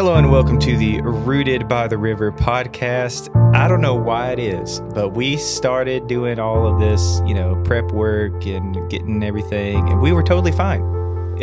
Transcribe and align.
Hello 0.00 0.14
and 0.14 0.32
welcome 0.32 0.58
to 0.60 0.78
the 0.78 1.02
Rooted 1.02 1.68
by 1.68 1.86
the 1.86 1.98
River 1.98 2.32
podcast. 2.32 3.28
I 3.54 3.68
don't 3.68 3.82
know 3.82 3.94
why 3.96 4.32
it 4.32 4.38
is, 4.38 4.80
but 4.94 5.10
we 5.10 5.36
started 5.36 6.06
doing 6.06 6.38
all 6.38 6.66
of 6.66 6.80
this, 6.80 7.20
you 7.26 7.34
know, 7.34 7.62
prep 7.66 7.92
work 7.92 8.46
and 8.46 8.90
getting 8.90 9.22
everything, 9.22 9.76
and 9.90 10.00
we 10.00 10.12
were 10.12 10.22
totally 10.22 10.52
fine. 10.52 10.80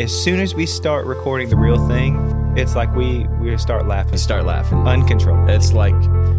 As 0.00 0.12
soon 0.12 0.40
as 0.40 0.56
we 0.56 0.66
start 0.66 1.06
recording 1.06 1.48
the 1.50 1.56
real 1.56 1.86
thing, 1.86 2.16
it's 2.56 2.74
like 2.74 2.92
we 2.96 3.28
we 3.40 3.56
start 3.58 3.86
laughing, 3.86 4.14
You 4.14 4.18
start 4.18 4.44
laughing. 4.44 4.78
uncontrollable. 4.88 5.54
It's 5.54 5.72
like 5.72 5.94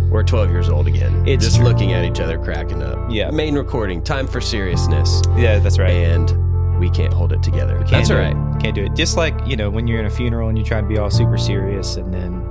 we're 0.09 0.23
12 0.23 0.49
years 0.51 0.67
old 0.67 0.87
again. 0.89 1.25
It's 1.25 1.45
just 1.45 1.55
true. 1.55 1.67
looking 1.67 1.93
at 1.93 2.03
each 2.03 2.19
other, 2.19 2.37
cracking 2.37 2.83
up. 2.83 2.99
Yeah. 3.09 3.31
Main 3.31 3.55
recording. 3.55 4.03
Time 4.03 4.27
for 4.27 4.41
seriousness. 4.41 5.21
yeah, 5.37 5.59
that's 5.59 5.79
right. 5.79 5.91
And 5.91 6.48
we 6.79 6.89
can't 6.89 7.13
hold 7.13 7.33
it 7.33 7.43
together. 7.43 7.83
That's 7.89 8.09
all 8.09 8.17
it. 8.17 8.33
right. 8.33 8.61
Can't 8.61 8.75
do 8.75 8.83
it. 8.85 8.95
Just 8.95 9.17
like 9.17 9.35
you 9.45 9.55
know 9.55 9.69
when 9.69 9.87
you're 9.87 9.99
in 9.99 10.05
a 10.05 10.09
funeral 10.09 10.49
and 10.49 10.57
you 10.57 10.63
try 10.63 10.81
to 10.81 10.87
be 10.87 10.97
all 10.97 11.09
super 11.11 11.37
serious, 11.37 11.95
and 11.97 12.13
then 12.13 12.45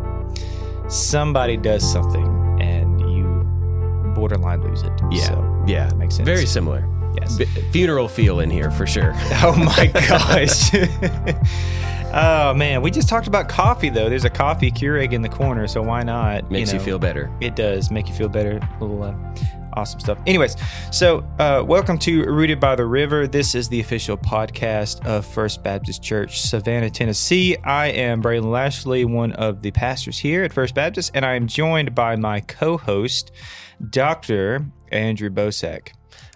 somebody 0.88 1.56
does 1.56 1.90
something 1.90 2.58
and 2.60 3.00
you 3.00 3.24
borderline 4.14 4.62
lose 4.62 4.82
it. 4.82 4.92
Yeah. 5.10 5.24
So, 5.24 5.64
Yeah. 5.66 5.90
makes 5.96 6.16
sense. 6.16 6.26
Very 6.26 6.46
similar. 6.46 6.86
yes. 7.20 7.36
B- 7.36 7.44
funeral 7.72 8.08
feel 8.08 8.40
in 8.40 8.50
here 8.50 8.70
for 8.70 8.86
sure. 8.86 9.12
Oh 9.42 9.54
my 9.56 9.86
gosh. 9.86 10.70
oh 12.14 12.54
man, 12.54 12.80
we 12.82 12.90
just 12.90 13.08
talked 13.08 13.26
about 13.26 13.48
coffee 13.48 13.90
though. 13.90 14.08
There's 14.08 14.24
a 14.24 14.30
coffee 14.30 14.70
Keurig 14.70 15.12
in 15.12 15.22
the 15.22 15.28
corner, 15.28 15.66
so 15.66 15.82
why 15.82 16.02
not? 16.02 16.50
Makes 16.50 16.72
you, 16.72 16.78
know, 16.78 16.84
feel 16.84 16.98
better. 16.98 17.30
It 17.40 17.54
does 17.56 17.90
make 17.90 18.08
you 18.08 18.14
feel 18.14 18.28
better. 18.28 18.58
A 18.80 18.84
Little 18.84 19.02
uh, 19.02 19.14
awesome 19.74 20.00
stuff. 20.00 20.18
Anyways, 20.26 20.56
so 20.90 21.18
uh, 21.38 21.62
welcome 21.66 21.98
to 21.98 22.24
Rooted 22.24 22.60
by 22.60 22.76
the 22.76 22.86
River. 22.86 23.26
This 23.26 23.54
is 23.54 23.68
the 23.68 23.80
official 23.80 24.16
podcast 24.16 25.04
of 25.06 25.26
First 25.26 25.62
Baptist 25.62 26.02
Church, 26.02 26.40
Savannah, 26.40 26.90
Tennessee. 26.90 27.56
I 27.58 27.88
am 27.88 28.22
Braylon 28.22 28.50
Lashley, 28.50 29.04
one 29.04 29.32
of 29.32 29.62
the 29.62 29.70
pastors 29.70 30.18
here 30.18 30.44
at 30.44 30.52
First 30.52 30.74
Baptist, 30.74 31.10
and 31.14 31.24
I 31.24 31.34
am 31.34 31.46
joined 31.46 31.94
by 31.94 32.16
my 32.16 32.40
co-host, 32.40 33.30
Dr. 33.90 34.66
Andrew 34.90 35.30
Bosak. 35.30 35.90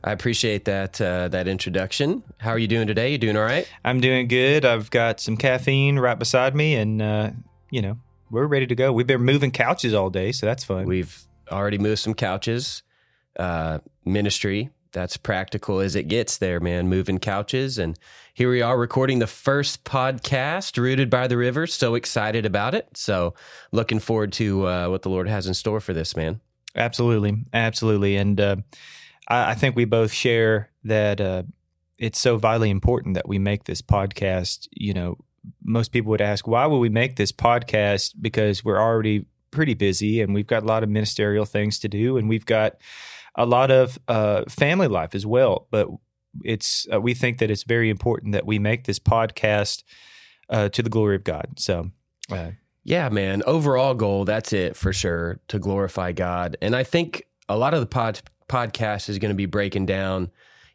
I 0.04 0.12
appreciate 0.12 0.64
that 0.64 1.00
uh, 1.00 1.28
that 1.28 1.46
introduction. 1.46 2.24
How 2.38 2.50
are 2.50 2.58
you 2.58 2.66
doing 2.66 2.86
today? 2.86 3.12
You 3.12 3.18
doing 3.18 3.36
all 3.36 3.44
right? 3.44 3.68
I'm 3.84 4.00
doing 4.00 4.26
good. 4.26 4.64
I've 4.64 4.90
got 4.90 5.20
some 5.20 5.36
caffeine 5.36 5.98
right 5.98 6.18
beside 6.18 6.56
me, 6.56 6.74
and 6.74 7.00
uh, 7.00 7.30
you 7.70 7.82
know 7.82 7.98
we're 8.30 8.46
ready 8.46 8.66
to 8.66 8.74
go. 8.74 8.92
We've 8.92 9.06
been 9.06 9.22
moving 9.22 9.52
couches 9.52 9.94
all 9.94 10.10
day, 10.10 10.32
so 10.32 10.46
that's 10.46 10.64
fun. 10.64 10.86
We've 10.86 11.16
already 11.50 11.78
moved 11.78 12.00
some 12.00 12.14
couches. 12.14 12.82
Uh, 13.38 13.78
ministry. 14.04 14.70
That's 14.92 15.16
practical 15.16 15.80
as 15.80 15.96
it 15.96 16.08
gets 16.08 16.36
there, 16.36 16.60
man. 16.60 16.88
Moving 16.88 17.18
couches. 17.18 17.78
And 17.78 17.98
here 18.34 18.50
we 18.50 18.60
are 18.60 18.78
recording 18.78 19.20
the 19.20 19.26
first 19.26 19.84
podcast, 19.84 20.76
Rooted 20.76 21.08
by 21.08 21.28
the 21.28 21.38
River. 21.38 21.66
So 21.66 21.94
excited 21.94 22.44
about 22.44 22.74
it. 22.74 22.88
So 22.94 23.32
looking 23.70 24.00
forward 24.00 24.32
to 24.34 24.66
uh, 24.66 24.88
what 24.88 25.00
the 25.00 25.08
Lord 25.08 25.28
has 25.28 25.46
in 25.46 25.54
store 25.54 25.80
for 25.80 25.94
this, 25.94 26.14
man. 26.14 26.40
absolutely, 26.76 27.44
absolutely, 27.52 28.16
and 28.16 28.40
uh, 28.40 28.56
I, 29.28 29.50
I 29.50 29.54
think 29.54 29.76
we 29.76 29.84
both 29.84 30.12
share 30.12 30.70
that 30.84 31.20
uh, 31.20 31.42
it's 31.98 32.18
so 32.18 32.36
vitally 32.36 32.70
important 32.70 33.14
that 33.14 33.28
we 33.28 33.38
make 33.38 33.64
this 33.64 33.82
podcast. 33.82 34.68
You 34.72 34.94
know, 34.94 35.18
most 35.62 35.92
people 35.92 36.10
would 36.10 36.20
ask, 36.20 36.46
why 36.46 36.66
would 36.66 36.78
we 36.78 36.88
make 36.88 37.16
this 37.16 37.32
podcast? 37.32 38.14
Because 38.20 38.64
we're 38.64 38.80
already 38.80 39.26
pretty 39.50 39.74
busy, 39.74 40.20
and 40.20 40.34
we've 40.34 40.46
got 40.46 40.62
a 40.62 40.66
lot 40.66 40.82
of 40.82 40.88
ministerial 40.88 41.44
things 41.44 41.78
to 41.80 41.88
do, 41.88 42.16
and 42.16 42.28
we've 42.28 42.46
got 42.46 42.76
a 43.34 43.46
lot 43.46 43.70
of 43.70 43.98
uh, 44.08 44.44
family 44.48 44.88
life 44.88 45.14
as 45.14 45.26
well. 45.26 45.66
But 45.70 45.88
it's 46.44 46.86
uh, 46.92 47.00
we 47.00 47.14
think 47.14 47.38
that 47.38 47.50
it's 47.50 47.64
very 47.64 47.90
important 47.90 48.32
that 48.32 48.46
we 48.46 48.58
make 48.58 48.84
this 48.84 48.98
podcast 48.98 49.82
uh, 50.48 50.68
to 50.70 50.82
the 50.82 50.90
glory 50.90 51.16
of 51.16 51.24
God. 51.24 51.58
So, 51.58 51.90
uh, 52.30 52.50
Yeah, 52.84 53.08
man. 53.08 53.42
Overall 53.46 53.94
goal, 53.94 54.24
that's 54.24 54.52
it 54.52 54.76
for 54.76 54.92
sure 54.92 55.40
to 55.48 55.58
glorify 55.58 56.12
God. 56.12 56.56
And 56.60 56.74
I 56.74 56.84
think 56.84 57.26
a 57.48 57.56
lot 57.56 57.74
of 57.74 57.80
the 57.80 57.86
pod, 57.86 58.20
podcast 58.48 59.08
is 59.08 59.18
going 59.18 59.30
to 59.30 59.36
be 59.36 59.46
breaking 59.46 59.86
down, 59.86 60.30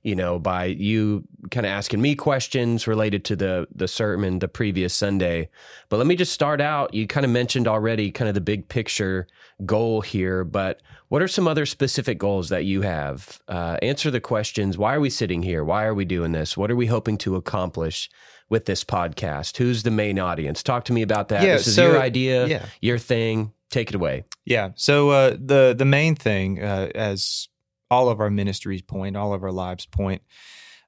you 0.08 0.16
know, 0.16 0.40
by 0.40 0.66
you 0.66 1.28
kind 1.52 1.66
of 1.66 1.70
asking 1.70 2.02
me 2.02 2.16
questions 2.16 2.88
related 2.88 3.26
to 3.26 3.36
the 3.36 3.68
the 3.76 3.90
sermon 3.90 4.40
the 4.40 4.48
previous 4.48 4.94
Sunday. 4.94 5.50
But 5.90 5.98
let 5.98 6.08
me 6.08 6.16
just 6.16 6.32
start 6.32 6.62
out. 6.62 6.94
You 6.94 7.08
kind 7.08 7.26
of 7.26 7.32
mentioned 7.32 7.68
already 7.68 8.10
kind 8.10 8.30
of 8.30 8.34
the 8.34 8.42
big 8.42 8.70
picture 8.70 9.28
goal 9.66 10.00
here, 10.00 10.46
but 10.46 10.82
what 11.10 11.22
are 11.22 11.28
some 11.28 11.46
other 11.46 11.66
specific 11.66 12.18
goals 12.20 12.48
that 12.50 12.64
you 12.64 12.84
have? 12.84 13.42
Uh, 13.50 13.78
answer 13.82 14.10
the 14.10 14.22
questions. 14.22 14.78
Why 14.78 14.96
are 14.96 15.02
we 15.02 15.10
sitting 15.10 15.44
here? 15.44 15.66
Why 15.66 15.84
are 15.84 15.94
we 15.94 16.06
doing 16.06 16.32
this? 16.32 16.56
What 16.56 16.72
are 16.72 16.76
we 16.78 16.86
hoping 16.86 17.18
to 17.20 17.36
accomplish 17.36 18.10
with 18.48 18.64
this 18.64 18.86
podcast? 18.86 19.58
Who's 19.58 19.84
the 19.84 19.92
main 19.92 20.20
audience? 20.20 20.64
Talk 20.64 20.86
to 20.86 20.94
me 20.94 21.02
about 21.02 21.28
that. 21.30 21.44
Yeah, 21.44 21.58
this 21.58 21.68
is 21.68 21.76
so- 21.76 21.92
your 21.92 22.02
idea, 22.02 22.48
yeah. 22.48 22.66
your 22.80 22.98
thing. 22.98 23.52
Take 23.70 23.90
it 23.90 23.96
away. 23.96 24.24
Yeah. 24.46 24.70
So 24.76 25.10
uh, 25.10 25.32
the 25.32 25.76
the 25.78 25.84
main 25.84 26.16
thing, 26.16 26.64
uh, 26.64 26.90
as 26.96 27.50
all 27.90 28.10
of 28.10 28.20
our 28.20 28.30
ministries 28.30 28.82
point, 28.82 29.16
all 29.16 29.34
of 29.34 29.44
our 29.44 29.52
lives 29.52 29.86
point, 29.86 30.22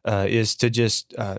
uh, 0.06 0.26
is 0.28 0.56
to 0.56 0.70
just 0.70 1.14
uh, 1.18 1.38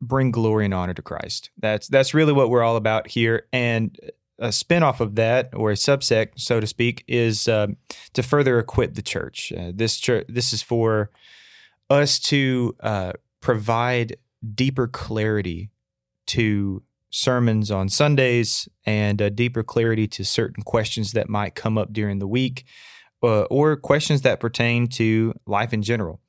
bring 0.00 0.30
glory 0.30 0.64
and 0.64 0.74
honor 0.74 0.94
to 0.94 1.02
Christ. 1.02 1.50
That's 1.58 1.88
that's 1.88 2.14
really 2.14 2.32
what 2.32 2.50
we're 2.50 2.62
all 2.62 2.76
about 2.76 3.08
here. 3.08 3.46
And 3.52 3.96
a 4.38 4.48
spinoff 4.48 5.00
of 5.00 5.14
that, 5.14 5.50
or 5.54 5.70
a 5.70 5.74
subsect, 5.74 6.32
so 6.40 6.58
to 6.58 6.66
speak, 6.66 7.04
is 7.06 7.46
um, 7.46 7.76
to 8.12 8.22
further 8.22 8.58
equip 8.58 8.94
the 8.94 9.02
church. 9.02 9.52
Uh, 9.52 9.70
this 9.72 9.98
church, 9.98 10.26
this 10.28 10.52
is 10.52 10.62
for 10.62 11.10
us 11.88 12.18
to 12.18 12.74
uh, 12.80 13.12
provide 13.40 14.16
deeper 14.54 14.88
clarity 14.88 15.70
to 16.26 16.82
sermons 17.10 17.70
on 17.70 17.88
Sundays 17.88 18.68
and 18.84 19.20
uh, 19.20 19.28
deeper 19.28 19.62
clarity 19.62 20.08
to 20.08 20.24
certain 20.24 20.62
questions 20.62 21.12
that 21.12 21.28
might 21.28 21.54
come 21.54 21.76
up 21.78 21.92
during 21.92 22.18
the 22.18 22.26
week 22.26 22.64
uh, 23.22 23.42
or 23.42 23.76
questions 23.76 24.22
that 24.22 24.40
pertain 24.40 24.86
to 24.88 25.34
life 25.46 25.72
in 25.72 25.82
general. 25.82 26.20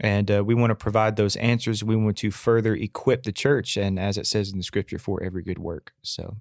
And 0.00 0.30
uh, 0.30 0.42
we 0.44 0.54
want 0.54 0.70
to 0.70 0.74
provide 0.74 1.16
those 1.16 1.36
answers. 1.36 1.84
We 1.84 1.96
want 1.96 2.16
to 2.18 2.30
further 2.30 2.74
equip 2.74 3.22
the 3.22 3.32
church, 3.32 3.76
and 3.76 3.98
as 3.98 4.18
it 4.18 4.26
says 4.26 4.50
in 4.50 4.58
the 4.58 4.64
scripture, 4.64 4.98
for 4.98 5.22
every 5.22 5.42
good 5.42 5.58
work. 5.58 5.92
So, 6.02 6.38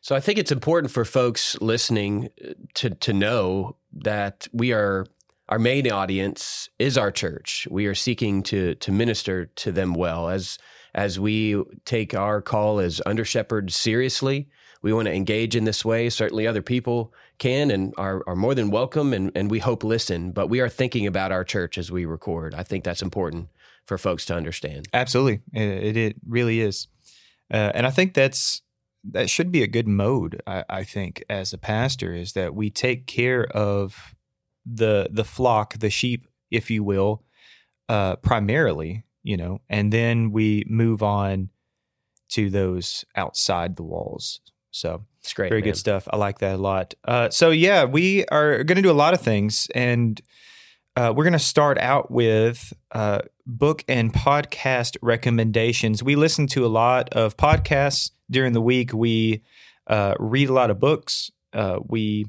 So 0.00 0.14
I 0.14 0.20
think 0.20 0.38
it's 0.38 0.52
important 0.52 0.92
for 0.92 1.04
folks 1.04 1.56
listening 1.60 2.28
uh, 2.44 2.54
to 2.74 2.90
to 2.90 3.12
know 3.12 3.76
that 3.92 4.48
we 4.52 4.72
are 4.72 5.06
our 5.48 5.58
main 5.58 5.90
audience 5.90 6.68
is 6.78 6.98
our 6.98 7.10
church. 7.10 7.68
We 7.70 7.86
are 7.86 7.94
seeking 7.94 8.42
to 8.44 8.74
to 8.74 8.92
minister 8.92 9.46
to 9.46 9.72
them 9.72 9.94
well 9.94 10.28
as 10.28 10.58
as 10.94 11.18
we 11.18 11.62
take 11.84 12.14
our 12.14 12.42
call 12.42 12.78
as 12.78 13.00
under 13.06 13.24
shepherds 13.24 13.74
seriously. 13.74 14.48
We 14.82 14.92
want 14.92 15.06
to 15.06 15.14
engage 15.14 15.54
in 15.56 15.64
this 15.64 15.84
way. 15.84 16.10
Certainly 16.10 16.46
other 16.46 16.62
people 16.62 17.14
can 17.38 17.70
and 17.70 17.94
are, 17.96 18.22
are 18.26 18.36
more 18.36 18.54
than 18.54 18.70
welcome 18.70 19.12
and, 19.12 19.32
and 19.34 19.50
we 19.50 19.58
hope 19.58 19.84
listen, 19.84 20.32
but 20.32 20.48
we 20.48 20.60
are 20.60 20.68
thinking 20.68 21.06
about 21.06 21.32
our 21.32 21.44
church 21.44 21.78
as 21.78 21.90
we 21.90 22.04
record. 22.04 22.54
I 22.54 22.62
think 22.62 22.84
that's 22.84 23.02
important 23.02 23.48
for 23.86 23.98
folks 23.98 24.24
to 24.26 24.34
understand. 24.34 24.86
absolutely, 24.92 25.40
it, 25.52 25.96
it 25.96 26.16
really 26.26 26.60
is. 26.60 26.86
Uh, 27.52 27.72
and 27.74 27.86
I 27.86 27.90
think 27.90 28.14
that's 28.14 28.62
that 29.10 29.28
should 29.28 29.50
be 29.50 29.62
a 29.62 29.66
good 29.66 29.88
mode. 29.88 30.40
I, 30.46 30.64
I 30.68 30.84
think 30.84 31.24
as 31.28 31.52
a 31.52 31.58
pastor 31.58 32.14
is 32.14 32.32
that 32.34 32.54
we 32.54 32.70
take 32.70 33.06
care 33.06 33.44
of 33.44 34.14
the 34.64 35.08
the 35.10 35.24
flock, 35.24 35.78
the 35.78 35.90
sheep, 35.90 36.28
if 36.50 36.70
you 36.70 36.84
will, 36.84 37.24
uh, 37.88 38.16
primarily, 38.16 39.04
you 39.22 39.36
know, 39.36 39.60
and 39.68 39.92
then 39.92 40.30
we 40.30 40.64
move 40.68 41.02
on 41.02 41.50
to 42.30 42.48
those 42.48 43.04
outside 43.16 43.76
the 43.76 43.82
walls. 43.82 44.40
So 44.70 45.04
It's 45.22 45.32
great. 45.34 45.50
very 45.50 45.60
man. 45.60 45.70
good 45.70 45.76
stuff. 45.76 46.08
I 46.10 46.16
like 46.16 46.38
that 46.40 46.56
a 46.56 46.58
lot. 46.58 46.94
Uh, 47.04 47.30
so 47.30 47.50
yeah, 47.50 47.84
we 47.84 48.24
are 48.26 48.64
going 48.64 48.76
to 48.76 48.82
do 48.82 48.90
a 48.90 48.92
lot 48.92 49.14
of 49.14 49.20
things, 49.20 49.68
and 49.74 50.20
uh, 50.96 51.12
we're 51.14 51.24
going 51.24 51.32
to 51.32 51.38
start 51.38 51.78
out 51.78 52.10
with 52.10 52.72
uh, 52.90 53.20
book 53.46 53.84
and 53.88 54.12
podcast 54.12 54.96
recommendations. 55.00 56.02
We 56.02 56.16
listen 56.16 56.46
to 56.48 56.66
a 56.66 56.68
lot 56.68 57.08
of 57.10 57.36
podcasts 57.36 58.10
during 58.30 58.52
the 58.52 58.60
week. 58.60 58.92
We 58.92 59.42
uh, 59.86 60.14
read 60.18 60.48
a 60.48 60.52
lot 60.52 60.70
of 60.70 60.80
books. 60.80 61.30
Uh, 61.52 61.78
we 61.86 62.26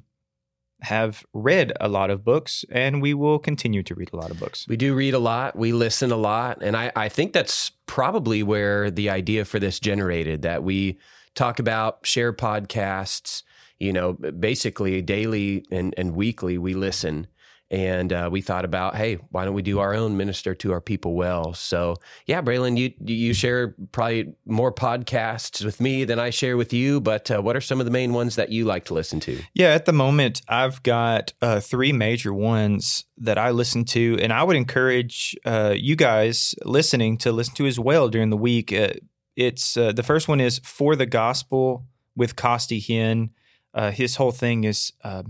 have 0.82 1.26
read 1.34 1.74
a 1.80 1.88
lot 1.88 2.10
of 2.10 2.24
books, 2.24 2.64
and 2.70 3.02
we 3.02 3.14
will 3.14 3.40
continue 3.40 3.84
to 3.84 3.96
read 3.96 4.12
a 4.14 4.18
lot 4.18 4.30
of 4.32 4.40
books. 4.40 4.68
We 4.68 4.78
do 4.78 4.94
read 4.94 5.14
a 5.14 5.20
lot, 5.20 5.56
we 5.56 5.72
listen 5.72 6.12
a 6.12 6.18
lot, 6.18 6.62
and 6.62 6.76
I, 6.76 6.92
I 6.96 7.10
think 7.10 7.32
that's 7.34 7.72
probably 7.86 8.44
where 8.44 8.92
the 8.92 9.10
idea 9.10 9.46
for 9.46 9.60
this 9.60 9.80
generated 9.80 10.42
that 10.42 10.64
we 10.64 11.00
talk 11.36 11.60
about, 11.60 12.06
share 12.06 12.34
podcasts, 12.34 13.44
you 13.80 13.94
know, 13.94 14.14
basically 14.14 15.02
daily 15.02 15.66
and, 15.72 15.94
and 15.98 16.16
weekly 16.16 16.58
we 16.58 16.74
listen. 16.74 17.28
And 17.72 18.14
uh, 18.14 18.30
we 18.32 18.42
thought 18.42 18.66
about, 18.66 18.96
hey, 18.96 19.16
why 19.32 19.46
don't 19.46 19.56
we 19.56 19.64
do 19.64 19.80
our 19.80 19.96
own 19.96 20.16
minister 20.16 20.54
to 20.54 20.74
our 20.74 20.82
people 20.82 21.16
well? 21.16 21.56
So, 21.56 21.96
yeah, 22.28 22.40
Braylon, 22.40 22.78
you 22.78 22.94
you 23.04 23.34
share 23.34 23.76
probably 23.92 24.36
more 24.46 24.72
podcasts 24.72 25.66
with 25.66 25.82
me 25.82 26.04
than 26.04 26.20
I 26.20 26.30
share 26.30 26.56
with 26.56 26.72
you. 26.72 27.02
But 27.02 27.32
uh, 27.32 27.42
what 27.42 27.56
are 27.56 27.62
some 27.62 27.80
of 27.80 27.86
the 27.86 27.92
main 27.92 28.14
ones 28.14 28.36
that 28.36 28.50
you 28.50 28.66
like 28.66 28.86
to 28.86 28.94
listen 28.94 29.20
to? 29.22 29.42
Yeah, 29.56 29.70
at 29.70 29.86
the 29.86 29.94
moment, 29.94 30.44
I've 30.48 30.84
got 30.84 31.34
uh, 31.42 31.62
three 31.62 31.94
major 31.94 32.32
ones 32.32 33.06
that 33.18 33.40
I 33.40 33.50
listen 33.50 33.86
to, 33.86 34.20
and 34.22 34.32
I 34.32 34.44
would 34.44 34.56
encourage 34.56 35.36
uh, 35.44 35.74
you 35.76 35.96
guys 35.96 36.54
listening 36.66 37.18
to 37.20 37.32
listen 37.32 37.56
to 37.56 37.66
as 37.66 37.80
well 37.80 38.08
during 38.08 38.30
the 38.30 38.38
week. 38.38 38.72
Uh, 38.72 38.90
it's 39.36 39.78
uh, 39.78 39.92
the 39.92 40.04
first 40.04 40.28
one 40.28 40.40
is 40.40 40.60
for 40.60 40.96
the 40.96 41.06
gospel 41.06 41.86
with 42.16 42.36
Costi 42.36 42.80
Hinn. 42.80 43.30
Uh, 43.74 43.92
his 43.92 44.18
whole 44.18 44.32
thing 44.32 44.64
is 44.64 44.94
uh, 45.04 45.24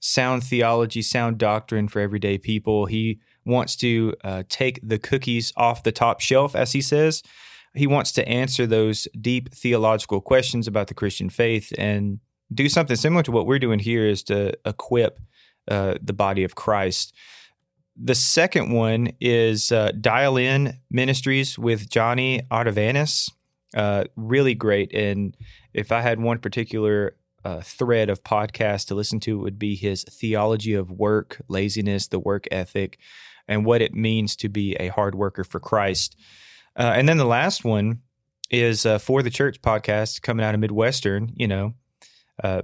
sound 0.00 0.44
theology, 0.44 1.02
sound 1.02 1.38
doctrine 1.38 1.88
for 1.88 2.00
everyday 2.00 2.38
people. 2.38 2.86
He 2.86 3.20
wants 3.44 3.76
to 3.76 4.14
uh, 4.22 4.42
take 4.48 4.80
the 4.82 4.98
cookies 4.98 5.52
off 5.56 5.82
the 5.82 5.92
top 5.92 6.20
shelf, 6.20 6.54
as 6.54 6.72
he 6.72 6.80
says. 6.80 7.22
He 7.74 7.86
wants 7.86 8.12
to 8.12 8.28
answer 8.28 8.66
those 8.66 9.08
deep 9.20 9.54
theological 9.54 10.20
questions 10.20 10.66
about 10.66 10.88
the 10.88 10.94
Christian 10.94 11.30
faith 11.30 11.72
and 11.78 12.20
do 12.52 12.68
something 12.68 12.96
similar 12.96 13.22
to 13.22 13.32
what 13.32 13.46
we're 13.46 13.58
doing 13.58 13.78
here 13.78 14.06
is 14.06 14.22
to 14.24 14.54
equip 14.64 15.20
uh, 15.68 15.94
the 16.02 16.12
body 16.12 16.44
of 16.44 16.54
Christ. 16.54 17.14
The 18.00 18.14
second 18.14 18.72
one 18.72 19.12
is 19.20 19.72
uh, 19.72 19.92
Dial 20.00 20.36
In 20.36 20.78
Ministries 20.90 21.58
with 21.58 21.90
Johnny 21.90 22.42
Ardavanis. 22.50 23.30
Uh, 23.74 24.04
really 24.16 24.54
great. 24.54 24.92
And 24.94 25.36
if 25.74 25.92
I 25.92 26.00
had 26.00 26.20
one 26.20 26.38
particular 26.38 27.16
uh, 27.44 27.60
thread 27.60 28.08
of 28.08 28.24
podcast 28.24 28.86
to 28.86 28.94
listen 28.94 29.20
to, 29.20 29.38
it 29.38 29.42
would 29.42 29.58
be 29.58 29.76
his 29.76 30.04
theology 30.04 30.74
of 30.74 30.90
work, 30.90 31.40
laziness, 31.48 32.06
the 32.08 32.18
work 32.18 32.46
ethic, 32.50 32.98
and 33.46 33.64
what 33.64 33.82
it 33.82 33.94
means 33.94 34.36
to 34.36 34.48
be 34.48 34.74
a 34.74 34.88
hard 34.88 35.14
worker 35.14 35.44
for 35.44 35.60
Christ. 35.60 36.16
Uh, 36.76 36.92
and 36.94 37.08
then 37.08 37.16
the 37.16 37.24
last 37.24 37.64
one 37.64 38.02
is 38.50 38.86
uh, 38.86 38.98
For 38.98 39.22
the 39.22 39.30
Church 39.30 39.60
podcast 39.60 40.22
coming 40.22 40.44
out 40.44 40.54
of 40.54 40.60
Midwestern. 40.60 41.32
You 41.36 41.48
know, 41.48 41.74
uh, 42.42 42.62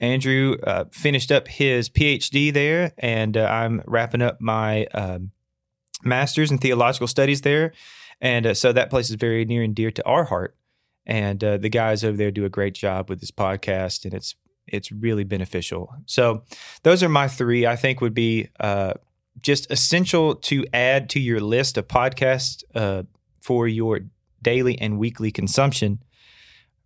Andrew 0.00 0.56
uh, 0.62 0.84
finished 0.92 1.30
up 1.30 1.48
his 1.48 1.88
PhD 1.88 2.52
there, 2.52 2.92
and 2.98 3.36
uh, 3.36 3.44
I'm 3.44 3.82
wrapping 3.86 4.22
up 4.22 4.40
my 4.40 4.86
um, 4.86 5.30
master's 6.02 6.50
in 6.50 6.58
theological 6.58 7.06
studies 7.06 7.42
there. 7.42 7.72
And 8.20 8.46
uh, 8.46 8.54
so 8.54 8.72
that 8.72 8.90
place 8.90 9.10
is 9.10 9.16
very 9.16 9.44
near 9.44 9.62
and 9.62 9.74
dear 9.74 9.90
to 9.90 10.04
our 10.04 10.24
heart. 10.24 10.56
And 11.06 11.42
uh, 11.44 11.58
the 11.58 11.68
guys 11.68 12.02
over 12.04 12.16
there 12.16 12.30
do 12.30 12.44
a 12.44 12.48
great 12.48 12.74
job 12.74 13.10
with 13.10 13.20
this 13.20 13.30
podcast, 13.30 14.04
and 14.04 14.14
it's 14.14 14.34
it's 14.66 14.90
really 14.90 15.24
beneficial. 15.24 15.94
So 16.06 16.42
those 16.82 17.02
are 17.02 17.08
my 17.08 17.28
three. 17.28 17.66
I 17.66 17.76
think 17.76 18.00
would 18.00 18.14
be 18.14 18.48
uh, 18.58 18.94
just 19.40 19.70
essential 19.70 20.34
to 20.34 20.64
add 20.72 21.10
to 21.10 21.20
your 21.20 21.40
list 21.40 21.76
of 21.76 21.88
podcasts 21.88 22.64
uh, 22.74 23.02
for 23.40 23.68
your 23.68 24.00
daily 24.42 24.78
and 24.78 24.98
weekly 24.98 25.30
consumption. 25.30 26.02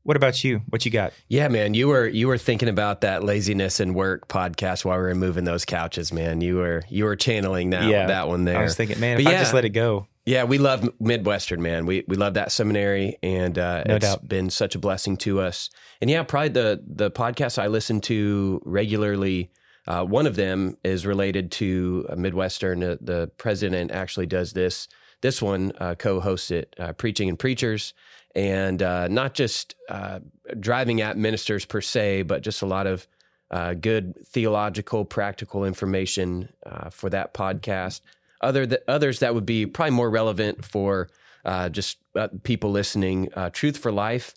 What 0.02 0.16
about 0.16 0.42
you? 0.42 0.62
What 0.70 0.86
you 0.86 0.90
got? 0.90 1.12
Yeah, 1.28 1.48
man, 1.48 1.74
you 1.74 1.88
were 1.88 2.06
you 2.06 2.28
were 2.28 2.38
thinking 2.38 2.68
about 2.68 3.02
that 3.02 3.24
laziness 3.24 3.78
and 3.78 3.94
work 3.94 4.26
podcast 4.26 4.84
while 4.84 4.96
we 4.96 5.02
were 5.02 5.14
moving 5.14 5.44
those 5.44 5.66
couches, 5.66 6.12
man. 6.12 6.40
You 6.40 6.56
were 6.56 6.82
you 6.88 7.04
were 7.04 7.16
channeling 7.16 7.70
that 7.70 7.84
yeah, 7.84 8.06
that 8.06 8.26
one 8.26 8.44
there. 8.44 8.58
I 8.58 8.62
was 8.62 8.74
thinking, 8.74 8.98
man, 9.00 9.18
if 9.18 9.24
yeah, 9.24 9.30
I 9.30 9.38
just 9.38 9.52
let 9.52 9.66
it 9.66 9.70
go. 9.70 10.06
Yeah, 10.28 10.44
we 10.44 10.58
love 10.58 10.86
Midwestern, 11.00 11.62
man. 11.62 11.86
We 11.86 12.04
we 12.06 12.14
love 12.16 12.34
that 12.34 12.52
seminary, 12.52 13.16
and 13.22 13.58
uh, 13.58 13.84
no 13.86 13.94
it's 13.94 14.04
doubt. 14.04 14.28
been 14.28 14.50
such 14.50 14.74
a 14.74 14.78
blessing 14.78 15.16
to 15.18 15.40
us. 15.40 15.70
And 16.02 16.10
yeah, 16.10 16.22
probably 16.22 16.50
the 16.50 16.84
the 16.86 17.10
podcast 17.10 17.58
I 17.58 17.68
listen 17.68 18.02
to 18.02 18.60
regularly. 18.66 19.50
Uh, 19.86 20.04
one 20.04 20.26
of 20.26 20.36
them 20.36 20.76
is 20.84 21.06
related 21.06 21.50
to 21.52 22.06
Midwestern. 22.14 22.82
Uh, 22.82 22.96
the 23.00 23.30
president 23.38 23.90
actually 23.90 24.26
does 24.26 24.52
this. 24.52 24.86
This 25.22 25.40
one 25.40 25.72
uh, 25.78 25.94
co-hosts 25.94 26.50
it, 26.50 26.76
uh, 26.78 26.92
preaching 26.92 27.30
and 27.30 27.38
preachers 27.38 27.94
and 28.34 28.82
uh, 28.82 29.08
not 29.08 29.32
just 29.32 29.76
uh, 29.88 30.20
driving 30.60 31.00
at 31.00 31.16
ministers 31.16 31.64
per 31.64 31.80
se, 31.80 32.22
but 32.22 32.42
just 32.42 32.60
a 32.60 32.66
lot 32.66 32.86
of 32.86 33.08
uh, 33.50 33.72
good 33.72 34.14
theological, 34.26 35.06
practical 35.06 35.64
information 35.64 36.50
uh, 36.66 36.90
for 36.90 37.08
that 37.08 37.32
podcast. 37.32 38.02
Other 38.40 38.66
th- 38.66 38.82
others 38.88 39.20
that 39.20 39.34
would 39.34 39.46
be 39.46 39.66
probably 39.66 39.92
more 39.92 40.10
relevant 40.10 40.64
for 40.64 41.08
uh, 41.44 41.68
just 41.68 41.98
uh, 42.16 42.28
people 42.42 42.70
listening. 42.70 43.28
Truth 43.52 43.78
for 43.78 43.92
Life, 43.92 44.34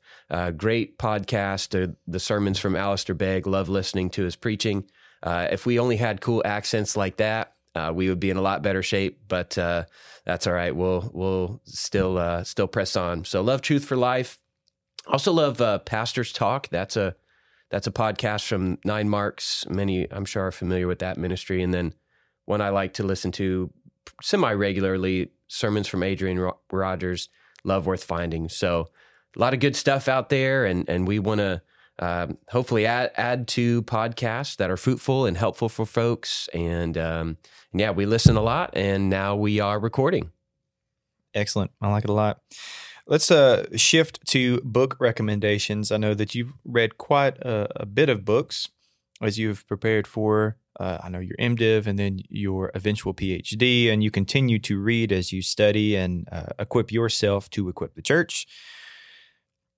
great 0.58 0.98
podcast. 0.98 1.96
the 2.08 2.20
sermons 2.20 2.60
from 2.60 2.76
Alistair 2.76 3.16
Begg, 3.16 3.48
love 3.48 3.70
listening 3.70 4.10
to 4.12 4.24
his 4.24 4.36
preaching. 4.36 4.86
if 5.26 5.66
we 5.66 5.80
only 5.80 5.98
had 5.98 6.22
cool 6.22 6.42
accents 6.46 6.96
like 6.96 7.18
that, 7.18 7.54
uh, 7.76 7.92
we 7.94 8.10
would 8.10 8.20
be 8.20 8.30
in 8.30 8.38
a 8.38 8.42
lot 8.42 8.62
better 8.62 8.84
shape. 8.84 9.20
But 9.28 9.58
uh, 9.58 9.86
that's 10.26 10.48
all 10.48 10.54
right. 10.54 10.76
We'll 10.76 11.10
we'll 11.14 11.62
still 11.66 12.18
uh, 12.18 12.44
still 12.44 12.68
press 12.68 12.96
on. 12.96 13.26
So 13.26 13.42
love 13.42 13.62
truth 13.62 13.86
for 13.86 13.96
life. 13.96 14.38
Also 15.08 15.32
love 15.32 15.62
uh, 15.62 15.80
pastors 15.80 16.32
talk. 16.32 16.68
That's 16.70 16.98
a 16.98 17.16
that's 17.70 17.88
a 17.88 17.92
podcast 17.92 18.48
from 18.48 18.78
Nine 18.84 19.10
Marks. 19.10 19.66
Many 19.70 20.12
I'm 20.12 20.26
sure 20.26 20.48
are 20.48 20.52
familiar 20.52 20.88
with 20.88 21.00
that 21.00 21.18
ministry. 21.18 21.64
And 21.64 21.74
then 21.74 21.94
one 22.46 22.62
I 22.62 22.70
like 22.70 22.94
to 22.96 23.04
listen 23.04 23.32
to 23.34 23.72
semi 24.22 24.54
regularly 24.54 25.32
sermons 25.48 25.88
from 25.88 26.04
Adrian 26.04 26.52
Rogers. 26.72 27.30
Love 27.64 27.86
worth 27.86 28.04
finding. 28.04 28.50
So 28.50 28.90
a 29.36 29.40
lot 29.40 29.54
of 29.54 29.60
good 29.60 29.76
stuff 29.76 30.08
out 30.08 30.30
there, 30.30 30.66
and 30.66 30.88
and 30.90 31.08
we 31.08 31.20
want 31.20 31.40
to 31.40 31.62
um, 32.00 32.38
hopefully 32.50 32.86
add 32.86 33.12
add 33.16 33.48
to 33.50 33.84
podcasts 33.84 34.58
that 34.58 34.72
are 34.72 34.78
fruitful 34.78 35.26
and 35.26 35.38
helpful 35.38 35.70
for 35.70 35.86
folks. 35.86 36.50
And 36.54 36.98
um, 36.98 37.38
yeah, 37.74 37.92
we 37.92 38.06
listen 38.06 38.36
a 38.36 38.42
lot, 38.42 38.72
and 38.74 39.10
now 39.10 39.36
we 39.36 39.60
are 39.60 39.80
recording. 39.80 40.32
Excellent, 41.34 41.72
I 41.82 41.90
like 41.90 42.04
it 42.04 42.10
a 42.10 42.14
lot. 42.14 42.42
Let's 43.08 43.32
uh, 43.32 43.66
shift 43.76 44.26
to 44.28 44.62
book 44.62 44.96
recommendations. 45.00 45.92
I 45.92 45.98
know 45.98 46.14
that 46.14 46.36
you've 46.36 46.54
read 46.64 46.98
quite 46.98 47.38
a, 47.40 47.82
a 47.82 47.86
bit 47.86 48.10
of 48.10 48.26
books 48.26 48.70
as 49.22 49.38
you've 49.38 49.68
prepared 49.68 50.08
for. 50.08 50.58
Uh, 50.80 50.98
I 51.04 51.10
know 51.10 51.20
your 51.20 51.36
MDiv 51.38 51.86
and 51.86 52.00
then 52.00 52.20
your 52.30 52.72
eventual 52.74 53.14
PhD, 53.14 53.92
and 53.92 54.04
you 54.04 54.12
continue 54.12 54.60
to 54.60 54.80
read 54.80 55.12
as 55.12 55.32
you 55.32 55.42
study 55.42 55.96
and 55.96 56.28
uh, 56.32 56.48
equip 56.60 56.92
yourself 56.92 57.50
to 57.52 57.70
equip 57.70 57.96
the 57.96 58.02
church. 58.02 58.48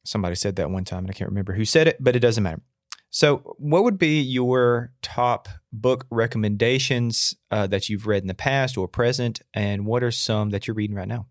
Somebody 0.06 0.36
said 0.36 0.56
that 0.58 0.70
one 0.70 0.84
time, 0.84 1.00
and 1.00 1.10
I 1.10 1.14
can't 1.14 1.30
remember 1.30 1.54
who 1.54 1.66
said 1.66 1.88
it, 1.88 1.98
but 2.00 2.16
it 2.16 2.20
doesn't 2.20 2.44
matter. 2.44 2.62
So, 3.10 3.56
what 3.60 3.84
would 3.84 4.00
be 4.00 4.22
your 4.22 4.92
top 5.04 5.48
book 5.72 6.08
recommendations 6.10 7.36
uh, 7.52 7.68
that 7.68 7.88
you've 7.88 8.08
read 8.08 8.24
in 8.24 8.28
the 8.28 8.34
past 8.34 8.76
or 8.76 8.88
present, 8.88 9.40
and 9.54 9.86
what 9.86 10.04
are 10.04 10.12
some 10.12 10.50
that 10.50 10.68
you're 10.68 10.76
reading 10.76 10.96
right 10.96 11.08
now? 11.08 11.28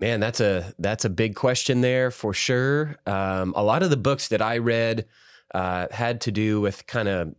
Man, 0.00 0.20
that's 0.20 0.40
a 0.40 0.72
that's 0.78 1.04
a 1.04 1.10
big 1.10 1.34
question 1.34 1.80
there 1.80 2.12
for 2.12 2.32
sure. 2.32 2.96
Um, 3.04 3.52
a 3.56 3.64
lot 3.64 3.82
of 3.82 3.90
the 3.90 3.96
books 3.96 4.28
that 4.28 4.40
I 4.40 4.58
read 4.58 5.06
uh, 5.52 5.88
had 5.90 6.20
to 6.22 6.30
do 6.30 6.60
with 6.60 6.86
kind 6.86 7.08
of 7.08 7.34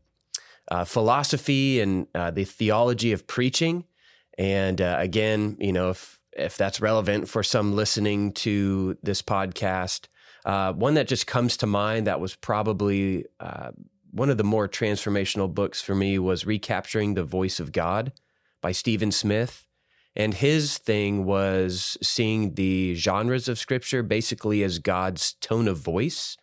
uh, 0.70 0.86
philosophy 0.86 1.80
and 1.80 2.08
uh, 2.16 2.32
the 2.32 2.46
theology 2.46 3.12
of 3.12 3.28
preaching. 3.28 3.86
And 4.38 4.82
uh, 4.82 4.98
again, 5.00 5.58
you 5.60 5.74
know, 5.74 5.90
if 5.90 6.20
if 6.34 6.58
that's 6.58 6.80
relevant 6.80 7.28
for 7.28 7.44
some 7.44 7.76
listening 7.76 8.32
to 8.32 8.98
this 9.04 9.22
podcast, 9.22 10.08
uh, 10.46 10.72
one 10.74 10.94
that 10.94 11.08
just 11.08 11.28
comes 11.28 11.58
to 11.58 11.68
mind 11.68 12.08
that 12.08 12.22
was 12.22 12.36
probably 12.36 13.26
uh, 13.40 13.72
one 14.12 14.30
of 14.30 14.38
the 14.38 14.44
more 14.44 14.68
transformational 14.68 15.54
books 15.54 15.82
for 15.82 15.96
me 15.96 16.18
was 16.18 16.46
Recapturing 16.46 17.14
the 17.14 17.24
Voice 17.24 17.60
of 17.60 17.72
God 17.72 18.14
by 18.62 18.72
Steven 18.72 19.12
Smith. 19.12 19.66
And 20.16 20.34
his 20.34 20.78
thing 20.78 21.26
was 21.26 21.98
seeing 22.02 22.56
the 22.56 22.96
genres 22.96 23.48
of 23.48 23.60
scripture 23.60 24.02
basically 24.02 24.64
as 24.64 24.80
God's 24.80 25.34
tone 25.34 25.68
of 25.68 25.78
voice. 25.78 26.36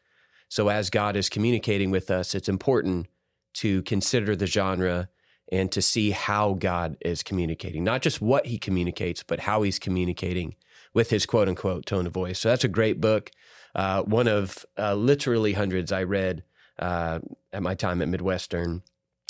So, 0.48 0.68
as 0.68 0.90
God 0.90 1.16
is 1.16 1.28
communicating 1.28 1.90
with 1.90 2.10
us, 2.10 2.34
it's 2.34 2.48
important 2.48 3.08
to 3.56 3.82
consider 3.82 4.34
the 4.34 4.46
genre 4.46 5.08
and 5.52 5.70
to 5.72 5.80
see 5.80 6.10
how 6.10 6.54
God 6.54 6.96
is 7.00 7.22
communicating, 7.22 7.84
not 7.84 8.02
just 8.02 8.20
what 8.20 8.46
he 8.46 8.58
communicates, 8.58 9.22
but 9.22 9.40
how 9.40 9.62
he's 9.62 9.78
communicating 9.78 10.56
with 10.92 11.10
his 11.10 11.26
quote 11.26 11.48
unquote 11.48 11.86
tone 11.86 12.06
of 12.06 12.12
voice. 12.12 12.38
So, 12.40 12.48
that's 12.48 12.64
a 12.64 12.68
great 12.68 13.00
book 13.00 13.30
uh, 13.76 14.02
one 14.02 14.26
of 14.26 14.64
uh, 14.78 14.94
literally 14.94 15.52
hundreds 15.52 15.92
I 15.92 16.04
read 16.04 16.42
uh, 16.78 17.20
at 17.52 17.62
my 17.62 17.74
time 17.74 18.02
at 18.02 18.08
Midwestern. 18.08 18.82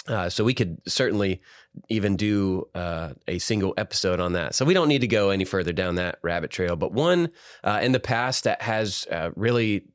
Uh, 0.06 0.30
so 0.30 0.44
we 0.44 0.54
could 0.54 0.80
certainly 0.86 1.42
even 1.88 2.14
do 2.16 2.68
uh, 2.76 3.12
a 3.26 3.40
single 3.40 3.74
episode 3.76 4.20
on 4.20 4.34
that. 4.34 4.54
So 4.54 4.64
we 4.64 4.72
don't 4.72 4.86
need 4.86 5.00
to 5.00 5.08
go 5.08 5.30
any 5.30 5.44
further 5.44 5.72
down 5.72 5.96
that 5.96 6.20
rabbit 6.22 6.52
trail. 6.52 6.76
But 6.76 6.92
one 6.92 7.30
uh, 7.64 7.80
in 7.82 7.90
the 7.90 7.98
past 7.98 8.44
that 8.44 8.62
has 8.62 9.04
really 9.34 9.86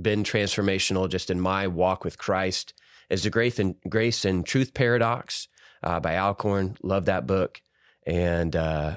been 0.00 0.22
transformational 0.22 1.08
just 1.08 1.28
in 1.28 1.40
my 1.40 1.66
walk 1.66 2.04
with 2.04 2.18
Christ 2.18 2.74
is 3.10 3.22
the 3.22 3.30
Grace 3.30 3.58
and, 3.58 3.76
Grace 3.88 4.24
and 4.24 4.44
Truth 4.44 4.74
Paradox 4.74 5.48
by 5.82 6.16
Alcorn. 6.16 6.76
Love 6.82 7.06
that 7.06 7.26
book. 7.26 7.62
And 8.06 8.54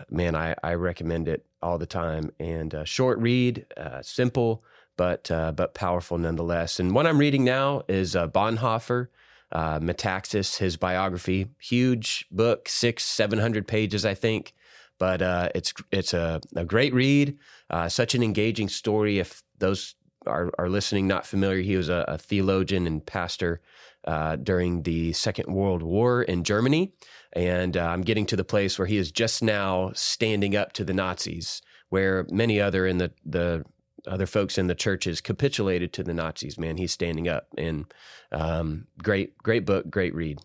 man, 0.10 0.36
I, 0.36 0.56
I, 0.64 0.74
recommend 0.76 1.28
it 1.28 1.46
all 1.62 1.78
the 1.78 1.86
time. 1.86 2.32
And 2.40 2.74
a 2.74 2.86
short 2.86 3.20
read, 3.20 3.66
simple, 4.02 4.64
but 5.02 5.32
uh, 5.32 5.52
but 5.52 5.74
powerful 5.74 6.20
nonetheless. 6.20 6.80
And 6.80 6.94
what 6.94 7.08
I'm 7.08 7.18
reading 7.18 7.44
now 7.44 7.82
is 7.88 8.16
uh, 8.16 8.28
Bonhoeffer, 8.28 9.08
uh, 9.52 9.80
Metaxas, 9.80 10.58
his 10.58 10.78
biography. 10.78 11.48
Huge 11.60 12.28
book, 12.30 12.70
six 12.70 13.04
seven 13.04 13.40
hundred 13.40 13.68
pages, 13.68 14.06
I 14.06 14.14
think. 14.14 14.54
But 15.00 15.24
uh, 15.24 15.50
it's 15.56 15.74
it's 15.92 16.14
a, 16.14 16.40
a 16.56 16.66
great 16.66 16.94
read. 16.94 17.38
Uh, 17.70 17.90
such 17.90 18.14
an 18.14 18.22
engaging 18.22 18.70
story. 18.70 19.18
If 19.18 19.42
those 19.58 19.96
are, 20.28 20.52
are 20.60 20.70
listening, 20.70 21.08
not 21.08 21.26
familiar, 21.26 21.62
he 21.62 21.78
was 21.78 21.90
a, 21.90 22.06
a 22.08 22.18
theologian 22.20 22.86
and 22.86 23.04
pastor 23.04 23.62
uh, 24.06 24.36
during 24.36 24.84
the 24.84 25.14
Second 25.14 25.54
World 25.54 25.82
War 25.82 26.24
in 26.24 26.44
Germany. 26.44 26.94
And 27.34 27.78
uh, 27.78 27.86
I'm 27.86 28.02
getting 28.02 28.26
to 28.28 28.36
the 28.36 28.44
place 28.44 28.78
where 28.78 28.88
he 28.88 28.98
is 28.98 29.12
just 29.12 29.42
now 29.42 29.92
standing 29.94 30.56
up 30.56 30.74
to 30.74 30.84
the 30.84 30.94
Nazis, 30.94 31.62
where 31.90 32.26
many 32.30 32.60
other 32.60 32.86
in 32.86 32.98
the, 32.98 33.12
the 33.26 33.64
other 34.08 34.26
folks 34.26 34.58
in 34.58 34.68
the 34.68 34.76
churches 34.76 35.22
capitulated 35.22 35.94
to 35.94 36.04
the 36.04 36.14
Nazis. 36.14 36.58
Man, 36.58 36.78
he's 36.78 36.92
standing 36.92 37.28
up, 37.28 37.48
and 37.58 37.86
um, 38.32 38.88
great, 39.02 39.38
great 39.38 39.66
book, 39.66 39.90
great 39.90 40.14
read. 40.14 40.40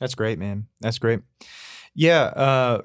That's 0.00 0.14
great, 0.14 0.38
man. 0.38 0.66
That's 0.80 0.98
great. 0.98 1.20
Yeah, 1.94 2.24
uh, 2.24 2.82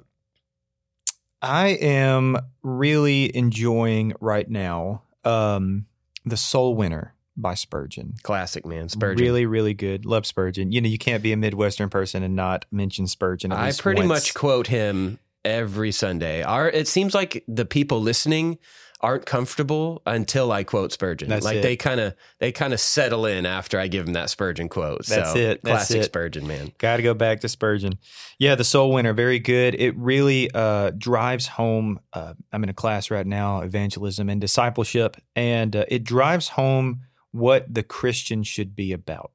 I 1.42 1.70
am 1.70 2.38
really 2.62 3.36
enjoying 3.36 4.14
right 4.20 4.50
now 4.50 5.04
um, 5.24 5.86
the 6.26 6.38
Soul 6.38 6.76
Winner 6.76 7.16
by 7.42 7.54
Spurgeon. 7.54 8.16
Classic, 8.24 8.66
man. 8.66 8.90
Spurgeon. 8.90 9.24
Really, 9.24 9.46
really 9.46 9.74
good. 9.74 10.06
Love 10.06 10.26
Spurgeon. 10.26 10.72
You 10.72 10.82
know, 10.82 10.90
you 10.90 10.98
can't 10.98 11.24
be 11.24 11.32
a 11.32 11.38
Midwestern 11.38 11.90
person 11.90 12.24
and 12.24 12.36
not 12.36 12.66
mention 12.72 13.08
Spurgeon. 13.08 13.52
I 13.52 13.72
pretty 13.72 14.02
once. 14.02 14.10
much 14.10 14.34
quote 14.34 14.68
him 14.68 15.20
every 15.46 15.92
Sunday. 15.92 16.44
Our 16.44 16.70
it 16.70 16.88
seems 16.88 17.14
like 17.14 17.44
the 17.48 17.66
people 17.66 18.02
listening 18.02 18.60
aren't 19.02 19.26
comfortable 19.26 20.02
until 20.06 20.52
I 20.52 20.64
quote 20.64 20.92
Spurgeon. 20.92 21.30
That's 21.30 21.46
like 21.46 21.58
it. 21.58 21.62
they 21.62 21.76
kind 21.78 22.00
of 22.00 22.16
they 22.40 22.52
kind 22.52 22.74
of 22.74 22.80
settle 22.80 23.26
in 23.26 23.46
after 23.46 23.80
I 23.80 23.88
give 23.88 24.06
them 24.06 24.14
that 24.14 24.30
Spurgeon 24.30 24.68
quote. 24.68 25.06
That's 25.06 25.34
so, 25.34 25.38
it. 25.38 25.62
That's 25.64 25.88
Classic 25.88 26.02
it. 26.02 26.06
Spurgeon, 26.06 26.48
man. 26.48 26.74
Got 26.78 26.98
to 26.98 27.04
go 27.04 27.14
back 27.14 27.40
to 27.42 27.50
Spurgeon. 27.50 27.94
Yeah, 28.38 28.56
the 28.56 28.64
Soul 28.64 28.92
Winner, 28.92 29.14
very 29.14 29.40
good. 29.40 29.76
It 29.76 29.96
really 29.98 30.52
uh, 30.54 30.92
drives 30.92 31.48
home. 31.48 32.00
Uh, 32.12 32.34
I'm 32.52 32.64
in 32.64 32.70
a 32.70 32.74
class 32.74 33.10
right 33.10 33.28
now, 33.28 33.62
evangelism 33.62 34.30
and 34.30 34.42
discipleship, 34.42 35.18
and 35.36 35.76
uh, 35.76 35.86
it 35.88 36.04
drives 36.04 36.50
home 36.50 37.02
what 37.32 37.74
the 37.74 37.84
Christian 37.84 38.44
should 38.44 38.76
be 38.76 38.92
about. 38.92 39.32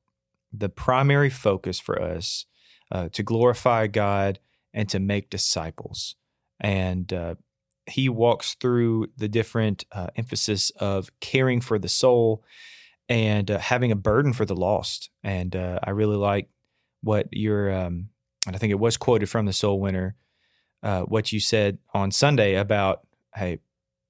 The 0.53 0.69
primary 0.69 1.31
focus 1.31 1.79
for 1.79 2.01
us 2.01 2.47
uh, 2.91 3.09
to 3.13 3.23
glorify 3.23 3.87
God 3.87 4.39
and 4.73 4.89
to 4.89 4.99
make 4.99 5.31
disciples. 5.31 6.17
And 6.61 7.13
uh, 7.13 7.35
he 7.87 8.09
walks 8.09 8.55
through 8.55 9.09
the 9.17 9.29
different 9.29 9.85
uh, 9.93 10.09
emphasis 10.17 10.71
of 10.71 11.11
caring 11.21 11.61
for 11.61 11.79
the 11.79 11.89
soul 11.89 12.43
and 13.09 13.51
uh, 13.51 13.59
having 13.59 13.93
a 13.93 13.97
burden 13.97 14.33
for 14.33 14.45
the 14.45 14.57
lost. 14.57 15.11
And 15.23 15.55
uh, 15.55 15.81
I 15.83 15.91
really 15.91 16.17
like 16.17 16.49
what 17.03 17.29
your, 17.31 17.71
um, 17.73 18.09
and 18.47 18.57
I 18.57 18.59
think 18.59 18.71
it 18.71 18.79
was 18.79 18.97
quoted 18.97 19.29
from 19.29 19.47
the 19.47 19.53
Soul 19.53 19.81
Winner, 19.81 20.17
uh, 20.83 21.03
what 21.03 21.33
you 21.33 21.41
said 21.41 21.79
on 21.93 22.11
Sunday 22.11 22.55
about, 22.55 23.07
hey, 23.35 23.59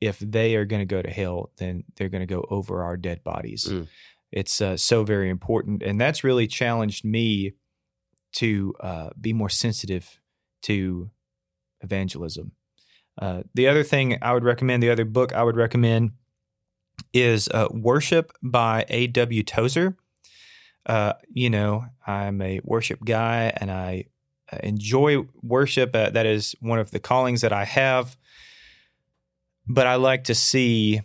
if 0.04 0.18
they 0.18 0.54
are 0.54 0.66
going 0.66 0.80
to 0.80 0.87
go 0.87 1.00
to 1.00 1.11
hell, 1.11 1.50
then 1.56 1.84
they're 1.96 2.11
going 2.11 2.26
to 2.26 2.34
go 2.34 2.44
over 2.50 2.82
our 2.82 2.96
dead 2.96 3.25
bodies. 3.25 3.66
Mm. 3.70 3.88
It's 4.30 4.61
uh, 4.61 4.76
so 4.76 5.02
very 5.02 5.30
important. 5.30 5.82
And 5.82 5.99
that's 5.99 6.23
really 6.23 6.46
challenged 6.46 7.04
me 7.04 7.54
to 8.34 8.75
uh, 8.80 9.11
be 9.18 9.32
more 9.32 9.49
sensitive 9.49 10.20
to 10.62 11.11
evangelism. 11.80 12.52
Uh, 13.16 13.44
the 13.54 13.66
other 13.66 13.82
thing 13.82 14.18
I 14.20 14.34
would 14.34 14.44
recommend, 14.44 14.82
the 14.82 14.90
other 14.90 15.04
book 15.06 15.32
I 15.32 15.42
would 15.42 15.56
recommend 15.56 16.12
is 17.12 17.49
uh, 17.49 17.68
Worship 17.70 18.32
by 18.42 18.84
A.W. 18.88 19.42
Tozer. 19.44 19.96
Uh, 20.84 21.14
you 21.30 21.49
know, 21.49 21.87
I'm 22.06 22.42
a 22.42 22.61
worship 22.62 23.02
guy 23.04 23.52
and 23.56 23.70
I 23.70 24.06
uh, 24.52 24.58
enjoy 24.62 25.25
worship. 25.42 25.94
Uh, 25.94 26.11
that 26.11 26.26
is 26.26 26.54
one 26.61 26.78
of 26.78 26.90
the 26.90 27.00
callings 27.00 27.40
that 27.40 27.52
I 27.52 27.64
have. 27.64 28.18
But 29.66 29.87
I 29.87 29.97
like 29.97 30.25
to 30.25 30.35
see 30.35 31.00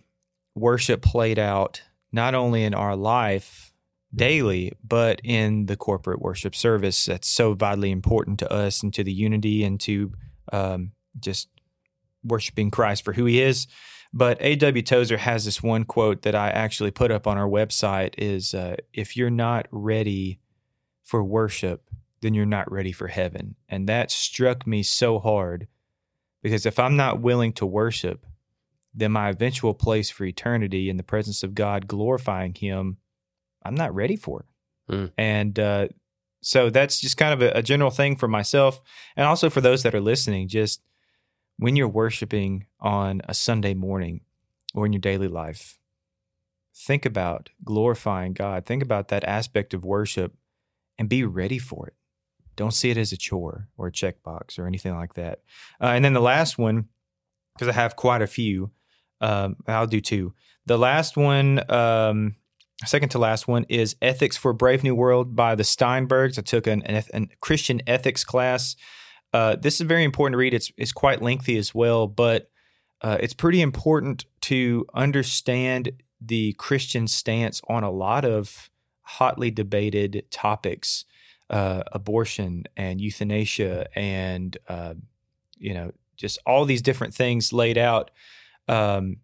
worship 0.55 1.01
played 1.01 1.39
out 1.39 1.81
not 2.11 2.35
only 2.35 2.63
in 2.63 2.73
our 2.73 2.95
life 2.95 3.71
daily, 4.13 4.73
but 4.83 5.21
in 5.23 5.67
the 5.67 5.77
corporate 5.77 6.21
worship 6.21 6.55
service. 6.55 7.05
That's 7.05 7.27
so 7.27 7.53
vitally 7.53 7.91
important 7.91 8.39
to 8.39 8.51
us 8.51 8.81
and 8.81 8.93
to 8.93 9.03
the 9.03 9.13
unity 9.13 9.63
and 9.63 9.79
to 9.81 10.13
um, 10.51 10.91
just 11.19 11.49
worshiping 12.23 12.71
Christ 12.71 13.03
for 13.03 13.13
who 13.13 13.25
he 13.25 13.41
is. 13.41 13.67
But 14.11 14.37
A.W. 14.41 14.81
Tozer 14.81 15.17
has 15.17 15.45
this 15.45 15.61
one 15.61 15.83
quote 15.83 16.23
that 16.23 16.33
I 16.33 16.49
actually 16.49 16.91
put 16.91 17.11
up 17.11 17.27
on 17.27 17.37
our 17.37 17.47
website 17.47 18.15
is 18.17 18.53
uh, 18.55 18.77
if 18.91 19.15
you're 19.15 19.29
not 19.29 19.67
ready 19.71 20.39
for 21.03 21.23
worship, 21.23 21.83
then 22.21 22.33
you're 22.33 22.45
not 22.45 22.71
ready 22.71 22.91
for 22.91 23.07
heaven. 23.07 23.55
And 23.67 23.87
that 23.87 24.09
struck 24.09 24.65
me 24.65 24.81
so 24.81 25.19
hard 25.19 25.67
because 26.41 26.65
if 26.65 26.79
I'm 26.79 26.95
not 26.95 27.21
willing 27.21 27.53
to 27.53 27.65
worship, 27.65 28.25
then 28.93 29.11
my 29.11 29.29
eventual 29.29 29.73
place 29.73 30.09
for 30.09 30.25
eternity 30.25 30.89
in 30.89 30.97
the 30.97 31.03
presence 31.03 31.43
of 31.43 31.55
God, 31.55 31.87
glorifying 31.87 32.53
Him, 32.53 32.97
I'm 33.63 33.75
not 33.75 33.93
ready 33.93 34.15
for 34.15 34.41
it. 34.41 34.93
Mm. 34.93 35.11
And 35.17 35.59
uh, 35.59 35.87
so 36.41 36.69
that's 36.69 36.99
just 36.99 37.17
kind 37.17 37.33
of 37.33 37.41
a, 37.41 37.59
a 37.59 37.61
general 37.61 37.91
thing 37.91 38.15
for 38.15 38.27
myself 38.27 38.81
and 39.15 39.27
also 39.27 39.49
for 39.49 39.61
those 39.61 39.83
that 39.83 39.95
are 39.95 40.01
listening. 40.01 40.47
Just 40.47 40.81
when 41.57 41.75
you're 41.75 41.87
worshiping 41.87 42.65
on 42.79 43.21
a 43.27 43.33
Sunday 43.33 43.73
morning 43.73 44.21
or 44.73 44.85
in 44.85 44.93
your 44.93 45.01
daily 45.01 45.27
life, 45.27 45.77
think 46.75 47.05
about 47.05 47.49
glorifying 47.63 48.33
God. 48.33 48.65
Think 48.65 48.81
about 48.81 49.09
that 49.09 49.23
aspect 49.23 49.73
of 49.73 49.83
worship 49.83 50.33
and 50.97 51.09
be 51.09 51.23
ready 51.23 51.59
for 51.59 51.87
it. 51.87 51.93
Don't 52.55 52.73
see 52.73 52.89
it 52.89 52.97
as 52.97 53.11
a 53.11 53.17
chore 53.17 53.69
or 53.77 53.87
a 53.87 53.91
checkbox 53.91 54.57
or 54.57 54.65
anything 54.65 54.95
like 54.95 55.13
that. 55.13 55.39
Uh, 55.81 55.87
and 55.87 56.03
then 56.03 56.13
the 56.13 56.19
last 56.19 56.57
one, 56.57 56.89
because 57.53 57.69
I 57.69 57.73
have 57.73 57.95
quite 57.95 58.21
a 58.21 58.27
few, 58.27 58.71
um, 59.21 59.57
I'll 59.67 59.87
do 59.87 60.01
two. 60.01 60.33
The 60.65 60.77
last 60.77 61.17
one, 61.17 61.61
um, 61.71 62.35
second 62.85 63.09
to 63.09 63.19
last 63.19 63.47
one, 63.47 63.65
is 63.69 63.95
Ethics 64.01 64.37
for 64.37 64.53
Brave 64.53 64.83
New 64.83 64.95
World 64.95 65.35
by 65.35 65.55
the 65.55 65.63
Feinbergs. 65.63 66.37
I 66.37 66.41
took 66.41 66.67
an, 66.67 66.83
an, 66.83 67.03
an 67.13 67.29
Christian 67.41 67.81
ethics 67.87 68.23
class. 68.23 68.75
Uh, 69.33 69.55
this 69.55 69.81
is 69.81 69.87
very 69.87 70.03
important 70.03 70.33
to 70.33 70.37
read. 70.37 70.53
It's 70.53 70.71
it's 70.77 70.91
quite 70.91 71.21
lengthy 71.21 71.57
as 71.57 71.73
well, 71.73 72.07
but 72.07 72.49
uh, 73.01 73.17
it's 73.19 73.33
pretty 73.33 73.61
important 73.61 74.25
to 74.41 74.85
understand 74.93 75.91
the 76.21 76.53
Christian 76.53 77.07
stance 77.07 77.61
on 77.69 77.83
a 77.83 77.91
lot 77.91 78.25
of 78.25 78.69
hotly 79.01 79.49
debated 79.49 80.25
topics, 80.31 81.05
uh, 81.49 81.83
abortion 81.91 82.65
and 82.75 82.99
euthanasia, 82.99 83.87
and 83.97 84.57
uh, 84.67 84.95
you 85.57 85.73
know 85.73 85.91
just 86.17 86.37
all 86.45 86.65
these 86.65 86.81
different 86.81 87.13
things 87.13 87.53
laid 87.53 87.77
out. 87.77 88.11
Um, 88.69 89.17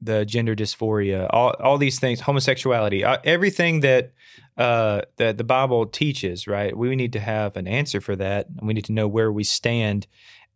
the 0.00 0.24
gender 0.24 0.54
dysphoria, 0.54 1.26
all 1.30 1.54
all 1.58 1.78
these 1.78 1.98
things, 1.98 2.20
homosexuality, 2.20 3.04
uh, 3.04 3.18
everything 3.24 3.80
that 3.80 4.12
uh, 4.56 5.02
that 5.16 5.38
the 5.38 5.44
Bible 5.44 5.86
teaches, 5.86 6.46
right? 6.46 6.76
We 6.76 6.94
need 6.96 7.12
to 7.14 7.20
have 7.20 7.56
an 7.56 7.66
answer 7.66 8.00
for 8.00 8.14
that. 8.16 8.46
We 8.62 8.74
need 8.74 8.84
to 8.86 8.92
know 8.92 9.08
where 9.08 9.32
we 9.32 9.44
stand, 9.44 10.06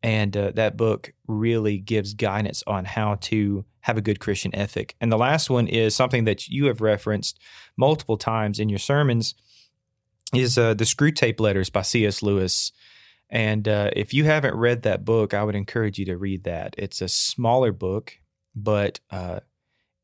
and 0.02 0.36
uh, 0.36 0.52
that 0.52 0.76
book 0.76 1.12
really 1.26 1.78
gives 1.78 2.14
guidance 2.14 2.62
on 2.66 2.84
how 2.84 3.16
to 3.22 3.64
have 3.80 3.96
a 3.96 4.02
good 4.02 4.20
Christian 4.20 4.54
ethic. 4.54 4.94
And 5.00 5.10
the 5.10 5.18
last 5.18 5.50
one 5.50 5.66
is 5.66 5.94
something 5.94 6.24
that 6.24 6.48
you 6.48 6.66
have 6.66 6.80
referenced 6.80 7.40
multiple 7.76 8.16
times 8.16 8.60
in 8.60 8.68
your 8.68 8.78
sermons, 8.78 9.34
is 10.32 10.56
uh, 10.56 10.74
the 10.74 10.84
Screwtape 10.84 11.40
Letters 11.40 11.70
by 11.70 11.82
C.S. 11.82 12.22
Lewis. 12.22 12.72
And 13.32 13.66
uh, 13.66 13.90
if 13.96 14.12
you 14.12 14.24
haven't 14.24 14.54
read 14.54 14.82
that 14.82 15.06
book, 15.06 15.32
I 15.32 15.42
would 15.42 15.54
encourage 15.54 15.98
you 15.98 16.04
to 16.04 16.18
read 16.18 16.44
that. 16.44 16.74
It's 16.76 17.00
a 17.00 17.08
smaller 17.08 17.72
book, 17.72 18.18
but 18.54 19.00
uh, 19.10 19.40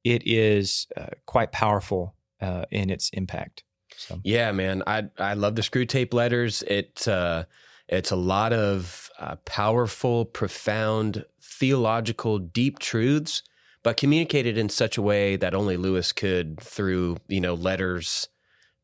it 0.02 0.26
is 0.26 0.86
uh, 0.96 1.08
quite 1.26 1.52
powerful 1.52 2.14
uh, 2.40 2.64
in 2.70 2.88
its 2.88 3.10
impact. 3.10 3.64
So. 3.96 4.20
Yeah, 4.24 4.50
man, 4.52 4.82
I 4.86 5.08
I 5.18 5.34
love 5.34 5.56
the 5.56 5.62
Screwtape 5.62 6.14
letters. 6.14 6.62
It 6.62 7.06
uh, 7.06 7.44
it's 7.86 8.10
a 8.10 8.16
lot 8.16 8.54
of 8.54 9.10
uh, 9.18 9.36
powerful, 9.44 10.24
profound, 10.24 11.24
theological, 11.42 12.38
deep 12.38 12.78
truths, 12.78 13.42
but 13.82 13.98
communicated 13.98 14.56
in 14.56 14.70
such 14.70 14.96
a 14.96 15.02
way 15.02 15.36
that 15.36 15.54
only 15.54 15.76
Lewis 15.76 16.12
could 16.12 16.60
through 16.60 17.18
you 17.28 17.42
know 17.42 17.54
letters 17.54 18.28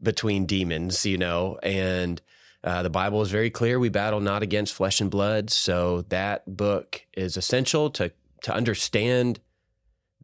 between 0.02 0.44
demons, 0.44 1.06
you 1.06 1.16
know, 1.16 1.58
and 1.62 2.20
uh, 2.64 2.82
the 2.82 2.90
Bible 2.90 3.20
is 3.20 3.30
very 3.30 3.50
clear. 3.50 3.78
We 3.78 3.90
battle 3.90 4.20
not 4.20 4.42
against 4.42 4.72
flesh 4.72 5.00
and 5.00 5.10
blood, 5.10 5.50
so 5.50 6.02
that 6.08 6.56
book 6.56 7.02
is 7.12 7.36
essential 7.36 7.90
to 7.90 8.10
to 8.42 8.54
understand 8.54 9.40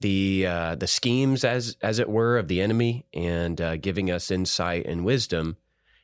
the 0.00 0.47
uh, 0.47 0.75
the 0.75 0.87
schemes 0.87 1.44
as 1.44 1.76
as 1.82 1.99
it 1.99 2.09
were 2.09 2.38
of 2.38 2.49
the 2.49 2.62
enemy 2.62 3.04
and 3.12 3.61
uh, 3.61 3.76
giving 3.76 4.11
us 4.11 4.30
insight 4.30 4.87
and 4.87 5.04
wisdom. 5.04 5.59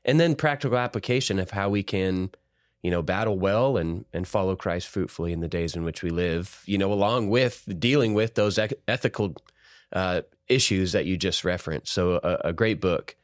And 0.04 0.20
then 0.20 0.36
practical 0.36 0.78
application 0.78 1.38
of 1.38 1.52
how 1.52 1.70
we 1.70 1.82
can 1.82 2.30
you 2.82 2.90
know 2.90 3.00
battle 3.00 3.38
well 3.38 3.78
and 3.78 4.04
and 4.12 4.28
follow 4.28 4.56
Christ 4.56 4.88
fruitfully 4.88 5.32
in 5.32 5.40
the 5.40 5.48
days 5.48 5.74
in 5.74 5.84
which 5.84 6.02
we 6.02 6.10
live 6.10 6.62
you 6.66 6.76
know 6.76 6.92
along 6.92 7.30
with 7.30 7.64
dealing 7.80 8.12
with 8.12 8.34
those 8.34 8.58
ethical 8.86 9.34
uh, 9.94 10.20
issues 10.48 10.92
that 10.92 11.06
you 11.06 11.16
just 11.16 11.44
referenced. 11.44 11.92
So 11.92 12.20
a, 12.22 12.48
a 12.48 12.52
great 12.52 12.78
book 12.78 13.16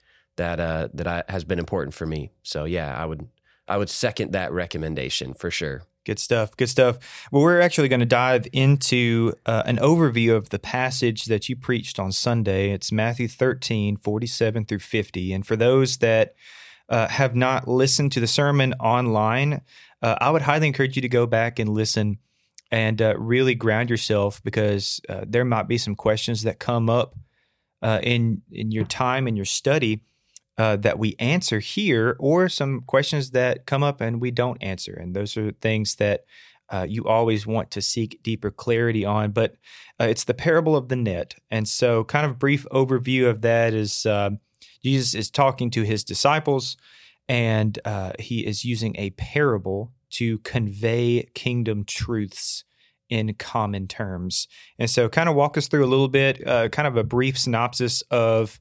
that 0.43 0.61
uh, 0.61 0.89
that 0.95 1.07
I, 1.07 1.25
has 1.29 1.45
been 1.45 1.59
important 1.59 1.95
for 1.95 2.07
me 2.07 2.31
so 2.43 2.65
yeah 2.65 2.95
I 2.95 3.07
would 3.07 3.29
I 3.69 3.77
would 3.79 3.91
second 3.91 4.33
that 4.33 4.53
recommendation 4.53 5.35
for 5.35 5.51
sure 5.51 5.83
Good 6.05 6.19
stuff. 6.19 6.57
Good 6.57 6.69
stuff. 6.69 7.29
Well, 7.31 7.43
we're 7.45 7.61
actually 7.61 7.87
going 7.87 8.01
to 8.01 8.07
dive 8.07 8.49
into 8.53 9.35
uh, 9.47 9.63
an 9.67 9.77
overview 9.77 10.35
of 10.35 10.49
the 10.49 10.59
passage 10.59 11.27
that 11.27 11.49
you 11.49 11.55
preached 11.55 12.01
on 12.01 12.11
Sunday. 12.11 12.71
It's 12.71 12.91
Matthew 12.91 13.29
13, 13.29 13.99
47 13.99 14.65
through 14.65 14.81
50. 14.81 15.33
And 15.33 15.47
for 15.47 15.55
those 15.55 15.99
that 15.99 16.35
uh, 16.89 17.07
have 17.07 17.37
not 17.37 17.69
listened 17.69 18.11
to 18.13 18.21
the 18.21 18.27
sermon 18.27 18.75
online, 18.75 19.61
uh, 20.03 20.17
I 20.21 20.31
would 20.31 20.43
highly 20.43 20.67
encourage 20.67 20.97
you 20.97 21.03
to 21.03 21.09
go 21.09 21.25
back 21.25 21.61
and 21.61 21.71
listen 21.71 22.19
and 22.73 23.01
uh, 23.01 23.15
really 23.17 23.55
ground 23.55 23.89
yourself 23.89 24.43
because 24.43 25.01
uh, 25.09 25.25
there 25.25 25.45
might 25.45 25.69
be 25.69 25.79
some 25.79 25.95
questions 25.95 26.43
that 26.43 26.59
come 26.59 26.91
up 26.91 27.15
uh, 27.81 28.01
in 28.03 28.43
in 28.51 28.73
your 28.73 28.85
time 28.85 29.27
and 29.27 29.37
your 29.37 29.47
study 29.47 30.01
uh, 30.59 30.77
that 30.77 30.99
we 30.99 31.17
answer 31.19 31.61
here, 31.61 32.17
or 32.19 32.49
some 32.49 32.83
questions 32.83 33.31
that 33.31 33.67
come 33.67 33.83
up 33.83 34.01
and 34.01 34.21
we 34.21 34.31
don't 34.31 34.63
answer, 34.63 34.93
and 34.93 35.15
those 35.15 35.37
are 35.37 35.53
things 35.53 35.97
that 35.97 36.25
uh, 36.71 36.87
you 36.89 37.05
always 37.05 37.47
want 37.47 37.71
to 37.71 37.83
seek 37.83 38.23
deeper 38.23 38.51
clarity 38.51 39.05
on. 39.05 39.31
But 39.33 39.57
uh, 40.01 40.05
it's 40.05 40.25
the 40.25 40.35
parable 40.35 40.77
of 40.77 40.89
the 40.89 40.97
net, 40.97 41.35
and 41.51 41.69
so 41.69 42.05
kind 42.05 42.27
of 42.27 42.39
brief 42.39 42.67
overview 42.73 43.29
of 43.29 43.43
that 43.43 43.75
is 43.75 44.07
Jesus 44.83 45.15
is 45.15 45.31
talking 45.31 45.71
to 45.71 45.83
his 45.83 46.05
disciples, 46.05 46.77
and 47.29 47.79
he 48.19 48.47
is 48.47 48.65
using 48.65 48.95
a 48.97 49.11
parable 49.11 49.93
to 50.11 50.39
convey 50.39 51.29
kingdom 51.35 51.85
truths 51.85 52.65
in 53.13 53.35
common 53.35 53.87
terms. 53.87 54.49
And 54.79 54.89
so, 54.89 55.09
kind 55.09 55.29
of 55.29 55.35
walk 55.35 55.59
us 55.59 55.69
through 55.69 55.85
a 55.85 55.87
little 55.87 56.09
bit, 56.09 56.47
uh, 56.47 56.71
kind 56.71 56.89
of 56.89 56.97
a 56.97 57.05
brief 57.05 57.39
synopsis 57.39 58.03
of 58.11 58.59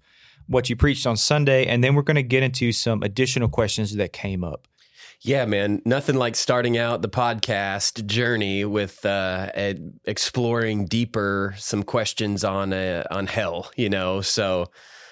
what 0.47 0.69
you 0.69 0.75
preached 0.75 1.07
on 1.07 1.17
Sunday, 1.17 1.65
and 1.65 1.83
then 1.83 1.95
we're 1.95 2.01
going 2.01 2.15
to 2.15 2.23
get 2.23 2.43
into 2.43 2.71
some 2.71 3.03
additional 3.03 3.49
questions 3.49 3.95
that 3.95 4.13
came 4.13 4.43
up. 4.43 4.67
Yeah, 5.23 5.45
man, 5.45 5.83
nothing 5.85 6.15
like 6.15 6.35
starting 6.35 6.79
out 6.79 7.03
the 7.03 7.09
podcast 7.09 8.07
journey 8.07 8.65
with 8.65 9.05
uh, 9.05 9.51
exploring 10.05 10.85
deeper 10.85 11.53
some 11.57 11.83
questions 11.83 12.43
on 12.43 12.73
uh, 12.73 13.03
on 13.11 13.27
hell. 13.27 13.71
You 13.75 13.89
know, 13.89 14.21
so 14.21 14.71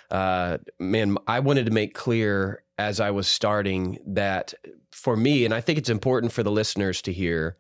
uh, 0.10 0.58
man, 0.80 1.18
I 1.28 1.42
wanted 1.42 1.68
to 1.68 1.72
make 1.72 1.94
clear 1.94 2.64
as 2.80 3.00
I 3.00 3.12
was 3.12 3.28
starting 3.28 4.00
that 4.08 4.56
for 4.92 5.16
me, 5.16 5.46
and 5.46 5.54
I 5.54 5.62
think 5.62 5.78
it's 5.78 5.90
important 5.90 6.32
for 6.32 6.42
the 6.42 6.52
listeners 6.52 7.04
to 7.04 7.14
hear 7.14 7.58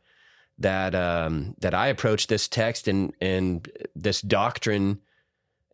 that 0.57 0.95
um, 0.95 1.53
that 1.59 1.75
I 1.75 1.87
approach 1.87 2.27
this 2.27 2.47
text 2.47 2.87
and 2.87 3.13
and 3.21 3.69
this 3.95 4.21
doctrine 4.21 5.01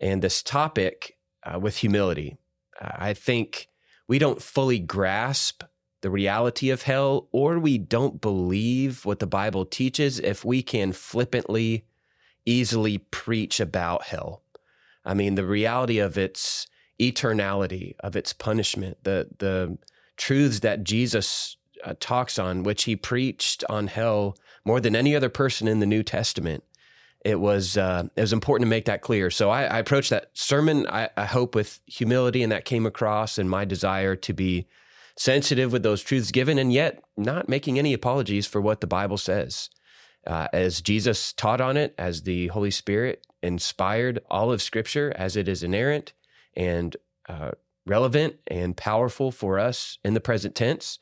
and 0.01 0.21
this 0.21 0.43
topic 0.43 1.14
uh, 1.45 1.59
with 1.59 1.77
humility. 1.77 2.37
I 2.81 3.13
think 3.13 3.69
we 4.07 4.19
don't 4.19 4.41
fully 4.41 4.79
grasp 4.79 5.63
the 6.01 6.09
reality 6.09 6.69
of 6.69 6.83
hell, 6.83 7.27
or 7.31 7.57
we 7.57 7.77
don't 7.77 8.21
believe 8.21 9.05
what 9.05 9.19
the 9.19 9.27
Bible 9.27 9.65
teaches 9.65 10.19
if 10.19 10.45
we 10.45 10.61
can 10.61 10.91
flippantly, 10.91 11.85
easily 12.45 12.99
preach 12.99 13.59
about 13.59 14.03
hell. 14.03 14.43
I 15.03 15.13
mean, 15.13 15.35
the 15.35 15.45
reality 15.45 15.97
of 15.99 16.17
its 16.17 16.67
eternality, 16.99 17.95
of 17.99 18.15
its 18.15 18.33
punishment, 18.33 18.97
the 19.03 19.29
the 19.39 19.77
truths 20.17 20.59
that 20.59 20.83
Jesus 20.83 21.57
uh, 21.83 21.93
talks 21.99 22.37
on, 22.37 22.63
which 22.63 22.83
he 22.83 22.95
preached 22.95 23.63
on 23.69 23.87
hell 23.87 24.37
more 24.63 24.79
than 24.79 24.95
any 24.95 25.15
other 25.15 25.29
person 25.29 25.67
in 25.67 25.79
the 25.79 25.85
New 25.85 26.03
Testament. 26.03 26.63
It 27.25 27.39
was 27.39 27.75
uh, 27.75 28.07
it 28.15 28.21
was 28.21 28.33
important 28.33 28.67
to 28.67 28.69
make 28.69 28.85
that 28.85 29.01
clear. 29.01 29.31
So 29.31 29.49
I, 29.49 29.63
I 29.63 29.79
approached 29.79 30.11
that 30.11 30.29
sermon, 30.33 30.85
I, 30.87 31.09
I 31.17 31.25
hope, 31.25 31.55
with 31.55 31.79
humility, 31.87 32.43
and 32.43 32.51
that 32.51 32.65
came 32.65 32.85
across, 32.85 33.39
and 33.39 33.49
my 33.49 33.65
desire 33.65 34.15
to 34.15 34.33
be 34.33 34.67
sensitive 35.17 35.71
with 35.71 35.81
those 35.81 36.03
truths 36.03 36.29
given, 36.29 36.59
and 36.59 36.71
yet 36.71 37.03
not 37.17 37.49
making 37.49 37.79
any 37.79 37.93
apologies 37.93 38.45
for 38.45 38.61
what 38.61 38.79
the 38.79 38.87
Bible 38.87 39.17
says. 39.17 39.71
Uh, 40.27 40.47
as 40.53 40.81
Jesus 40.81 41.33
taught 41.33 41.61
on 41.61 41.77
it, 41.77 41.95
as 41.97 42.23
the 42.23 42.47
Holy 42.47 42.71
Spirit 42.71 43.25
inspired 43.41 44.21
all 44.29 44.51
of 44.51 44.61
Scripture, 44.61 45.11
as 45.15 45.35
it 45.35 45.47
is 45.47 45.63
inerrant 45.63 46.13
and 46.55 46.95
uh, 47.27 47.51
relevant 47.87 48.35
and 48.47 48.77
powerful 48.77 49.31
for 49.31 49.57
us 49.57 49.97
in 50.03 50.13
the 50.13 50.19
present 50.19 50.53
tense, 50.53 50.99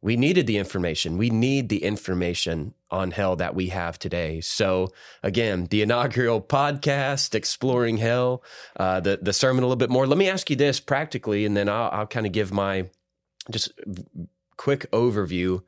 we 0.00 0.16
needed 0.16 0.46
the 0.46 0.56
information. 0.56 1.18
We 1.18 1.28
need 1.28 1.68
the 1.68 1.84
information 1.84 2.74
on 2.90 3.10
hell 3.10 3.36
that 3.36 3.54
we 3.54 3.68
have 3.68 3.98
today. 3.98 4.40
So 4.40 4.88
again, 5.22 5.66
the 5.70 5.82
inaugural 5.82 6.40
podcast, 6.40 7.34
exploring 7.34 7.98
hell, 7.98 8.42
uh, 8.76 9.00
the 9.00 9.18
the 9.20 9.32
sermon 9.32 9.62
a 9.62 9.66
little 9.66 9.76
bit 9.76 9.90
more. 9.90 10.06
Let 10.06 10.18
me 10.18 10.28
ask 10.28 10.50
you 10.50 10.56
this 10.56 10.80
practically, 10.80 11.44
and 11.44 11.56
then 11.56 11.68
I'll, 11.68 11.90
I'll 11.92 12.06
kind 12.06 12.26
of 12.26 12.32
give 12.32 12.52
my 12.52 12.88
just 13.50 13.72
quick 14.56 14.90
overview. 14.90 15.62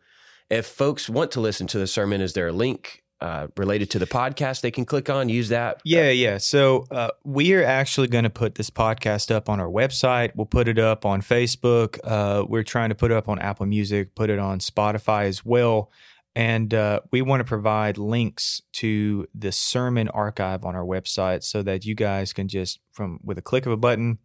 If 0.51 0.67
folks 0.67 1.09
want 1.09 1.31
to 1.33 1.41
listen 1.41 1.67
to 1.69 1.79
the 1.79 1.87
sermon, 1.87 2.21
is 2.21 2.35
there 2.35 2.49
a 2.49 2.53
link 2.53 3.03
uh, 3.23 3.47
related 3.57 3.89
to 3.89 4.01
the 4.01 4.07
podcast 4.07 4.63
they 4.63 4.71
can 4.73 4.85
click 4.85 5.09
on 5.09 5.29
use 5.29 5.49
that 5.49 5.81
yeah 5.85 6.11
yeah 6.11 6.39
so 6.39 6.85
uh, 6.91 7.09
we 7.23 7.55
are 7.55 7.63
actually 7.63 8.09
going 8.09 8.25
to 8.25 8.31
put 8.31 8.57
this 8.57 8.69
podcast 8.69 9.33
up 9.33 9.49
on 9.49 9.61
our 9.61 9.69
website 9.69 10.33
we'll 10.35 10.45
put 10.45 10.67
it 10.67 10.77
up 10.77 11.07
on 11.07 11.23
facebook 11.23 12.01
uh, 12.03 12.45
we're 12.45 12.65
trying 12.65 12.89
to 12.89 12.97
put 12.97 13.13
it 13.13 13.17
up 13.17 13.29
on 13.29 13.39
apple 13.39 13.65
music 13.65 14.13
put 14.17 14.29
it 14.29 14.41
on 14.41 14.59
spotify 14.59 15.27
as 15.27 15.45
well 15.45 15.89
and 16.35 16.73
uh, 16.73 17.01
we 17.11 17.23
want 17.23 17.41
to 17.41 17.45
provide 17.45 17.99
links 17.99 18.63
to 18.73 19.27
the 19.35 19.53
sermon 19.53 20.09
archive 20.09 20.65
on 20.65 20.75
our 20.75 20.85
website 20.85 21.43
so 21.43 21.63
that 21.63 21.85
you 21.85 21.95
guys 21.95 22.33
can 22.33 22.49
just 22.49 22.81
from 22.93 23.21
with 23.23 23.39
a 23.39 23.43
click 23.43 23.67
of 23.67 23.73
a 23.73 23.77
button 23.77 24.19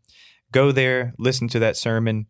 go 0.52 0.72
there 0.72 1.13
listen 1.17 1.48
to 1.48 1.60
that 1.60 1.76
sermon 1.76 2.28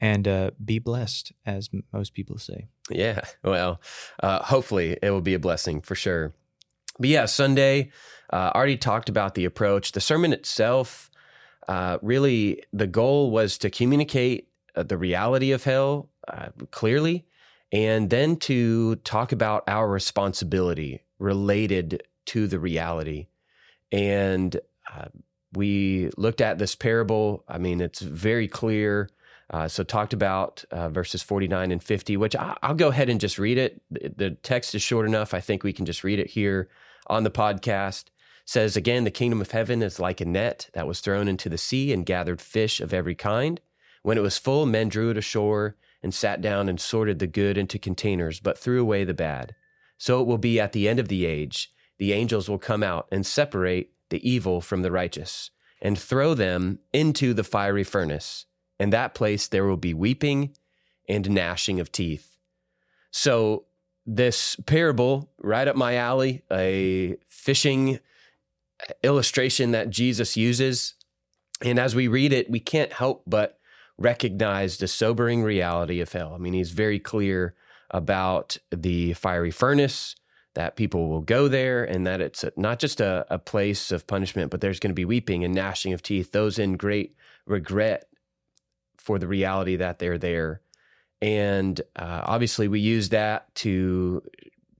and 0.00 0.28
uh, 0.28 0.50
be 0.64 0.78
blessed, 0.78 1.32
as 1.44 1.70
most 1.92 2.14
people 2.14 2.38
say. 2.38 2.68
Yeah, 2.90 3.22
well, 3.42 3.80
uh, 4.22 4.42
hopefully 4.42 4.96
it 5.02 5.10
will 5.10 5.20
be 5.20 5.34
a 5.34 5.38
blessing 5.38 5.80
for 5.80 5.94
sure. 5.94 6.34
But 6.98 7.08
yeah, 7.08 7.26
Sunday, 7.26 7.90
uh, 8.32 8.52
already 8.54 8.76
talked 8.76 9.08
about 9.08 9.34
the 9.34 9.44
approach. 9.44 9.92
The 9.92 10.00
sermon 10.00 10.32
itself, 10.32 11.10
uh, 11.68 11.98
really, 12.02 12.62
the 12.72 12.86
goal 12.86 13.30
was 13.30 13.58
to 13.58 13.70
communicate 13.70 14.48
uh, 14.74 14.82
the 14.82 14.96
reality 14.96 15.52
of 15.52 15.64
hell 15.64 16.10
clearly, 16.70 17.26
and 17.72 18.10
then 18.10 18.36
to 18.36 18.96
talk 18.96 19.32
about 19.32 19.64
our 19.66 19.88
responsibility 19.88 21.02
related 21.18 22.02
to 22.26 22.46
the 22.46 22.58
reality. 22.58 23.26
And 23.90 24.58
we 25.54 26.10
looked 26.16 26.40
at 26.40 26.58
this 26.58 26.74
parable. 26.74 27.44
I 27.48 27.58
mean, 27.58 27.80
it's 27.80 28.00
very 28.00 28.48
clear 28.48 29.08
uh, 29.50 29.66
so 29.66 29.82
talked 29.82 30.12
about 30.12 30.64
uh, 30.70 30.90
verses 30.90 31.22
49 31.22 31.72
and 31.72 31.82
50, 31.82 32.16
which 32.18 32.36
I, 32.36 32.56
will 32.66 32.74
go 32.74 32.88
ahead 32.88 33.08
and 33.08 33.20
just 33.20 33.38
read 33.38 33.56
it. 33.56 33.80
The, 33.90 34.12
the 34.14 34.30
text 34.30 34.74
is 34.74 34.82
short 34.82 35.06
enough. 35.06 35.32
I 35.32 35.40
think 35.40 35.62
we 35.62 35.72
can 35.72 35.86
just 35.86 36.04
read 36.04 36.18
it 36.18 36.30
here 36.30 36.68
on 37.06 37.24
the 37.24 37.30
podcast. 37.30 38.08
It 38.08 38.12
says 38.44 38.76
again, 38.76 39.04
the 39.04 39.10
kingdom 39.10 39.40
of 39.40 39.50
heaven 39.50 39.82
is 39.82 39.98
like 39.98 40.20
a 40.20 40.26
net 40.26 40.68
that 40.74 40.86
was 40.86 41.00
thrown 41.00 41.28
into 41.28 41.48
the 41.48 41.56
sea 41.56 41.92
and 41.94 42.04
gathered 42.04 42.42
fish 42.42 42.80
of 42.80 42.92
every 42.92 43.14
kind. 43.14 43.60
When 44.02 44.18
it 44.18 44.22
was 44.22 44.36
full, 44.36 44.66
men 44.66 44.90
drew 44.90 45.10
it 45.10 45.16
ashore 45.16 45.76
and 46.02 46.14
sat 46.14 46.40
down 46.40 46.68
and 46.68 46.80
sorted 46.80 47.18
the 47.18 47.26
good 47.26 47.58
into 47.58 47.78
containers, 47.78 48.40
but 48.40 48.58
threw 48.58 48.80
away 48.80 49.04
the 49.04 49.14
bad. 49.14 49.54
So 49.96 50.20
it 50.20 50.26
will 50.26 50.38
be 50.38 50.60
at 50.60 50.72
the 50.72 50.88
end 50.88 51.00
of 51.00 51.08
the 51.08 51.26
age. 51.26 51.72
The 51.98 52.12
angels 52.12 52.48
will 52.48 52.58
come 52.58 52.82
out 52.82 53.08
and 53.10 53.26
separate 53.26 53.90
the 54.10 54.28
evil 54.28 54.60
from 54.60 54.82
the 54.82 54.92
righteous 54.92 55.50
and 55.80 55.98
throw 55.98 56.34
them 56.34 56.78
into 56.92 57.34
the 57.34 57.44
fiery 57.44 57.84
furnace. 57.84 58.46
In 58.78 58.90
that 58.90 59.14
place, 59.14 59.48
there 59.48 59.64
will 59.64 59.76
be 59.76 59.94
weeping 59.94 60.54
and 61.08 61.28
gnashing 61.30 61.80
of 61.80 61.90
teeth. 61.90 62.38
So, 63.10 63.64
this 64.06 64.56
parable, 64.66 65.30
right 65.38 65.68
up 65.68 65.76
my 65.76 65.96
alley, 65.96 66.42
a 66.50 67.16
fishing 67.28 67.98
illustration 69.02 69.72
that 69.72 69.90
Jesus 69.90 70.36
uses. 70.36 70.94
And 71.62 71.78
as 71.78 71.94
we 71.94 72.08
read 72.08 72.32
it, 72.32 72.50
we 72.50 72.60
can't 72.60 72.92
help 72.92 73.22
but 73.26 73.57
recognize 73.98 74.78
the 74.78 74.88
sobering 74.88 75.42
reality 75.42 76.00
of 76.00 76.12
hell. 76.12 76.32
I 76.34 76.38
mean, 76.38 76.54
he's 76.54 76.70
very 76.70 76.98
clear 76.98 77.54
about 77.90 78.56
the 78.70 79.14
fiery 79.14 79.50
furnace, 79.50 80.14
that 80.54 80.76
people 80.76 81.08
will 81.08 81.20
go 81.20 81.48
there, 81.48 81.84
and 81.84 82.06
that 82.06 82.20
it's 82.20 82.44
not 82.56 82.78
just 82.78 83.00
a, 83.00 83.26
a 83.30 83.38
place 83.38 83.92
of 83.92 84.06
punishment, 84.06 84.50
but 84.50 84.60
there's 84.60 84.80
going 84.80 84.90
to 84.90 84.94
be 84.94 85.04
weeping 85.04 85.44
and 85.44 85.54
gnashing 85.54 85.92
of 85.92 86.02
teeth, 86.02 86.32
those 86.32 86.58
in 86.58 86.76
great 86.76 87.14
regret 87.46 88.08
for 88.98 89.18
the 89.18 89.26
reality 89.26 89.76
that 89.76 89.98
they're 89.98 90.18
there. 90.18 90.60
And 91.20 91.80
uh, 91.96 92.22
obviously, 92.24 92.68
we 92.68 92.80
use 92.80 93.08
that 93.08 93.54
to 93.56 94.22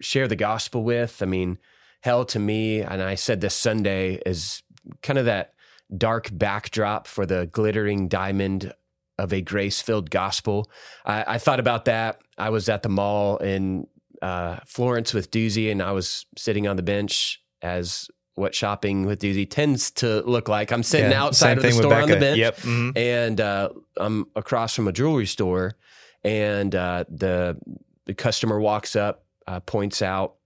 share 0.01 0.29
the 0.29 0.37
gospel 0.37 0.85
with. 0.85 1.23
I 1.23 1.27
mean, 1.27 1.59
hell 2.03 2.25
to 2.27 2.39
me, 2.39 2.81
and 2.81 3.03
I 3.03 3.17
said 3.17 3.41
this 3.41 3.55
Sunday, 3.55 4.21
is 4.25 4.63
kind 5.03 5.19
of 5.19 5.25
that 5.25 5.55
dark 5.97 6.29
backdrop 6.33 7.07
for 7.07 7.27
the 7.27 7.47
glittering 7.47 8.09
diamond 8.09 8.73
of 9.19 9.33
a 9.33 9.41
grace 9.41 9.81
filled 9.81 10.11
gospel. 10.11 10.71
I, 11.05 11.35
I, 11.35 11.39
thought 11.39 11.61
about 11.61 11.87
that. 11.87 12.21
I 12.37 12.51
was 12.51 12.69
at 12.69 12.83
the 12.83 12.89
mall 12.89 13.39
in 13.39 13.87
uh, 14.23 14.59
Florence 14.67 15.13
with 15.13 15.31
Doozy, 15.31 15.71
and 15.71 15.83
I 15.83 15.93
was 15.93 16.27
sitting 16.37 16.69
on 16.69 16.77
the 16.77 16.83
bench 16.83 17.43
as 17.61 18.09
what 18.35 18.55
shopping 18.55 19.05
with 19.05 19.21
Doozy 19.21 19.49
tends 19.49 19.91
to 19.93 20.23
look 20.23 20.49
like. 20.49 20.71
I'm 20.71 20.83
sitting 20.85 21.11
yeah, 21.11 21.23
outside 21.23 21.57
of 21.57 21.63
the 21.65 21.73
store 21.73 21.95
on 21.95 22.09
the 22.09 22.17
bench, 22.17 22.39
yep. 22.39 22.57
mm-hmm. 22.59 22.97
and 22.97 23.41
uh, 23.41 23.71
I'm 23.97 24.27
across 24.37 24.75
from 24.75 24.87
a 24.89 24.93
jewelry 24.93 25.27
store, 25.27 25.77
and 26.23 26.75
uh, 26.75 27.05
the 27.09 27.59
the 28.07 28.15
customer 28.15 28.59
walks 28.61 28.97
up, 28.97 29.25
uh, 29.47 29.61
points 29.61 30.01
out 30.01 30.37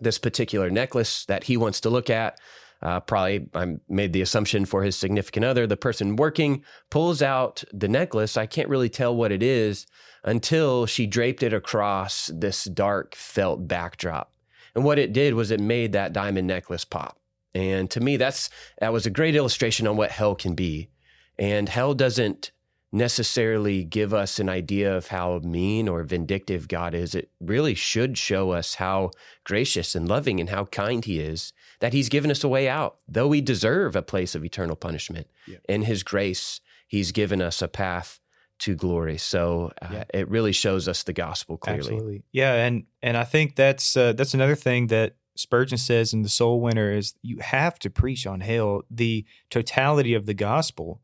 this 0.00 0.18
particular 0.18 0.70
necklace 0.70 1.24
that 1.26 1.44
he 1.44 1.56
wants 1.56 1.80
to 1.80 1.90
look 1.90 2.10
at. 2.10 2.38
Uh, 2.82 3.00
probably 3.00 3.46
I 3.54 3.76
made 3.88 4.12
the 4.12 4.22
assumption 4.22 4.64
for 4.64 4.82
his 4.82 4.96
significant 4.96 5.44
other. 5.44 5.66
The 5.66 5.76
person 5.76 6.16
working 6.16 6.64
pulls 6.88 7.20
out 7.20 7.62
the 7.72 7.88
necklace. 7.88 8.36
I 8.36 8.46
can't 8.46 8.68
really 8.68 8.88
tell 8.88 9.14
what 9.14 9.32
it 9.32 9.42
is 9.42 9.86
until 10.24 10.86
she 10.86 11.06
draped 11.06 11.42
it 11.42 11.52
across 11.52 12.30
this 12.34 12.64
dark 12.64 13.14
felt 13.14 13.68
backdrop. 13.68 14.32
And 14.74 14.84
what 14.84 14.98
it 14.98 15.12
did 15.12 15.34
was 15.34 15.50
it 15.50 15.60
made 15.60 15.92
that 15.92 16.12
diamond 16.12 16.46
necklace 16.46 16.84
pop. 16.84 17.18
And 17.54 17.90
to 17.90 18.00
me, 18.00 18.16
that's 18.16 18.48
that 18.80 18.92
was 18.92 19.06
a 19.06 19.10
great 19.10 19.34
illustration 19.34 19.86
on 19.86 19.96
what 19.96 20.12
hell 20.12 20.34
can 20.34 20.54
be. 20.54 20.88
And 21.38 21.68
hell 21.68 21.94
doesn't 21.94 22.52
necessarily 22.92 23.84
give 23.84 24.12
us 24.12 24.38
an 24.38 24.48
idea 24.48 24.94
of 24.94 25.08
how 25.08 25.38
mean 25.44 25.88
or 25.88 26.02
vindictive 26.02 26.68
God 26.68 26.94
is. 26.94 27.14
It 27.14 27.30
really 27.40 27.74
should 27.74 28.18
show 28.18 28.50
us 28.50 28.74
how 28.74 29.10
gracious 29.44 29.94
and 29.94 30.08
loving 30.08 30.40
and 30.40 30.50
how 30.50 30.64
kind 30.66 31.04
He 31.04 31.20
is, 31.20 31.52
that 31.80 31.92
He's 31.92 32.08
given 32.08 32.30
us 32.30 32.42
a 32.42 32.48
way 32.48 32.68
out. 32.68 32.96
Though 33.08 33.28
we 33.28 33.40
deserve 33.40 33.94
a 33.94 34.02
place 34.02 34.34
of 34.34 34.44
eternal 34.44 34.76
punishment, 34.76 35.28
yeah. 35.46 35.58
in 35.68 35.82
His 35.82 36.02
grace, 36.02 36.60
He's 36.88 37.12
given 37.12 37.40
us 37.40 37.62
a 37.62 37.68
path 37.68 38.20
to 38.60 38.74
glory. 38.74 39.18
So 39.18 39.72
uh, 39.80 39.88
yeah. 39.92 40.04
it 40.12 40.28
really 40.28 40.52
shows 40.52 40.88
us 40.88 41.02
the 41.02 41.12
gospel 41.12 41.56
clearly. 41.56 41.94
Absolutely. 41.94 42.22
Yeah, 42.32 42.54
and 42.54 42.84
and 43.02 43.16
I 43.16 43.24
think 43.24 43.56
that's 43.56 43.96
uh, 43.96 44.12
that's 44.12 44.34
another 44.34 44.56
thing 44.56 44.88
that 44.88 45.14
Spurgeon 45.36 45.78
says 45.78 46.12
in 46.12 46.22
the 46.22 46.28
Soul 46.28 46.60
Winner 46.60 46.92
is 46.92 47.14
you 47.22 47.38
have 47.38 47.78
to 47.80 47.90
preach 47.90 48.26
on 48.26 48.40
hell. 48.40 48.82
The 48.90 49.24
totality 49.48 50.14
of 50.14 50.26
the 50.26 50.34
gospel 50.34 51.00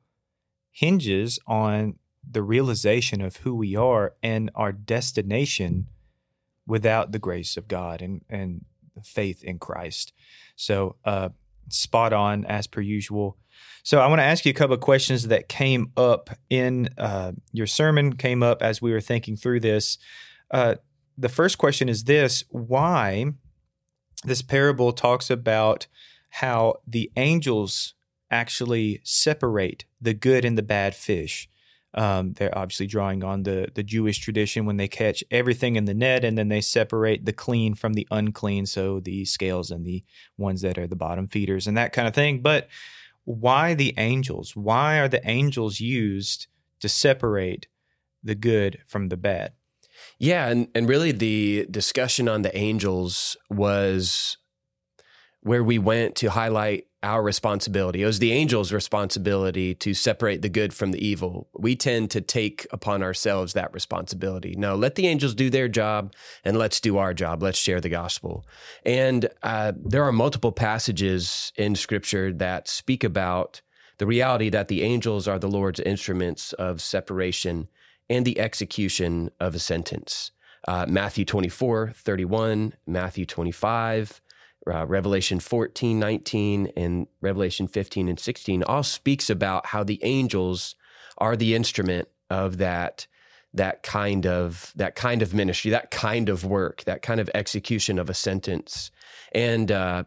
hinges 0.77 1.39
on 1.47 1.95
the 2.31 2.43
realization 2.43 3.23
of 3.23 3.37
who 3.39 3.55
we 3.55 3.75
are 3.75 4.13
and 4.23 4.51
our 4.55 4.73
destination 4.73 5.87
without 6.67 7.13
the 7.13 7.19
grace 7.19 7.57
of 7.57 7.67
God 7.67 8.03
and 8.03 8.21
and 8.29 8.65
faith 9.03 9.43
in 9.43 9.59
Christ. 9.59 10.13
So 10.55 10.97
uh, 11.05 11.31
spot 11.71 12.13
on 12.13 12.45
as 12.45 12.67
per 12.67 12.83
usual. 12.83 13.39
So 13.85 14.01
I 14.01 14.07
want 14.09 14.19
to 14.19 14.25
ask 14.25 14.45
you 14.45 14.51
a 14.51 14.55
couple 14.55 14.75
of 14.75 14.81
questions 14.81 15.29
that 15.29 15.49
came 15.49 15.93
up 15.97 16.29
in 16.51 16.91
uh, 16.99 17.33
your 17.53 17.67
sermon, 17.67 18.15
came 18.15 18.43
up 18.43 18.63
as 18.63 18.83
we 18.83 18.93
were 18.93 19.01
thinking 19.01 19.37
through 19.37 19.61
this. 19.61 19.97
Uh, 20.51 20.75
the 21.17 21.31
first 21.31 21.57
question 21.57 21.89
is 21.89 22.05
this: 22.05 22.45
Why 22.51 23.33
this 24.25 24.43
parable 24.43 24.93
talks 24.93 25.31
about 25.31 25.87
how 26.29 26.81
the 26.87 27.11
angels 27.17 27.95
actually 28.31 29.01
separate 29.05 29.85
the 30.01 30.15
good 30.15 30.45
and 30.45 30.57
the 30.57 30.63
bad 30.63 30.95
fish. 30.95 31.49
Um, 31.95 32.35
they're 32.35 32.57
obviously 32.57 32.87
drawing 32.87 33.25
on 33.25 33.45
the 33.45 33.69
the 33.75 33.83
Jewish 33.83 34.19
tradition 34.19 34.67
when 34.67 34.77
they 34.77 34.89
catch 34.89 35.25
everything 35.31 35.77
in 35.77 35.87
the 35.87 35.95
net 35.95 36.25
and 36.25 36.37
then 36.37 36.49
they 36.49 36.61
separate 36.61 37.25
the 37.25 37.33
clean 37.33 37.75
from 37.75 37.95
the 37.95 38.07
unclean, 38.11 38.67
so 38.67 39.01
the 39.01 39.25
scales 39.25 39.71
and 39.71 39.87
the 39.87 40.05
ones 40.37 40.61
that 40.61 40.77
are 40.77 40.87
the 40.87 40.97
bottom 40.97 41.27
feeders 41.27 41.67
and 41.67 41.77
that 41.77 41.93
kind 41.93 42.07
of 42.07 42.15
thing. 42.15 42.43
But 42.43 42.69
why 43.25 43.75
the 43.75 43.95
angels? 43.97 44.55
Why 44.55 44.99
are 44.99 45.09
the 45.09 45.27
angels 45.29 45.81
used 45.81 46.49
to 46.81 46.89
separate 46.89 47.67
the 48.23 48.35
good 48.35 48.79
from 48.87 49.09
the 49.09 49.17
bad? 49.17 49.53
Yeah, 50.19 50.49
and 50.49 50.69
and 50.75 50.89
really 50.89 51.13
the 51.13 51.67
discussion 51.71 52.29
on 52.29 52.43
the 52.43 52.57
angels 52.57 53.37
was 53.51 54.37
where 55.41 55.65
we 55.65 55.79
went 55.79 56.17
to 56.17 56.31
highlight 56.31 56.87
our 57.07 57.23
responsibility. 57.23 58.03
It 58.03 58.07
was 58.07 58.19
the 58.19 58.33
angel's 58.33 58.73
responsibility 58.73 59.75
to 59.77 59.95
separate 59.95 60.43
the 60.43 60.49
good 60.49 60.75
from 60.75 60.91
the 60.91 61.07
evil. 61.07 61.49
We 61.57 61.77
tend 61.77 62.11
to 62.11 62.21
take 62.21 62.67
upon 62.73 63.03
ourselves 63.03 63.53
that 63.53 63.73
responsibility. 63.73 64.57
No, 64.59 64.75
let 64.75 64.97
the 64.97 65.07
angels 65.07 65.35
do 65.35 65.49
their 65.49 65.69
job 65.69 66.13
and 66.45 66.59
let's 66.59 66.81
do 66.81 66.99
our 66.99 67.15
job. 67.15 67.45
Let's 67.45 67.59
share 67.59 67.81
the 67.81 67.89
gospel. 67.89 68.45
And 68.85 69.29
uh, 69.45 69.73
there 69.77 70.03
are 70.03 70.13
multiple 70.13 70.51
passages 70.51 71.53
in 71.55 71.77
scripture 71.77 72.33
that 72.33 72.67
speak 72.67 73.05
about 73.05 73.63
the 73.99 74.07
reality 74.07 74.51
that 74.51 74.67
the 74.67 74.83
angels 74.83 75.29
are 75.29 75.39
the 75.39 75.49
Lord's 75.49 75.81
instruments 75.81 76.53
of 76.55 76.83
separation 76.83 77.69
and 78.11 78.25
the 78.25 78.41
execution 78.41 79.31
of 79.39 79.55
a 79.55 79.61
sentence. 79.61 80.33
Uh, 80.67 80.87
Matthew 80.89 81.25
24, 81.25 81.93
31, 81.95 82.75
Matthew 82.85 83.25
25, 83.25 84.21
uh, 84.73 84.87
Revelation 84.87 85.41
14, 85.41 85.99
19, 85.99 86.73
and 86.77 87.07
Revelation 87.21 87.69
15 87.69 88.09
and 88.09 88.19
16 88.19 88.63
all 88.65 88.83
speaks 88.83 89.31
about 89.31 89.67
how 89.67 89.85
the 89.85 90.01
angels 90.03 90.75
are 91.19 91.37
the 91.37 91.55
instrument 91.55 92.09
of 92.31 92.59
that 92.59 93.07
that 93.55 93.83
kind 93.83 94.27
of 94.27 94.73
that 94.77 94.95
kind 94.95 95.23
of 95.23 95.33
ministry, 95.33 95.71
that 95.71 95.91
kind 95.91 96.29
of 96.29 96.45
work, 96.45 96.85
that 96.85 97.01
kind 97.01 97.21
of 97.21 97.31
execution 97.35 97.99
of 97.99 98.11
a 98.11 98.15
sentence, 98.15 98.91
and 99.33 99.73
uh, 99.73 100.05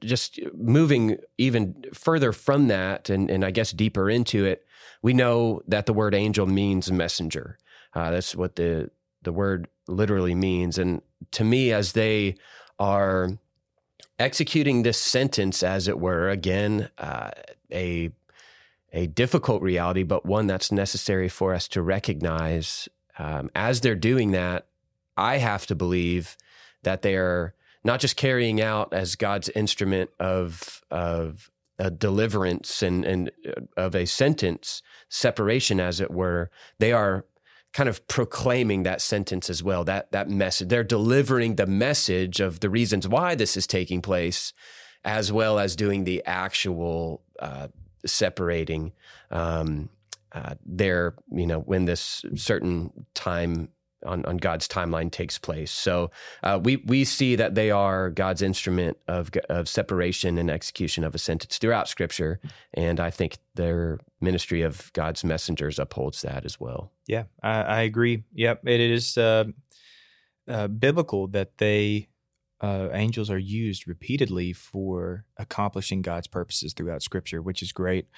just 0.00 0.38
moving 0.54 1.16
even 1.36 1.74
further 1.92 2.32
from 2.32 2.68
that, 2.68 3.10
and, 3.10 3.30
and 3.30 3.44
I 3.44 3.50
guess 3.50 3.72
deeper 3.72 4.08
into 4.08 4.44
it, 4.44 4.64
we 5.02 5.12
know 5.12 5.60
that 5.66 5.86
the 5.86 5.92
word 5.92 6.14
angel 6.14 6.46
means 6.46 6.90
messenger. 6.90 7.58
Uh, 7.94 8.10
that's 8.10 8.34
what 8.36 8.56
the 8.56 8.90
the 9.22 9.32
word 9.32 9.68
literally 9.88 10.34
means, 10.34 10.78
and 10.78 11.02
to 11.32 11.44
me, 11.44 11.72
as 11.72 11.92
they 11.92 12.36
are 12.78 13.30
executing 14.18 14.82
this 14.82 15.00
sentence, 15.00 15.62
as 15.62 15.88
it 15.88 15.98
were, 15.98 16.28
again, 16.28 16.90
uh, 16.98 17.30
a 17.72 18.10
a 18.92 19.08
difficult 19.08 19.60
reality, 19.60 20.04
but 20.04 20.24
one 20.24 20.46
that's 20.46 20.70
necessary 20.70 21.28
for 21.28 21.52
us 21.52 21.66
to 21.66 21.82
recognize. 21.82 22.88
Um, 23.18 23.50
as 23.54 23.80
they're 23.80 23.96
doing 23.96 24.30
that, 24.30 24.66
I 25.16 25.38
have 25.38 25.66
to 25.66 25.74
believe 25.74 26.36
that 26.84 27.02
they 27.02 27.16
are 27.16 27.54
not 27.82 27.98
just 27.98 28.16
carrying 28.16 28.60
out 28.60 28.92
as 28.92 29.16
God's 29.16 29.48
instrument 29.50 30.10
of 30.20 30.82
of 30.90 31.50
a 31.78 31.90
deliverance 31.90 32.82
and 32.82 33.04
and 33.04 33.30
uh, 33.46 33.62
of 33.76 33.94
a 33.96 34.06
sentence 34.06 34.82
separation, 35.08 35.80
as 35.80 36.00
it 36.00 36.10
were. 36.10 36.50
They 36.78 36.92
are 36.92 37.24
kind 37.74 37.88
of 37.88 38.06
proclaiming 38.06 38.84
that 38.84 39.02
sentence 39.02 39.50
as 39.50 39.62
well, 39.62 39.84
that 39.84 40.10
that 40.12 40.30
message. 40.30 40.68
They're 40.68 40.84
delivering 40.84 41.56
the 41.56 41.66
message 41.66 42.40
of 42.40 42.60
the 42.60 42.70
reasons 42.70 43.06
why 43.06 43.34
this 43.34 43.56
is 43.56 43.66
taking 43.66 44.00
place, 44.00 44.52
as 45.04 45.30
well 45.32 45.58
as 45.58 45.76
doing 45.76 46.04
the 46.04 46.22
actual 46.24 47.22
uh, 47.38 47.68
separating. 48.06 48.92
Um, 49.30 49.90
uh, 50.32 50.54
there, 50.66 51.14
you 51.30 51.46
know, 51.46 51.60
when 51.60 51.84
this 51.84 52.24
certain 52.34 53.06
time 53.14 53.68
on, 54.04 54.24
on 54.24 54.36
God's 54.36 54.68
timeline 54.68 55.10
takes 55.10 55.38
place. 55.38 55.70
So 55.70 56.10
uh, 56.42 56.60
we 56.62 56.76
we 56.76 57.04
see 57.04 57.36
that 57.36 57.54
they 57.54 57.70
are 57.70 58.10
God's 58.10 58.42
instrument 58.42 58.98
of 59.08 59.30
of 59.48 59.68
separation 59.68 60.38
and 60.38 60.50
execution 60.50 61.04
of 61.04 61.14
a 61.14 61.18
sentence 61.18 61.58
throughout 61.58 61.88
Scripture, 61.88 62.40
and 62.72 63.00
I 63.00 63.10
think 63.10 63.38
their 63.54 63.98
ministry 64.20 64.62
of 64.62 64.92
God's 64.92 65.24
messengers 65.24 65.78
upholds 65.78 66.22
that 66.22 66.44
as 66.44 66.58
well. 66.58 66.92
Yeah, 67.06 67.24
I, 67.42 67.62
I 67.62 67.80
agree. 67.82 68.24
Yep, 68.34 68.66
it 68.66 68.80
is 68.80 69.18
uh, 69.18 69.44
uh, 70.48 70.68
biblical 70.68 71.28
that 71.28 71.58
they 71.58 72.08
uh, 72.64 72.88
angels 72.94 73.28
are 73.28 73.38
used 73.38 73.86
repeatedly 73.86 74.54
for 74.54 75.26
accomplishing 75.36 76.00
God's 76.00 76.26
purposes 76.26 76.72
throughout 76.72 77.02
Scripture, 77.02 77.42
which 77.42 77.60
is 77.60 77.72
great. 77.72 78.08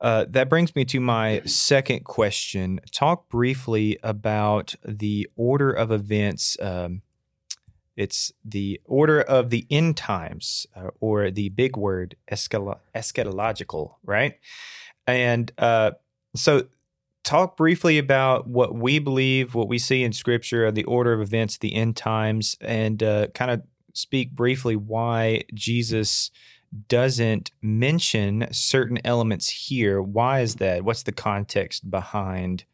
Uh, 0.00 0.26
that 0.28 0.48
brings 0.48 0.76
me 0.76 0.84
to 0.84 1.00
my 1.00 1.40
second 1.44 2.04
question. 2.04 2.78
Talk 2.92 3.28
briefly 3.28 3.98
about 4.04 4.76
the 4.84 5.28
order 5.34 5.72
of 5.72 5.90
events. 5.90 6.56
Um, 6.60 7.02
it's 7.96 8.32
the 8.44 8.80
order 8.84 9.20
of 9.20 9.50
the 9.50 9.66
end 9.70 9.96
times, 9.96 10.68
uh, 10.76 10.90
or 11.00 11.32
the 11.32 11.48
big 11.48 11.76
word 11.76 12.14
eschatological, 12.30 13.94
right? 14.04 14.34
And 15.08 15.50
uh, 15.58 15.92
so, 16.36 16.68
talk 17.24 17.56
briefly 17.56 17.98
about 17.98 18.46
what 18.46 18.72
we 18.72 19.00
believe, 19.00 19.56
what 19.56 19.66
we 19.66 19.78
see 19.78 20.04
in 20.04 20.12
Scripture, 20.12 20.70
the 20.70 20.84
order 20.84 21.12
of 21.12 21.20
events, 21.20 21.58
the 21.58 21.74
end 21.74 21.96
times, 21.96 22.56
and 22.60 23.02
uh, 23.02 23.26
kind 23.34 23.50
of 23.50 23.62
speak 23.96 24.32
briefly 24.32 24.76
why 24.76 25.42
Jesus 25.54 26.30
doesn't 26.88 27.50
mention 27.62 28.48
certain 28.52 28.98
elements 29.04 29.48
here. 29.48 30.02
Why 30.02 30.40
is 30.40 30.56
that? 30.56 30.84
What's 30.84 31.04
the 31.04 31.12
context 31.12 31.90
behind 31.90 32.64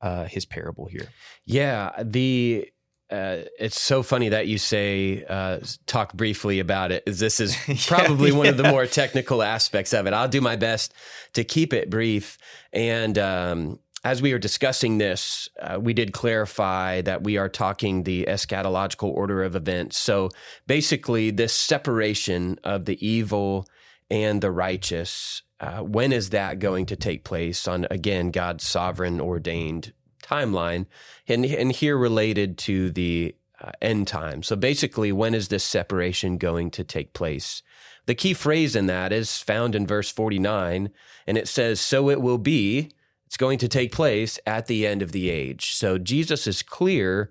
uh, 0.00 0.24
his 0.24 0.44
parable 0.44 0.86
here? 0.86 1.08
Yeah, 1.44 1.92
the 2.02 2.68
uh, 3.10 3.44
it's 3.60 3.80
so 3.80 4.02
funny 4.02 4.30
that 4.30 4.48
you 4.48 4.58
say 4.58 5.24
uh, 5.28 5.60
talk 5.86 6.14
briefly 6.14 6.58
about 6.58 6.90
it. 6.90 7.04
This 7.06 7.38
is 7.38 7.56
probably 7.86 8.30
yeah, 8.30 8.36
one 8.36 8.46
of 8.46 8.56
the 8.56 8.64
more 8.70 8.86
technical 8.86 9.42
aspects 9.42 9.92
of 9.92 10.06
it. 10.06 10.12
I'll 10.12 10.28
do 10.28 10.40
my 10.40 10.56
best 10.56 10.94
to 11.34 11.44
keep 11.44 11.72
it 11.72 11.90
brief. 11.90 12.38
And 12.72 13.16
um, 13.18 13.78
as 14.04 14.20
we 14.20 14.32
were 14.32 14.38
discussing 14.38 14.98
this, 14.98 15.48
uh, 15.60 15.80
we 15.80 15.94
did 15.94 16.12
clarify 16.12 17.00
that 17.00 17.24
we 17.24 17.38
are 17.38 17.48
talking 17.48 18.02
the 18.02 18.26
eschatological 18.28 19.08
order 19.08 19.42
of 19.42 19.56
events. 19.56 19.96
So 19.96 20.28
basically, 20.66 21.30
this 21.30 21.54
separation 21.54 22.58
of 22.62 22.84
the 22.84 23.04
evil 23.04 23.66
and 24.10 24.42
the 24.42 24.50
righteous, 24.50 25.42
uh, 25.58 25.78
when 25.78 26.12
is 26.12 26.30
that 26.30 26.58
going 26.58 26.84
to 26.86 26.96
take 26.96 27.24
place 27.24 27.66
on, 27.66 27.86
again, 27.90 28.30
God's 28.30 28.68
sovereign 28.68 29.22
ordained 29.22 29.94
timeline? 30.22 30.84
And, 31.26 31.46
and 31.46 31.72
here 31.72 31.96
related 31.96 32.58
to 32.58 32.90
the 32.90 33.34
uh, 33.58 33.72
end 33.80 34.06
time. 34.06 34.42
So 34.42 34.54
basically, 34.54 35.12
when 35.12 35.34
is 35.34 35.48
this 35.48 35.64
separation 35.64 36.36
going 36.36 36.70
to 36.72 36.84
take 36.84 37.14
place? 37.14 37.62
The 38.04 38.14
key 38.14 38.34
phrase 38.34 38.76
in 38.76 38.84
that 38.86 39.14
is 39.14 39.38
found 39.38 39.74
in 39.74 39.86
verse 39.86 40.10
49, 40.10 40.90
and 41.26 41.38
it 41.38 41.48
says, 41.48 41.80
So 41.80 42.10
it 42.10 42.20
will 42.20 42.36
be 42.36 42.90
it's 43.34 43.40
going 43.40 43.58
to 43.58 43.66
take 43.66 43.90
place 43.90 44.38
at 44.46 44.66
the 44.66 44.86
end 44.86 45.02
of 45.02 45.10
the 45.10 45.28
age. 45.28 45.74
So 45.74 45.98
Jesus 45.98 46.46
is 46.46 46.62
clear 46.62 47.30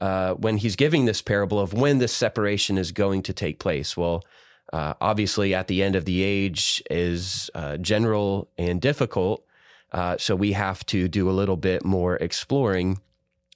uh, 0.00 0.34
when 0.34 0.56
he's 0.56 0.74
giving 0.74 1.04
this 1.04 1.22
parable 1.22 1.60
of 1.60 1.72
when 1.72 1.98
this 1.98 2.12
separation 2.12 2.76
is 2.76 2.90
going 2.90 3.22
to 3.22 3.32
take 3.32 3.60
place. 3.60 3.96
Well, 3.96 4.24
uh, 4.72 4.94
obviously, 5.00 5.54
at 5.54 5.68
the 5.68 5.84
end 5.84 5.94
of 5.94 6.04
the 6.04 6.24
age 6.24 6.82
is 6.90 7.48
uh, 7.54 7.76
general 7.76 8.48
and 8.58 8.80
difficult. 8.80 9.46
Uh, 9.92 10.16
so 10.18 10.34
we 10.34 10.50
have 10.50 10.84
to 10.86 11.06
do 11.06 11.30
a 11.30 11.38
little 11.38 11.56
bit 11.56 11.84
more 11.84 12.16
exploring 12.16 12.98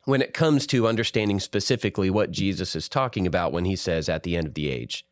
when 0.04 0.22
it 0.22 0.32
comes 0.32 0.68
to 0.68 0.86
understanding 0.86 1.40
specifically 1.40 2.08
what 2.08 2.30
Jesus 2.30 2.76
is 2.76 2.88
talking 2.88 3.26
about 3.26 3.50
when 3.50 3.64
he 3.64 3.74
says 3.74 4.08
at 4.08 4.22
the 4.22 4.36
end 4.36 4.46
of 4.46 4.54
the 4.54 4.70
age. 4.70 5.04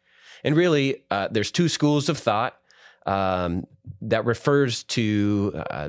And 0.45 0.55
really, 0.55 1.03
uh, 1.11 1.27
there's 1.29 1.51
two 1.51 1.69
schools 1.69 2.09
of 2.09 2.19
thought 2.19 2.57
um, 3.05 3.67
that 4.01 4.25
refers 4.25 4.85
to 4.85 5.61
uh, 5.71 5.89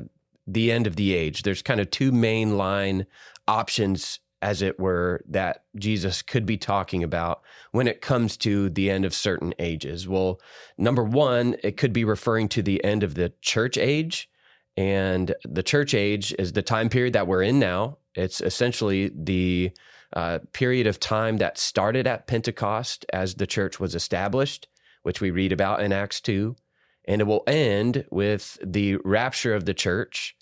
the 0.52 0.72
end 0.72 0.86
of 0.86 0.96
the 0.96 1.14
age. 1.14 1.42
There's 1.42 1.62
kind 1.62 1.80
of 1.80 1.90
two 1.90 2.12
main 2.12 2.56
line 2.56 3.06
options 3.46 4.20
as 4.42 4.62
it 4.62 4.78
were, 4.78 5.22
that 5.28 5.64
Jesus 5.76 6.22
could 6.22 6.46
be 6.46 6.56
talking 6.56 7.04
about 7.04 7.42
when 7.72 7.86
it 7.86 8.00
comes 8.00 8.36
to 8.38 8.70
the 8.70 8.90
end 8.90 9.04
of 9.04 9.14
certain 9.14 9.54
ages? 9.58 10.08
Well, 10.08 10.40
number 10.78 11.04
one, 11.04 11.56
it 11.62 11.76
could 11.76 11.92
be 11.92 12.04
referring 12.04 12.48
to 12.50 12.62
the 12.62 12.82
end 12.82 13.02
of 13.02 13.14
the 13.14 13.32
church 13.42 13.76
age. 13.76 14.30
And 14.76 15.34
the 15.44 15.62
church 15.62 15.92
age 15.92 16.34
is 16.38 16.52
the 16.52 16.62
time 16.62 16.88
period 16.88 17.12
that 17.12 17.26
we're 17.26 17.42
in 17.42 17.58
now. 17.58 17.98
It's 18.14 18.40
essentially 18.40 19.10
the 19.14 19.72
uh, 20.14 20.38
period 20.52 20.86
of 20.86 20.98
time 20.98 21.36
that 21.36 21.58
started 21.58 22.06
at 22.06 22.26
Pentecost 22.26 23.04
as 23.12 23.34
the 23.34 23.46
church 23.46 23.78
was 23.78 23.94
established, 23.94 24.68
which 25.02 25.20
we 25.20 25.30
read 25.30 25.52
about 25.52 25.82
in 25.82 25.92
Acts 25.92 26.20
2. 26.20 26.56
And 27.06 27.20
it 27.20 27.24
will 27.24 27.44
end 27.46 28.06
with 28.10 28.58
the 28.64 28.96
rapture 29.04 29.54
of 29.54 29.66
the 29.66 29.74
church 29.74 30.34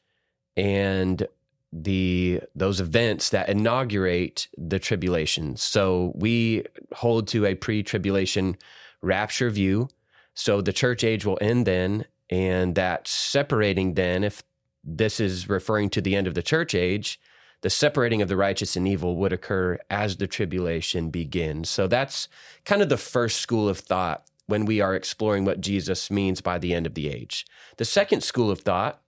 and 0.58 1.26
the 1.72 2.40
those 2.54 2.80
events 2.80 3.30
that 3.30 3.48
inaugurate 3.48 4.48
the 4.58 4.78
tribulation. 4.78 5.56
So 5.56 6.12
we 6.14 6.64
hold 6.92 7.28
to 7.28 7.46
a 7.46 7.54
pre-tribulation 7.54 8.56
rapture 9.00 9.50
view. 9.50 9.88
So 10.34 10.60
the 10.60 10.72
church 10.72 11.04
age 11.04 11.24
will 11.24 11.38
end 11.40 11.66
then, 11.66 12.06
and 12.28 12.74
that 12.74 13.06
separating 13.06 13.94
then, 13.94 14.24
if 14.24 14.42
this 14.82 15.20
is 15.20 15.48
referring 15.48 15.90
to 15.90 16.00
the 16.00 16.16
end 16.16 16.26
of 16.26 16.34
the 16.34 16.42
church 16.42 16.74
age, 16.74 17.20
the 17.60 17.70
separating 17.70 18.22
of 18.22 18.28
the 18.28 18.36
righteous 18.36 18.76
and 18.76 18.88
evil 18.88 19.16
would 19.16 19.32
occur 19.32 19.78
as 19.90 20.16
the 20.16 20.26
tribulation 20.26 21.10
begins. 21.10 21.68
So 21.68 21.86
that's 21.86 22.28
kind 22.64 22.82
of 22.82 22.88
the 22.88 22.96
first 22.96 23.40
school 23.40 23.68
of 23.68 23.78
thought 23.78 24.24
when 24.46 24.64
we 24.64 24.80
are 24.80 24.94
exploring 24.94 25.44
what 25.44 25.60
Jesus 25.60 26.10
means 26.10 26.40
by 26.40 26.58
the 26.58 26.72
end 26.72 26.86
of 26.86 26.94
the 26.94 27.08
age. 27.08 27.46
The 27.76 27.84
second 27.84 28.22
school 28.22 28.50
of 28.50 28.60
thought 28.60 29.02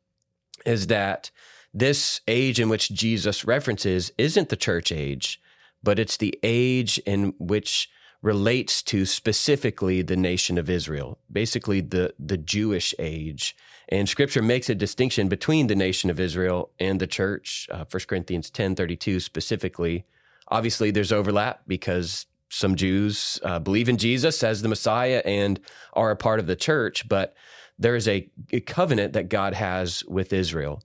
is 0.66 0.88
that 0.88 1.30
this 1.72 2.20
age 2.26 2.58
in 2.60 2.68
which 2.68 2.90
Jesus 2.90 3.44
references 3.44 4.12
isn't 4.18 4.48
the 4.48 4.56
church 4.56 4.90
age, 4.90 5.40
but 5.82 5.98
it's 5.98 6.16
the 6.16 6.38
age 6.42 6.98
in 7.06 7.34
which 7.38 7.88
relates 8.22 8.82
to 8.82 9.06
specifically 9.06 10.02
the 10.02 10.16
nation 10.16 10.58
of 10.58 10.68
Israel, 10.68 11.18
basically 11.32 11.80
the, 11.80 12.12
the 12.18 12.36
Jewish 12.36 12.94
age. 12.98 13.56
And 13.88 14.08
scripture 14.08 14.42
makes 14.42 14.68
a 14.68 14.74
distinction 14.74 15.28
between 15.28 15.68
the 15.68 15.74
nation 15.74 16.10
of 16.10 16.20
Israel 16.20 16.70
and 16.78 17.00
the 17.00 17.06
church. 17.06 17.66
Uh, 17.70 17.84
1 17.90 18.02
Corinthians 18.06 18.50
10 18.50 18.76
32 18.76 19.20
specifically. 19.20 20.04
Obviously, 20.48 20.90
there's 20.90 21.12
overlap 21.12 21.62
because 21.66 22.26
some 22.50 22.74
Jews 22.74 23.40
uh, 23.42 23.58
believe 23.58 23.88
in 23.88 23.96
Jesus 23.96 24.42
as 24.42 24.62
the 24.62 24.68
Messiah 24.68 25.22
and 25.24 25.60
are 25.94 26.10
a 26.10 26.16
part 26.16 26.40
of 26.40 26.46
the 26.46 26.56
church, 26.56 27.08
but 27.08 27.34
there 27.80 27.96
is 27.96 28.06
a, 28.06 28.30
a 28.52 28.60
covenant 28.60 29.14
that 29.14 29.28
God 29.28 29.54
has 29.54 30.04
with 30.04 30.32
Israel. 30.32 30.82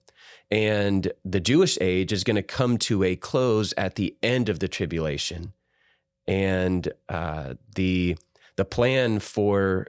And 0.50 1.12
the 1.24 1.40
Jewish 1.40 1.78
age 1.80 2.12
is 2.12 2.24
going 2.24 2.36
to 2.36 2.42
come 2.42 2.78
to 2.78 3.04
a 3.04 3.16
close 3.16 3.74
at 3.76 3.96
the 3.96 4.16
end 4.22 4.48
of 4.48 4.58
the 4.60 4.68
tribulation. 4.68 5.52
And 6.26 6.92
uh, 7.08 7.54
the, 7.74 8.16
the 8.56 8.64
plan 8.64 9.18
for 9.18 9.88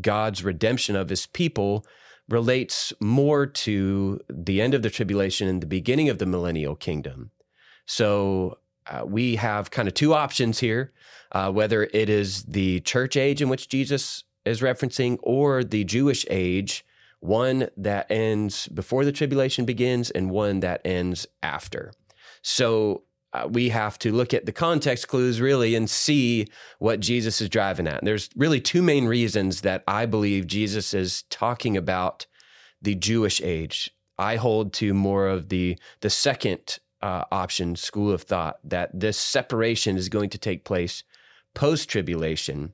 God's 0.00 0.42
redemption 0.42 0.96
of 0.96 1.08
his 1.08 1.26
people 1.26 1.86
relates 2.28 2.92
more 3.00 3.46
to 3.46 4.20
the 4.28 4.60
end 4.60 4.74
of 4.74 4.82
the 4.82 4.90
tribulation 4.90 5.48
and 5.48 5.60
the 5.60 5.66
beginning 5.66 6.08
of 6.08 6.18
the 6.18 6.26
millennial 6.26 6.74
kingdom. 6.74 7.30
So 7.86 8.58
uh, 8.86 9.04
we 9.04 9.36
have 9.36 9.70
kind 9.70 9.86
of 9.86 9.94
two 9.94 10.14
options 10.14 10.60
here 10.60 10.92
uh, 11.32 11.50
whether 11.50 11.84
it 11.92 12.08
is 12.08 12.44
the 12.44 12.80
church 12.80 13.16
age 13.16 13.42
in 13.42 13.48
which 13.48 13.68
Jesus 13.68 14.24
is 14.48 14.60
referencing 14.60 15.18
or 15.22 15.62
the 15.62 15.84
Jewish 15.84 16.26
age 16.30 16.84
one 17.20 17.68
that 17.76 18.10
ends 18.10 18.68
before 18.68 19.04
the 19.04 19.12
tribulation 19.12 19.64
begins 19.64 20.10
and 20.10 20.30
one 20.30 20.60
that 20.60 20.80
ends 20.84 21.26
after. 21.42 21.92
So 22.42 23.02
uh, 23.32 23.48
we 23.50 23.68
have 23.68 23.98
to 23.98 24.12
look 24.12 24.32
at 24.32 24.46
the 24.46 24.52
context 24.52 25.08
clues 25.08 25.40
really 25.40 25.74
and 25.74 25.88
see 25.88 26.46
what 26.78 27.00
Jesus 27.00 27.40
is 27.40 27.48
driving 27.48 27.86
at. 27.86 27.98
And 27.98 28.06
there's 28.06 28.30
really 28.36 28.60
two 28.60 28.82
main 28.82 29.06
reasons 29.06 29.62
that 29.62 29.84
I 29.86 30.06
believe 30.06 30.46
Jesus 30.46 30.94
is 30.94 31.22
talking 31.24 31.76
about 31.76 32.26
the 32.80 32.94
Jewish 32.94 33.40
age. 33.42 33.90
I 34.18 34.36
hold 34.36 34.72
to 34.74 34.94
more 34.94 35.28
of 35.28 35.48
the 35.48 35.78
the 36.00 36.10
second 36.10 36.78
uh, 37.02 37.24
option 37.30 37.76
school 37.76 38.10
of 38.10 38.22
thought 38.22 38.58
that 38.64 38.98
this 38.98 39.18
separation 39.18 39.96
is 39.96 40.08
going 40.08 40.30
to 40.30 40.38
take 40.38 40.64
place 40.64 41.04
post 41.54 41.88
tribulation 41.88 42.72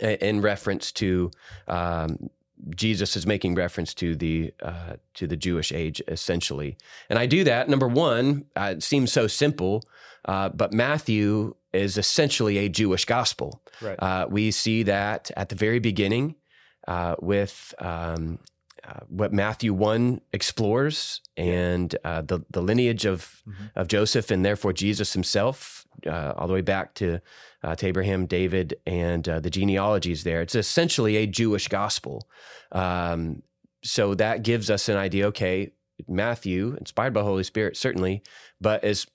in 0.00 0.40
reference 0.40 0.92
to 0.92 1.30
um, 1.66 2.30
Jesus 2.74 3.16
is 3.16 3.26
making 3.26 3.54
reference 3.54 3.94
to 3.94 4.16
the 4.16 4.52
uh, 4.62 4.94
to 5.14 5.26
the 5.26 5.36
Jewish 5.36 5.72
age 5.72 6.02
essentially, 6.08 6.76
and 7.08 7.18
I 7.18 7.26
do 7.26 7.44
that. 7.44 7.68
Number 7.68 7.88
one, 7.88 8.46
uh, 8.56 8.74
it 8.76 8.82
seems 8.82 9.12
so 9.12 9.26
simple, 9.26 9.82
uh, 10.24 10.48
but 10.50 10.72
Matthew 10.72 11.54
is 11.72 11.98
essentially 11.98 12.58
a 12.58 12.68
Jewish 12.68 13.04
gospel. 13.04 13.62
Right. 13.80 13.96
Uh, 13.98 14.26
we 14.28 14.50
see 14.50 14.82
that 14.84 15.30
at 15.36 15.50
the 15.50 15.54
very 15.54 15.78
beginning 15.78 16.34
uh, 16.86 17.14
with 17.20 17.74
um, 17.78 18.38
uh, 18.82 19.00
what 19.08 19.32
Matthew 19.32 19.72
one 19.72 20.20
explores 20.32 21.20
and 21.36 21.90
the 21.90 22.44
the 22.50 22.62
lineage 22.62 23.04
of 23.04 23.42
mm-hmm. 23.46 23.78
of 23.78 23.88
Joseph 23.88 24.30
and 24.30 24.44
therefore 24.44 24.72
Jesus 24.72 25.12
himself, 25.12 25.86
all 26.06 26.46
the 26.46 26.54
way 26.54 26.62
back 26.62 26.94
to 26.94 27.20
uh, 27.62 27.74
to 27.76 27.86
Abraham, 27.86 28.26
David, 28.26 28.76
and 28.86 29.28
uh, 29.28 29.40
the 29.40 29.50
genealogies 29.50 30.24
there. 30.24 30.42
It's 30.42 30.54
essentially 30.54 31.16
a 31.16 31.26
Jewish 31.26 31.68
gospel. 31.68 32.28
Um, 32.72 33.42
so 33.82 34.14
that 34.14 34.42
gives 34.42 34.70
us 34.70 34.88
an 34.88 34.96
idea. 34.96 35.26
Okay, 35.28 35.72
Matthew, 36.06 36.76
inspired 36.78 37.14
by 37.14 37.22
Holy 37.22 37.44
Spirit, 37.44 37.76
certainly, 37.76 38.22
but 38.60 38.84
as 38.84 39.06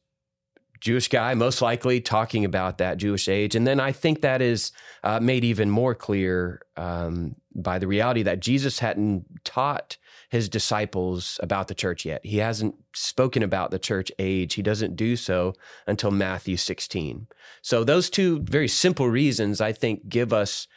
Jewish 0.83 1.07
guy, 1.07 1.33
most 1.33 1.61
likely 1.61 2.01
talking 2.01 2.43
about 2.43 2.77
that 2.79 2.97
Jewish 2.97 3.29
age. 3.29 3.55
And 3.55 3.65
then 3.65 3.79
I 3.79 3.93
think 3.93 4.19
that 4.19 4.41
is 4.41 4.73
uh, 5.01 5.17
made 5.21 5.45
even 5.45 5.69
more 5.69 5.95
clear 5.95 6.61
um, 6.75 7.37
by 7.55 7.79
the 7.79 7.87
reality 7.87 8.21
that 8.23 8.41
Jesus 8.41 8.79
hadn't 8.79 9.45
taught 9.45 9.95
his 10.27 10.49
disciples 10.49 11.39
about 11.41 11.69
the 11.69 11.73
church 11.73 12.03
yet. 12.03 12.25
He 12.25 12.39
hasn't 12.39 12.75
spoken 12.93 13.43
about 13.43 13.71
the 13.71 13.79
church 13.79 14.11
age. 14.19 14.55
He 14.55 14.61
doesn't 14.61 14.97
do 14.97 15.15
so 15.15 15.53
until 15.87 16.11
Matthew 16.11 16.57
16. 16.57 17.27
So, 17.61 17.85
those 17.85 18.09
two 18.09 18.41
very 18.41 18.67
simple 18.67 19.07
reasons, 19.07 19.61
I 19.61 19.71
think, 19.71 20.09
give 20.09 20.33
us 20.33 20.67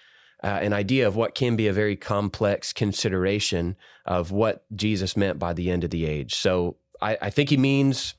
uh, 0.45 0.61
an 0.63 0.73
idea 0.73 1.09
of 1.09 1.17
what 1.17 1.35
can 1.35 1.57
be 1.57 1.67
a 1.67 1.73
very 1.73 1.97
complex 1.97 2.73
consideration 2.73 3.75
of 4.05 4.31
what 4.31 4.67
Jesus 4.73 5.17
meant 5.17 5.41
by 5.41 5.53
the 5.53 5.69
end 5.69 5.83
of 5.83 5.91
the 5.91 6.07
age. 6.07 6.37
So, 6.37 6.77
I, 7.03 7.19
I 7.23 7.31
think 7.31 7.51
he 7.51 7.57
means 7.57 8.15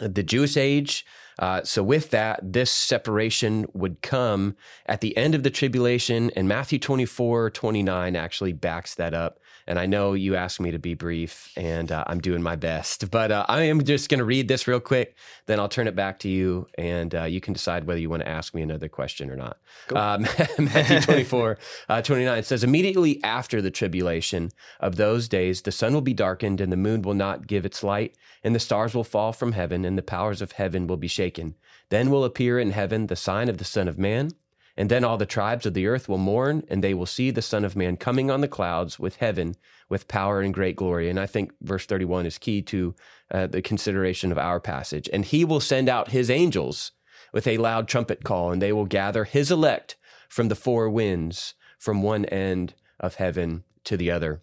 the 0.00 0.22
Jewish 0.22 0.56
age. 0.56 1.04
Uh, 1.38 1.62
so, 1.62 1.82
with 1.82 2.10
that, 2.10 2.40
this 2.42 2.70
separation 2.70 3.66
would 3.72 4.02
come 4.02 4.56
at 4.86 5.00
the 5.00 5.16
end 5.16 5.34
of 5.34 5.44
the 5.44 5.50
tribulation, 5.50 6.30
and 6.34 6.48
Matthew 6.48 6.78
24 6.78 7.50
29 7.50 8.16
actually 8.16 8.52
backs 8.52 8.94
that 8.96 9.14
up. 9.14 9.38
And 9.68 9.78
I 9.78 9.84
know 9.84 10.14
you 10.14 10.34
asked 10.34 10.60
me 10.60 10.70
to 10.70 10.78
be 10.78 10.94
brief, 10.94 11.52
and 11.54 11.92
uh, 11.92 12.02
I'm 12.06 12.20
doing 12.20 12.42
my 12.42 12.56
best. 12.56 13.10
But 13.10 13.30
uh, 13.30 13.44
I 13.48 13.64
am 13.64 13.84
just 13.84 14.08
going 14.08 14.18
to 14.18 14.24
read 14.24 14.48
this 14.48 14.66
real 14.66 14.80
quick, 14.80 15.14
then 15.44 15.60
I'll 15.60 15.68
turn 15.68 15.86
it 15.86 15.94
back 15.94 16.20
to 16.20 16.28
you, 16.28 16.66
and 16.78 17.14
uh, 17.14 17.24
you 17.24 17.42
can 17.42 17.52
decide 17.52 17.84
whether 17.84 18.00
you 18.00 18.08
want 18.08 18.22
to 18.22 18.28
ask 18.28 18.54
me 18.54 18.62
another 18.62 18.88
question 18.88 19.30
or 19.30 19.36
not. 19.36 19.58
Cool. 19.88 19.98
Um, 19.98 20.22
Matthew 20.58 21.00
24, 21.00 21.58
uh, 21.90 22.00
29 22.00 22.42
says, 22.44 22.64
Immediately 22.64 23.22
after 23.22 23.60
the 23.60 23.70
tribulation 23.70 24.52
of 24.80 24.96
those 24.96 25.28
days, 25.28 25.60
the 25.60 25.70
sun 25.70 25.92
will 25.92 26.00
be 26.00 26.14
darkened, 26.14 26.62
and 26.62 26.72
the 26.72 26.76
moon 26.78 27.02
will 27.02 27.12
not 27.12 27.46
give 27.46 27.66
its 27.66 27.84
light, 27.84 28.16
and 28.42 28.54
the 28.54 28.60
stars 28.60 28.94
will 28.94 29.04
fall 29.04 29.34
from 29.34 29.52
heaven, 29.52 29.84
and 29.84 29.98
the 29.98 30.02
powers 30.02 30.40
of 30.40 30.52
heaven 30.52 30.86
will 30.86 30.96
be 30.96 31.08
shaken. 31.08 31.56
Then 31.90 32.10
will 32.10 32.24
appear 32.24 32.58
in 32.58 32.70
heaven 32.70 33.08
the 33.08 33.16
sign 33.16 33.50
of 33.50 33.58
the 33.58 33.64
Son 33.66 33.86
of 33.86 33.98
Man. 33.98 34.30
And 34.78 34.88
then 34.88 35.02
all 35.02 35.16
the 35.16 35.26
tribes 35.26 35.66
of 35.66 35.74
the 35.74 35.88
earth 35.88 36.08
will 36.08 36.18
mourn, 36.18 36.62
and 36.68 36.84
they 36.84 36.94
will 36.94 37.04
see 37.04 37.32
the 37.32 37.42
Son 37.42 37.64
of 37.64 37.74
Man 37.74 37.96
coming 37.96 38.30
on 38.30 38.42
the 38.42 38.46
clouds 38.46 38.96
with 38.96 39.16
heaven, 39.16 39.56
with 39.88 40.06
power 40.06 40.40
and 40.40 40.54
great 40.54 40.76
glory. 40.76 41.10
And 41.10 41.18
I 41.18 41.26
think 41.26 41.52
verse 41.60 41.84
31 41.84 42.26
is 42.26 42.38
key 42.38 42.62
to 42.62 42.94
uh, 43.32 43.48
the 43.48 43.60
consideration 43.60 44.30
of 44.30 44.38
our 44.38 44.60
passage. 44.60 45.10
And 45.12 45.24
he 45.24 45.44
will 45.44 45.58
send 45.58 45.88
out 45.88 46.12
his 46.12 46.30
angels 46.30 46.92
with 47.32 47.48
a 47.48 47.58
loud 47.58 47.88
trumpet 47.88 48.22
call, 48.22 48.52
and 48.52 48.62
they 48.62 48.72
will 48.72 48.86
gather 48.86 49.24
his 49.24 49.50
elect 49.50 49.96
from 50.28 50.46
the 50.46 50.54
four 50.54 50.88
winds, 50.88 51.54
from 51.80 52.00
one 52.00 52.24
end 52.26 52.74
of 53.00 53.16
heaven 53.16 53.64
to 53.82 53.96
the 53.96 54.12
other. 54.12 54.38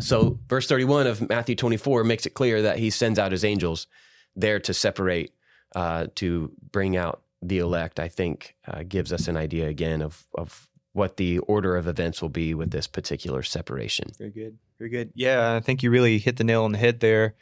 So, 0.00 0.40
verse 0.48 0.66
31 0.66 1.06
of 1.06 1.28
Matthew 1.28 1.54
24 1.54 2.02
makes 2.02 2.26
it 2.26 2.34
clear 2.34 2.62
that 2.62 2.78
he 2.78 2.90
sends 2.90 3.16
out 3.16 3.30
his 3.30 3.44
angels 3.44 3.86
there 4.34 4.58
to 4.58 4.74
separate, 4.74 5.32
uh, 5.76 6.08
to 6.16 6.50
bring 6.72 6.96
out 6.96 7.22
the 7.40 7.58
elect, 7.58 8.00
I 8.00 8.08
think, 8.08 8.56
uh, 8.66 8.82
gives 8.88 9.12
us 9.12 9.28
an 9.28 9.36
idea 9.36 9.68
again 9.68 10.02
of 10.02 10.26
of 10.34 10.68
what 10.92 11.16
the 11.16 11.38
order 11.40 11.76
of 11.76 11.86
events 11.86 12.20
will 12.20 12.28
be 12.28 12.54
with 12.54 12.70
this 12.70 12.86
particular 12.86 13.42
separation. 13.42 14.08
Very 14.18 14.30
good. 14.30 14.58
Very 14.78 14.90
good. 14.90 15.12
Yeah, 15.14 15.54
I 15.54 15.60
think 15.60 15.82
you 15.82 15.90
really 15.90 16.18
hit 16.18 16.36
the 16.36 16.44
nail 16.44 16.64
on 16.64 16.72
the 16.72 16.78
head 16.78 17.00
there 17.00 17.36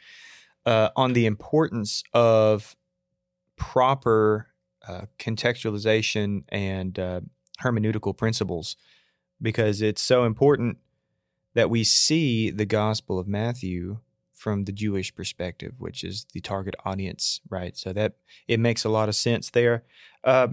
uh, 0.65 0.89
on 0.95 1.13
the 1.13 1.25
importance 1.25 2.03
of 2.13 2.75
proper 3.55 4.47
uh, 4.87 5.03
contextualization 5.17 6.43
and 6.49 6.99
uh, 6.99 7.21
hermeneutical 7.63 8.15
principles 8.15 8.75
because 9.41 9.81
it's 9.81 10.01
so 10.01 10.25
important 10.25 10.77
that 11.53 11.69
we 11.69 11.83
see 11.83 12.51
the 12.51 12.65
Gospel 12.65 13.17
of 13.17 13.27
Matthew 13.27 13.99
from 14.37 14.65
the 14.65 14.71
Jewish 14.71 15.13
perspective, 15.13 15.73
which 15.79 16.03
is 16.03 16.27
the 16.31 16.41
target 16.41 16.75
audience, 16.85 17.41
right? 17.49 17.75
So 17.75 17.91
that 17.93 18.13
it 18.47 18.59
makes 18.59 18.83
a 18.83 18.89
lot 18.89 19.09
of 19.09 19.15
sense 19.15 19.49
there. 19.49 19.83
Uh, 20.23 20.49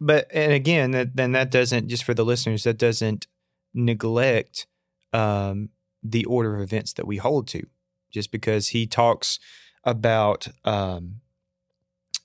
but 0.00 0.28
and 0.32 0.52
again, 0.52 0.92
that, 0.92 1.14
then 1.14 1.32
that 1.32 1.50
doesn't 1.50 1.88
just 1.88 2.04
for 2.04 2.14
the 2.14 2.24
listeners 2.24 2.64
that 2.64 2.78
doesn't 2.78 3.26
neglect 3.74 4.66
um, 5.12 5.68
the 6.02 6.24
order 6.24 6.56
of 6.56 6.62
events 6.62 6.94
that 6.94 7.06
we 7.06 7.18
hold 7.18 7.46
to, 7.48 7.66
just 8.10 8.32
because 8.32 8.68
he 8.68 8.86
talks 8.86 9.38
about 9.84 10.48
um, 10.64 11.20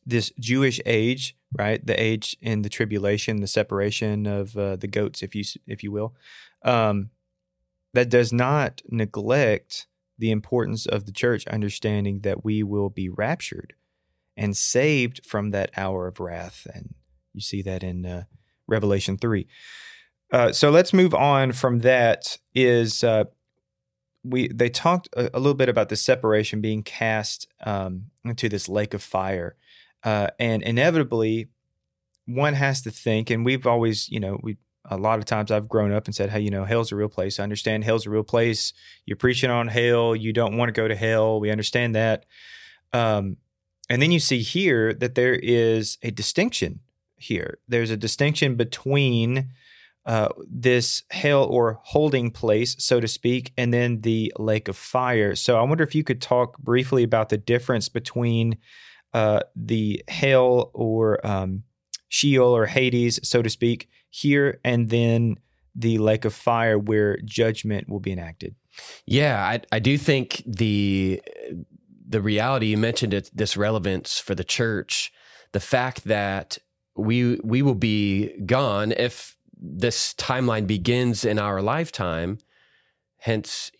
this 0.06 0.32
Jewish 0.39 0.80
age, 0.86 1.36
right? 1.54 1.86
The 1.86 2.02
age 2.02 2.38
in 2.41 2.62
the 2.62 2.69
tribulation, 2.69 3.41
the 3.41 3.47
separation 3.47 4.26
of 4.26 4.58
uh, 4.58 4.78
the 4.78 4.88
goats, 4.88 5.21
if 5.21 5.36
you 5.36 5.43
if 5.67 5.84
you 5.84 5.91
will. 5.91 6.15
Um, 6.63 7.10
that 7.93 8.10
does 8.10 8.32
not 8.32 8.82
neglect 8.89 9.88
the 10.17 10.32
importance 10.32 10.86
of 10.86 11.06
the 11.06 11.12
church 11.12 11.45
understanding 11.47 12.21
that 12.21 12.43
we 12.43 12.63
will 12.63 12.89
be 12.89 13.10
raptured 13.10 13.73
and 14.36 14.56
saved 14.56 15.25
from 15.25 15.51
that 15.51 15.71
hour 15.75 16.08
of 16.08 16.19
wrath 16.19 16.67
and 16.73 16.93
you 17.38 17.41
see 17.41 17.62
that 17.62 17.84
in 17.84 18.06
uh, 18.06 18.23
Revelation 18.67 19.17
3. 19.17 19.47
Uh, 20.34 20.51
so 20.51 20.71
let's 20.71 20.91
move 20.91 21.13
on 21.13 21.51
from 21.53 21.80
that. 21.80 22.38
Is 22.53 23.03
uh, 23.03 23.25
we 24.23 24.49
they 24.49 24.69
talked 24.69 25.08
a, 25.15 25.38
a, 25.38 25.39
little 25.39 25.53
bit 25.53 25.69
about 25.69 25.89
the 25.89 25.95
separation 25.95 26.60
being 26.60 26.84
cast 26.84 27.47
um, 27.65 28.06
into 28.25 28.49
this 28.49 28.67
lake 28.67 28.93
of 28.93 29.01
fire, 29.01 29.56
uh, 30.03 30.27
and 30.39 30.63
inevitably, 30.63 31.47
one 32.25 32.56
has 32.56 32.82
to 32.82 32.91
think, 32.91 33.30
and 33.30 33.45
we've 33.45 33.65
always, 33.65 34.10
you 34.10 34.19
know, 34.19 34.39
we 34.43 34.58
a 34.89 34.97
lot 34.97 35.19
of 35.19 35.26
times 35.26 35.52
I've 35.52 35.67
grown 35.67 35.91
up 35.91 36.06
and 36.06 36.15
said, 36.15 36.30
hey, 36.30 36.39
you 36.39 36.50
know, 36.50 36.65
hell's 36.65 36.91
a 36.91 36.95
real 36.95 37.10
place. 37.10 37.39
I 37.39 37.43
understand 37.43 37.84
hell's 37.84 38.06
a 38.06 38.10
real 38.10 38.23
place. 38.23 38.73
You're 39.06 39.17
preaching 39.17 39.50
on 39.50 39.67
hell. 39.67 40.15
You 40.15 40.34
don't 40.34 40.58
want 40.58 40.69
to 40.69 40.73
go 40.73 40.88
to 40.88 40.95
hell. 40.95 41.39
We 41.39 41.52
understand 41.52 41.95
that. 41.95 42.26
Um, 42.93 43.38
and 43.89 44.02
then 44.02 44.12
you 44.12 44.19
see 44.19 44.39
here 44.39 44.93
that 44.93 45.15
there 45.15 45.36
is 45.36 45.97
a 46.02 46.12
distinction 46.12 46.82
here. 47.17 47.60
There's 47.67 47.91
a 47.91 47.97
distinction 47.97 48.56
between 48.56 49.50
uh, 50.06 50.30
this 50.50 51.04
hell 51.12 51.43
or 51.43 51.80
holding 51.84 52.32
place, 52.32 52.76
so 52.80 53.00
to 53.00 53.08
speak, 53.08 53.52
and 53.58 53.73
then 53.73 54.02
the 54.02 54.34
lake 54.39 54.69
of 54.69 54.78
fire. 54.78 55.36
So 55.36 55.60
I 55.60 55.63
wonder 55.63 55.84
if 55.84 55.95
you 55.95 56.04
could 56.04 56.21
talk 56.21 56.58
briefly 56.60 57.04
about 57.04 57.30
the 57.30 57.38
difference 57.38 57.89
between 57.89 58.58
uh, 59.13 59.41
the 59.56 60.02
hell 60.08 60.71
or 60.73 61.26
um, 61.28 61.63
Sheol 62.08 62.56
or 62.56 62.67
Hades, 62.67 63.19
so 63.28 63.41
to 63.41 63.50
speak, 63.50 63.89
here 64.09 64.59
and 64.63 64.89
then 64.89 65.37
the 65.75 65.97
lake 65.99 66.25
of 66.25 66.33
fire 66.33 66.77
where 66.77 67.17
judgment 67.23 67.87
will 67.87 67.99
be 67.99 68.11
enacted. 68.11 68.55
Yeah, 69.05 69.43
I, 69.43 69.61
I 69.71 69.79
do 69.79 69.97
think 69.97 70.43
the 70.45 71.21
the 72.09 72.21
reality 72.21 72.67
you 72.67 72.77
mentioned 72.77 73.13
it, 73.13 73.29
this 73.33 73.57
relevance 73.57 74.17
for 74.17 74.33
the 74.33 74.43
church, 74.43 75.11
the 75.51 75.59
fact 75.59 76.05
that 76.05 76.57
we 76.95 77.35
we 77.43 77.61
will 77.61 77.75
be 77.75 78.33
gone 78.45 78.91
if 78.91 79.35
this 79.59 80.13
timeline 80.13 80.67
begins 80.67 81.25
in 81.25 81.39
our 81.39 81.61
lifetime. 81.61 82.37
Hence, 83.19 83.71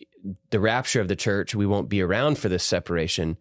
the 0.50 0.60
rapture 0.60 1.00
of 1.00 1.08
the 1.08 1.16
church, 1.16 1.54
we 1.54 1.66
won't 1.66 1.88
be 1.88 2.02
around 2.02 2.38
for 2.38 2.48
this 2.48 2.64
separation. 2.64 3.38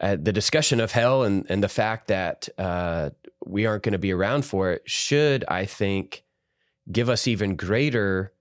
Uh, 0.00 0.16
the 0.20 0.32
discussion 0.32 0.80
of 0.80 0.92
hell 0.92 1.22
and, 1.22 1.46
and 1.48 1.62
the 1.62 1.68
fact 1.68 2.08
that 2.08 2.48
uh, 2.58 3.10
we 3.46 3.64
aren't 3.64 3.82
going 3.82 3.92
to 3.92 3.98
be 3.98 4.12
around 4.12 4.44
for 4.44 4.72
it 4.72 4.82
should, 4.84 5.44
I 5.48 5.64
think, 5.64 6.24
give 6.90 7.08
us 7.08 7.26
even 7.26 7.56
greater 7.56 8.32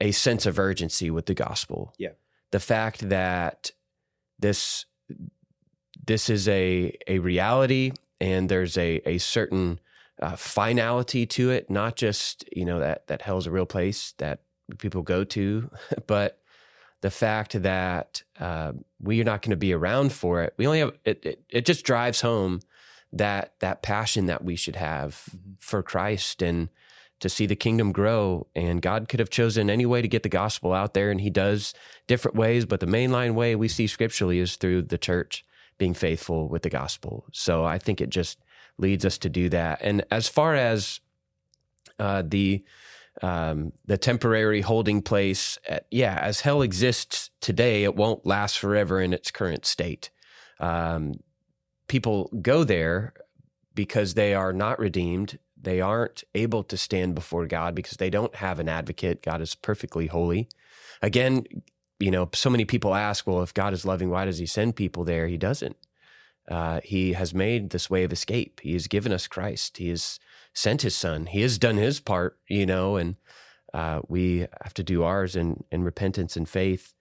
a 0.00 0.12
sense 0.12 0.46
of 0.46 0.58
urgency 0.58 1.10
with 1.10 1.26
the 1.26 1.34
gospel. 1.34 1.94
Yeah. 1.98 2.10
The 2.50 2.60
fact 2.60 3.08
that 3.08 3.72
this 4.38 4.86
this 6.06 6.30
is 6.30 6.48
a 6.48 6.96
a 7.06 7.18
reality 7.18 7.92
and 8.20 8.48
there's 8.48 8.78
a 8.78 9.00
a 9.06 9.18
certain 9.18 9.80
uh, 10.20 10.36
finality 10.36 11.26
to 11.26 11.50
it, 11.50 11.70
not 11.70 11.96
just 11.96 12.44
you 12.52 12.64
know 12.64 12.80
that 12.80 13.06
that 13.08 13.22
hell's 13.22 13.46
a 13.46 13.50
real 13.50 13.66
place 13.66 14.14
that 14.18 14.40
people 14.78 15.02
go 15.02 15.24
to, 15.24 15.70
but 16.06 16.40
the 17.00 17.10
fact 17.10 17.62
that 17.62 18.22
uh, 18.40 18.72
we 19.00 19.20
are 19.20 19.24
not 19.24 19.42
going 19.42 19.50
to 19.50 19.56
be 19.56 19.72
around 19.72 20.12
for 20.12 20.42
it. 20.42 20.54
We 20.56 20.66
only 20.66 20.80
have 20.80 20.94
it, 21.04 21.24
it. 21.24 21.44
It 21.48 21.66
just 21.66 21.84
drives 21.84 22.20
home 22.20 22.60
that 23.12 23.54
that 23.60 23.82
passion 23.82 24.26
that 24.26 24.44
we 24.44 24.56
should 24.56 24.76
have 24.76 25.22
mm-hmm. 25.30 25.52
for 25.58 25.82
Christ 25.82 26.42
and 26.42 26.68
to 27.20 27.28
see 27.28 27.46
the 27.46 27.56
kingdom 27.56 27.92
grow. 27.92 28.46
And 28.54 28.82
God 28.82 29.08
could 29.08 29.20
have 29.20 29.30
chosen 29.30 29.70
any 29.70 29.86
way 29.86 30.02
to 30.02 30.08
get 30.08 30.22
the 30.22 30.28
gospel 30.28 30.72
out 30.72 30.94
there, 30.94 31.10
and 31.10 31.20
He 31.20 31.30
does 31.30 31.74
different 32.06 32.36
ways. 32.36 32.64
But 32.64 32.80
the 32.80 32.86
mainline 32.86 33.34
way 33.34 33.54
we 33.56 33.68
see 33.68 33.86
scripturally 33.86 34.38
is 34.38 34.56
through 34.56 34.82
the 34.82 34.98
church 34.98 35.44
being 35.78 35.94
faithful 35.94 36.48
with 36.48 36.62
the 36.62 36.70
gospel. 36.70 37.26
So 37.32 37.64
I 37.64 37.78
think 37.78 38.00
it 38.00 38.10
just 38.10 38.38
leads 38.78 39.04
us 39.04 39.18
to 39.18 39.28
do 39.28 39.48
that. 39.48 39.80
And 39.82 40.04
as 40.10 40.28
far 40.28 40.54
as 40.54 41.00
uh, 41.98 42.22
the 42.26 42.64
um, 43.20 43.72
the 43.84 43.98
temporary 43.98 44.60
holding 44.60 45.02
place, 45.02 45.58
at, 45.68 45.82
uh, 45.82 45.84
yeah, 45.90 46.20
as 46.22 46.42
hell 46.42 46.62
exists 46.62 47.30
today, 47.40 47.82
it 47.82 47.96
won't 47.96 48.24
last 48.24 48.58
forever 48.58 49.00
in 49.00 49.12
its 49.12 49.32
current 49.32 49.66
state. 49.66 50.10
Um, 50.60 51.14
people 51.88 52.30
go 52.40 52.62
there 52.62 53.14
because 53.74 54.14
they 54.14 54.34
are 54.34 54.52
not 54.52 54.78
redeemed. 54.78 55.38
They 55.60 55.80
aren't 55.80 56.24
able 56.34 56.62
to 56.64 56.76
stand 56.76 57.14
before 57.14 57.46
God 57.46 57.74
because 57.74 57.96
they 57.96 58.10
don't 58.10 58.34
have 58.36 58.58
an 58.58 58.68
advocate. 58.68 59.22
God 59.22 59.40
is 59.40 59.54
perfectly 59.54 60.06
holy. 60.06 60.48
Again, 61.02 61.44
you 61.98 62.10
know, 62.10 62.28
so 62.32 62.50
many 62.50 62.64
people 62.64 62.94
ask, 62.94 63.26
well, 63.26 63.42
if 63.42 63.52
God 63.52 63.72
is 63.72 63.84
loving, 63.84 64.10
why 64.10 64.24
does 64.24 64.38
he 64.38 64.46
send 64.46 64.76
people 64.76 65.04
there? 65.04 65.26
He 65.26 65.36
doesn't 65.36 65.76
uh, 66.48 66.80
he 66.82 67.12
has 67.12 67.34
made 67.34 67.70
this 67.70 67.90
way 67.90 68.04
of 68.04 68.12
escape. 68.12 68.60
He 68.60 68.72
has 68.72 68.86
given 68.86 69.12
us 69.12 69.26
Christ. 69.26 69.76
He 69.76 69.90
has 69.90 70.18
sent 70.54 70.82
his 70.82 70.96
son. 70.96 71.26
He 71.26 71.42
has 71.42 71.58
done 71.58 71.76
his 71.76 72.00
part, 72.00 72.38
you 72.48 72.64
know, 72.64 72.96
and 72.96 73.16
uh, 73.74 74.00
we 74.08 74.46
have 74.62 74.74
to 74.74 74.82
do 74.82 75.04
ours 75.04 75.36
in, 75.36 75.64
in 75.70 75.84
repentance 75.84 76.36
and 76.36 76.48
faith 76.48 76.94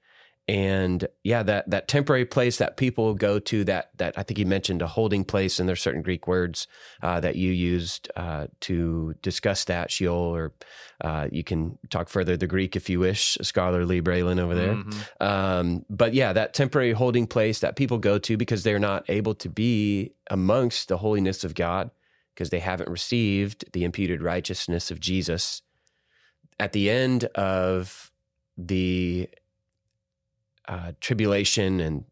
and 0.48 1.06
yeah, 1.24 1.44
that 1.44 1.70
that 1.70 1.90
temporary 1.90 2.26
place 2.26 2.58
that 2.58 2.78
people 2.78 3.14
go 3.14 3.38
to 3.38 3.66
that 3.66 3.90
that 3.98 4.18
I 4.18 4.24
think 4.24 4.40
you 4.40 4.46
mentioned 4.46 4.82
a 4.82 4.88
holding 4.88 5.26
place, 5.26 5.60
and 5.60 5.68
there's 5.68 5.82
certain 5.82 6.02
Greek 6.02 6.26
words 6.26 6.68
uh, 7.04 7.20
that 7.20 7.36
you 7.36 7.52
used 7.52 8.10
uh, 8.16 8.48
to 8.62 9.14
discuss 9.22 9.66
that 9.66 9.92
Sheol, 9.92 10.14
or 10.16 10.54
uh, 11.02 11.28
you 11.32 11.44
can 11.44 11.78
talk 11.90 12.08
further 12.08 12.38
the 12.38 12.48
Greek 12.48 12.78
if 12.78 12.90
you 12.90 13.00
wish, 13.00 13.38
scholarly 13.42 14.02
Braylon 14.02 14.40
over 14.40 14.56
there. 14.56 14.76
Mm-hmm. 14.76 15.24
Um, 15.24 15.86
but 15.90 16.14
yeah, 16.14 16.32
that 16.32 16.54
temporary 16.54 16.94
holding 16.94 17.28
place 17.28 17.60
that 17.60 17.76
people 17.76 17.98
go 17.98 18.18
to 18.20 18.38
because 18.38 18.64
they're 18.64 18.80
not 18.80 19.04
able 19.10 19.36
to 19.36 19.50
be 19.50 20.14
amongst 20.32 20.88
the 20.88 20.98
holiness 20.98 21.44
of 21.44 21.56
God 21.56 21.92
because 22.34 22.52
they 22.52 22.60
haven't 22.60 22.90
received 22.90 23.66
the 23.74 23.84
imputed 23.84 24.22
righteousness 24.22 24.92
of 24.92 25.02
Jesus. 25.02 25.62
At 26.58 26.72
the 26.72 26.90
end 26.90 27.26
of 27.36 28.12
the 28.58 29.30
uh, 30.68 30.92
tribulation 31.00 31.80
and 31.80 32.04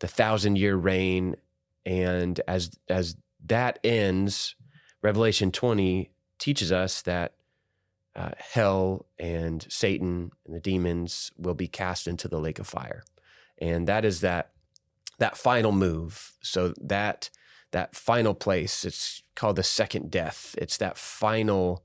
the 0.00 0.08
thousand 0.08 0.56
year 0.56 0.76
reign. 0.76 1.36
And 1.84 2.40
as 2.46 2.70
as 2.88 3.16
that 3.46 3.78
ends, 3.82 4.54
Revelation 5.02 5.50
20 5.50 6.10
teaches 6.38 6.70
us 6.70 7.02
that 7.02 7.34
uh, 8.14 8.30
hell 8.36 9.06
and 9.18 9.66
Satan 9.68 10.32
and 10.46 10.54
the 10.54 10.60
demons 10.60 11.32
will 11.38 11.54
be 11.54 11.68
cast 11.68 12.06
into 12.06 12.28
the 12.28 12.38
lake 12.38 12.58
of 12.58 12.66
fire, 12.66 13.02
and 13.58 13.86
that 13.88 14.04
is 14.04 14.20
that 14.20 14.50
that 15.18 15.36
final 15.36 15.72
move. 15.72 16.32
So 16.42 16.74
that 16.80 17.30
that 17.70 17.96
final 17.96 18.34
place, 18.34 18.84
it's 18.84 19.22
called 19.34 19.56
the 19.56 19.62
second 19.62 20.10
death. 20.10 20.54
It's 20.58 20.76
that 20.76 20.98
final 20.98 21.84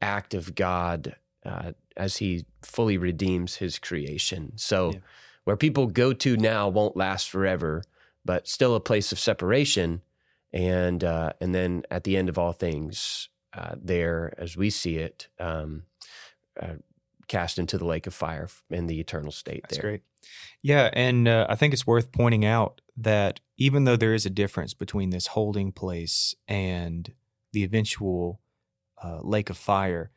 act 0.00 0.32
of 0.32 0.54
God 0.54 1.16
uh, 1.44 1.72
as 1.96 2.16
He 2.16 2.46
fully 2.62 2.96
redeems 2.96 3.56
His 3.56 3.78
creation. 3.78 4.52
So. 4.56 4.92
Yeah 4.94 5.00
where 5.46 5.56
people 5.56 5.86
go 5.86 6.12
to 6.12 6.36
now 6.36 6.68
won't 6.68 6.96
last 6.96 7.30
forever, 7.30 7.84
but 8.24 8.48
still 8.48 8.74
a 8.74 8.80
place 8.80 9.12
of 9.12 9.18
separation. 9.18 10.02
And 10.52 11.04
uh, 11.04 11.32
and 11.40 11.54
then 11.54 11.84
at 11.88 12.02
the 12.02 12.16
end 12.16 12.28
of 12.28 12.36
all 12.36 12.52
things, 12.52 13.28
uh, 13.52 13.76
there, 13.80 14.34
as 14.38 14.56
we 14.56 14.70
see 14.70 14.96
it, 14.96 15.28
um, 15.38 15.84
uh, 16.60 16.74
cast 17.28 17.60
into 17.60 17.78
the 17.78 17.84
lake 17.84 18.08
of 18.08 18.14
fire 18.14 18.48
in 18.70 18.88
the 18.88 18.98
eternal 18.98 19.30
state. 19.30 19.62
That's 19.62 19.76
there. 19.76 19.82
great. 19.82 20.02
Yeah, 20.62 20.90
and 20.92 21.28
uh, 21.28 21.46
I 21.48 21.54
think 21.54 21.72
it's 21.72 21.86
worth 21.86 22.10
pointing 22.10 22.44
out 22.44 22.80
that 22.96 23.38
even 23.56 23.84
though 23.84 23.96
there 23.96 24.14
is 24.14 24.26
a 24.26 24.30
difference 24.30 24.74
between 24.74 25.10
this 25.10 25.28
holding 25.28 25.70
place 25.70 26.34
and 26.48 27.12
the 27.52 27.62
eventual 27.62 28.40
uh, 29.02 29.20
lake 29.22 29.48
of 29.48 29.56
fire, 29.56 30.10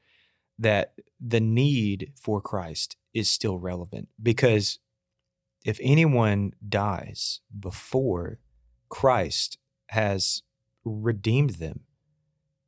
that 0.57 0.93
the 1.21 1.39
need 1.39 2.13
for 2.19 2.41
Christ 2.41 2.97
is 3.13 3.29
still 3.29 3.59
relevant 3.59 4.09
because 4.21 4.79
if 5.65 5.79
anyone 5.81 6.53
dies 6.67 7.41
before 7.57 8.39
Christ 8.89 9.57
has 9.87 10.41
redeemed 10.83 11.51
them, 11.51 11.81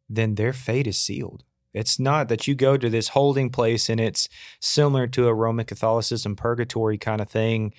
then 0.09 0.35
their 0.35 0.53
fate 0.53 0.87
is 0.87 0.97
sealed. 0.97 1.43
It's 1.73 1.99
not 1.99 2.27
that 2.27 2.47
you 2.47 2.55
go 2.55 2.75
to 2.75 2.89
this 2.89 3.09
holding 3.09 3.49
place 3.49 3.89
and 3.89 3.99
it's 3.99 4.27
similar 4.59 5.07
to 5.07 5.27
a 5.27 5.33
Roman 5.33 5.65
Catholicism 5.65 6.35
purgatory 6.35 6.97
kind 6.97 7.21
of 7.21 7.29
thing 7.29 7.73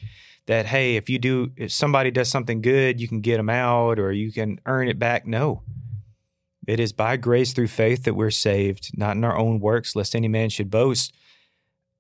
that, 0.47 0.67
hey, 0.67 0.97
if 0.97 1.11
you 1.11 1.19
do, 1.19 1.53
if 1.57 1.73
somebody 1.73 2.11
does 2.11 2.29
something 2.29 2.63
good, 2.63 3.01
you 3.01 3.07
can 3.07 3.21
get 3.21 3.37
them 3.37 3.51
out 3.51 3.99
or 3.99 4.11
you 4.13 4.33
can 4.33 4.59
earn 4.65 4.89
it 4.89 4.99
back. 4.99 5.27
No. 5.27 5.63
It 6.67 6.81
is 6.81 6.93
by 6.93 7.17
grace 7.17 7.53
through 7.53 7.69
faith 7.69 8.05
that 8.05 8.15
we're 8.15 8.31
saved, 8.31 8.97
not 8.97 9.17
in 9.17 9.25
our 9.25 9.37
own 9.37 9.61
works, 9.61 9.95
lest 9.95 10.15
any 10.15 10.29
man 10.29 10.49
should 10.49 10.71
boast. 10.71 11.13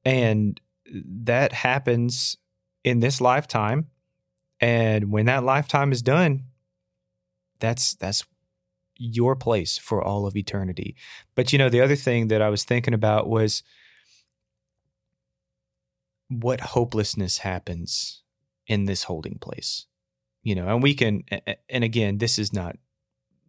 And 0.04 0.60
that 0.86 1.52
happens 1.52 2.38
in 2.84 3.00
this 3.00 3.20
lifetime. 3.20 3.88
And 4.60 5.10
when 5.10 5.26
that 5.26 5.44
lifetime 5.44 5.92
is 5.92 6.02
done, 6.02 6.44
that's 7.58 7.94
that's 7.94 8.24
your 8.96 9.34
place 9.34 9.78
for 9.78 10.02
all 10.02 10.26
of 10.26 10.36
eternity. 10.36 10.94
But 11.34 11.52
you 11.52 11.58
know, 11.58 11.68
the 11.68 11.80
other 11.80 11.96
thing 11.96 12.28
that 12.28 12.42
I 12.42 12.48
was 12.48 12.64
thinking 12.64 12.94
about 12.94 13.28
was 13.28 13.62
what 16.28 16.60
hopelessness 16.60 17.38
happens 17.38 18.22
in 18.66 18.84
this 18.84 19.04
holding 19.04 19.38
place. 19.38 19.86
You 20.42 20.54
know, 20.54 20.68
and 20.68 20.82
we 20.82 20.94
can 20.94 21.24
and 21.68 21.84
again, 21.84 22.18
this 22.18 22.38
is 22.38 22.52
not 22.52 22.76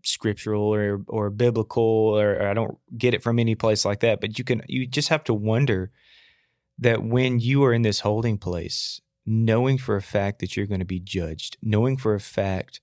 scriptural 0.03 0.63
or 0.63 1.01
or 1.07 1.29
biblical 1.29 1.84
or, 1.84 2.34
or 2.34 2.47
I 2.47 2.53
don't 2.53 2.77
get 2.97 3.13
it 3.13 3.23
from 3.23 3.39
any 3.39 3.55
place 3.55 3.86
like 3.86 4.01
that, 4.01 4.21
but 4.21 4.38
you 4.38 4.43
can 4.43 4.63
you 4.67 4.86
just 4.86 5.09
have 5.09 5.23
to 5.25 5.34
wonder 5.34 5.91
that 6.79 7.03
when 7.03 7.39
you 7.39 7.63
are 7.63 7.73
in 7.73 7.84
this 7.84 8.01
holding 8.01 8.38
place, 8.38 8.99
knowing 9.26 9.78
for 9.78 9.95
a 9.95 10.01
fact 10.01 10.39
that 10.39 10.55
you're 10.55 10.65
going 10.65 10.80
to 10.80 10.86
be 10.86 10.99
judged, 10.99 11.57
knowing 11.61 11.97
for 11.97 12.13
a 12.13 12.19
fact 12.19 12.82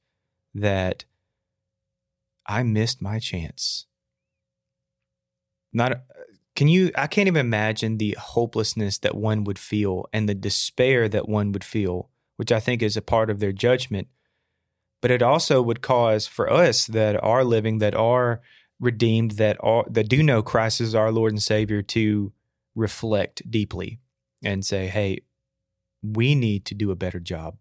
that 0.55 1.05
I 2.47 2.63
missed 2.63 3.03
my 3.03 3.19
chance. 3.19 3.87
Not 5.73 6.03
can 6.57 6.67
you 6.69 6.91
I 6.97 7.07
can't 7.07 7.29
even 7.29 7.47
imagine 7.47 7.99
the 7.99 8.17
hopelessness 8.19 8.99
that 8.99 9.15
one 9.15 9.45
would 9.45 9.59
feel 9.59 10.07
and 10.13 10.29
the 10.29 10.35
despair 10.35 11.09
that 11.09 11.29
one 11.29 11.53
would 11.53 11.65
feel, 11.65 12.11
which 12.37 12.51
I 12.51 12.59
think 12.61 12.83
is 12.83 12.97
a 12.97 13.03
part 13.03 13.31
of 13.31 13.39
their 13.39 13.53
judgment. 13.53 14.09
But 15.01 15.11
it 15.11 15.23
also 15.23 15.63
would 15.63 15.81
cause 15.81 16.27
for 16.27 16.53
us 16.53 16.87
that 16.87 17.23
are 17.23 17.45
living, 17.45 17.79
that 17.79 17.95
are 17.95 18.41
redeemed, 18.81 19.33
that 19.33 19.57
are 19.61 19.85
that 19.89 20.09
do 20.09 20.23
know 20.23 20.43
Christ 20.43 20.81
as 20.81 20.95
our 20.95 21.13
Lord 21.13 21.33
and 21.33 21.43
Savior 21.43 21.83
to 21.83 22.33
reflect 22.75 23.49
deeply 23.49 24.01
and 24.43 24.65
say, 24.65 24.89
hey, 24.89 25.21
we 26.03 26.35
need 26.35 26.65
to 26.67 26.75
do 26.75 26.91
a 26.91 26.97
better 26.97 27.21
job. 27.21 27.57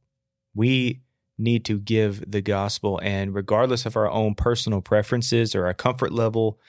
We 0.54 1.02
need 1.38 1.66
to 1.66 1.80
give 1.80 2.30
the 2.30 2.42
gospel. 2.42 3.00
And 3.04 3.34
regardless 3.34 3.86
of 3.86 3.96
our 3.96 4.10
own 4.10 4.36
personal 4.36 4.82
preferences 4.82 5.56
or 5.56 5.66
our 5.66 5.74
comfort 5.74 6.12
level, 6.12 6.60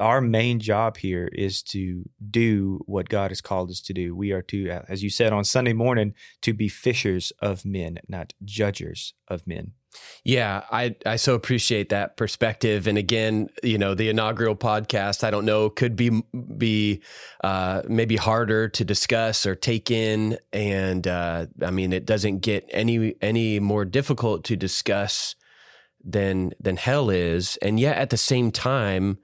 our 0.00 0.20
main 0.20 0.58
job 0.58 0.96
here 0.96 1.28
is 1.32 1.62
to 1.62 2.08
do 2.30 2.80
what 2.86 3.08
God 3.08 3.30
has 3.30 3.40
called 3.40 3.70
us 3.70 3.80
to 3.82 3.92
do. 3.92 4.14
We 4.14 4.32
are 4.32 4.42
to, 4.42 4.70
as 4.88 5.02
you 5.02 5.10
said 5.10 5.32
on 5.32 5.44
Sunday 5.44 5.74
morning, 5.74 6.14
to 6.42 6.54
be 6.54 6.68
fishers 6.68 7.32
of 7.40 7.64
men, 7.66 7.98
not 8.08 8.32
judgers 8.44 9.12
of 9.28 9.46
men. 9.46 9.72
Yeah, 10.24 10.64
I 10.72 10.96
I 11.06 11.16
so 11.16 11.34
appreciate 11.34 11.90
that 11.90 12.16
perspective. 12.16 12.88
And 12.88 12.98
again, 12.98 13.48
you 13.62 13.78
know, 13.78 13.94
the 13.94 14.08
inaugural 14.08 14.56
podcast, 14.56 15.22
I 15.22 15.30
don't 15.30 15.44
know, 15.44 15.70
could 15.70 15.94
be 15.94 16.22
be 16.56 17.02
uh, 17.44 17.82
maybe 17.88 18.16
harder 18.16 18.68
to 18.70 18.84
discuss 18.84 19.46
or 19.46 19.54
take 19.54 19.90
in. 19.90 20.36
And 20.52 21.06
uh, 21.06 21.46
I 21.62 21.70
mean, 21.70 21.92
it 21.92 22.06
doesn't 22.06 22.40
get 22.40 22.68
any 22.70 23.14
any 23.20 23.60
more 23.60 23.84
difficult 23.84 24.42
to 24.44 24.56
discuss 24.56 25.36
than 26.04 26.52
than 26.58 26.76
hell 26.76 27.08
is. 27.08 27.56
And 27.62 27.78
yet, 27.78 27.96
at 27.96 28.10
the 28.10 28.16
same 28.16 28.50
time, 28.50 29.18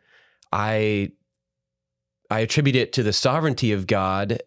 I 0.53 1.13
I 2.31 2.41
attribute 2.41 2.77
it 2.77 2.93
to 2.95 3.03
the 3.03 3.13
sovereignty 3.13 3.73
of 3.73 3.87
God 3.87 4.41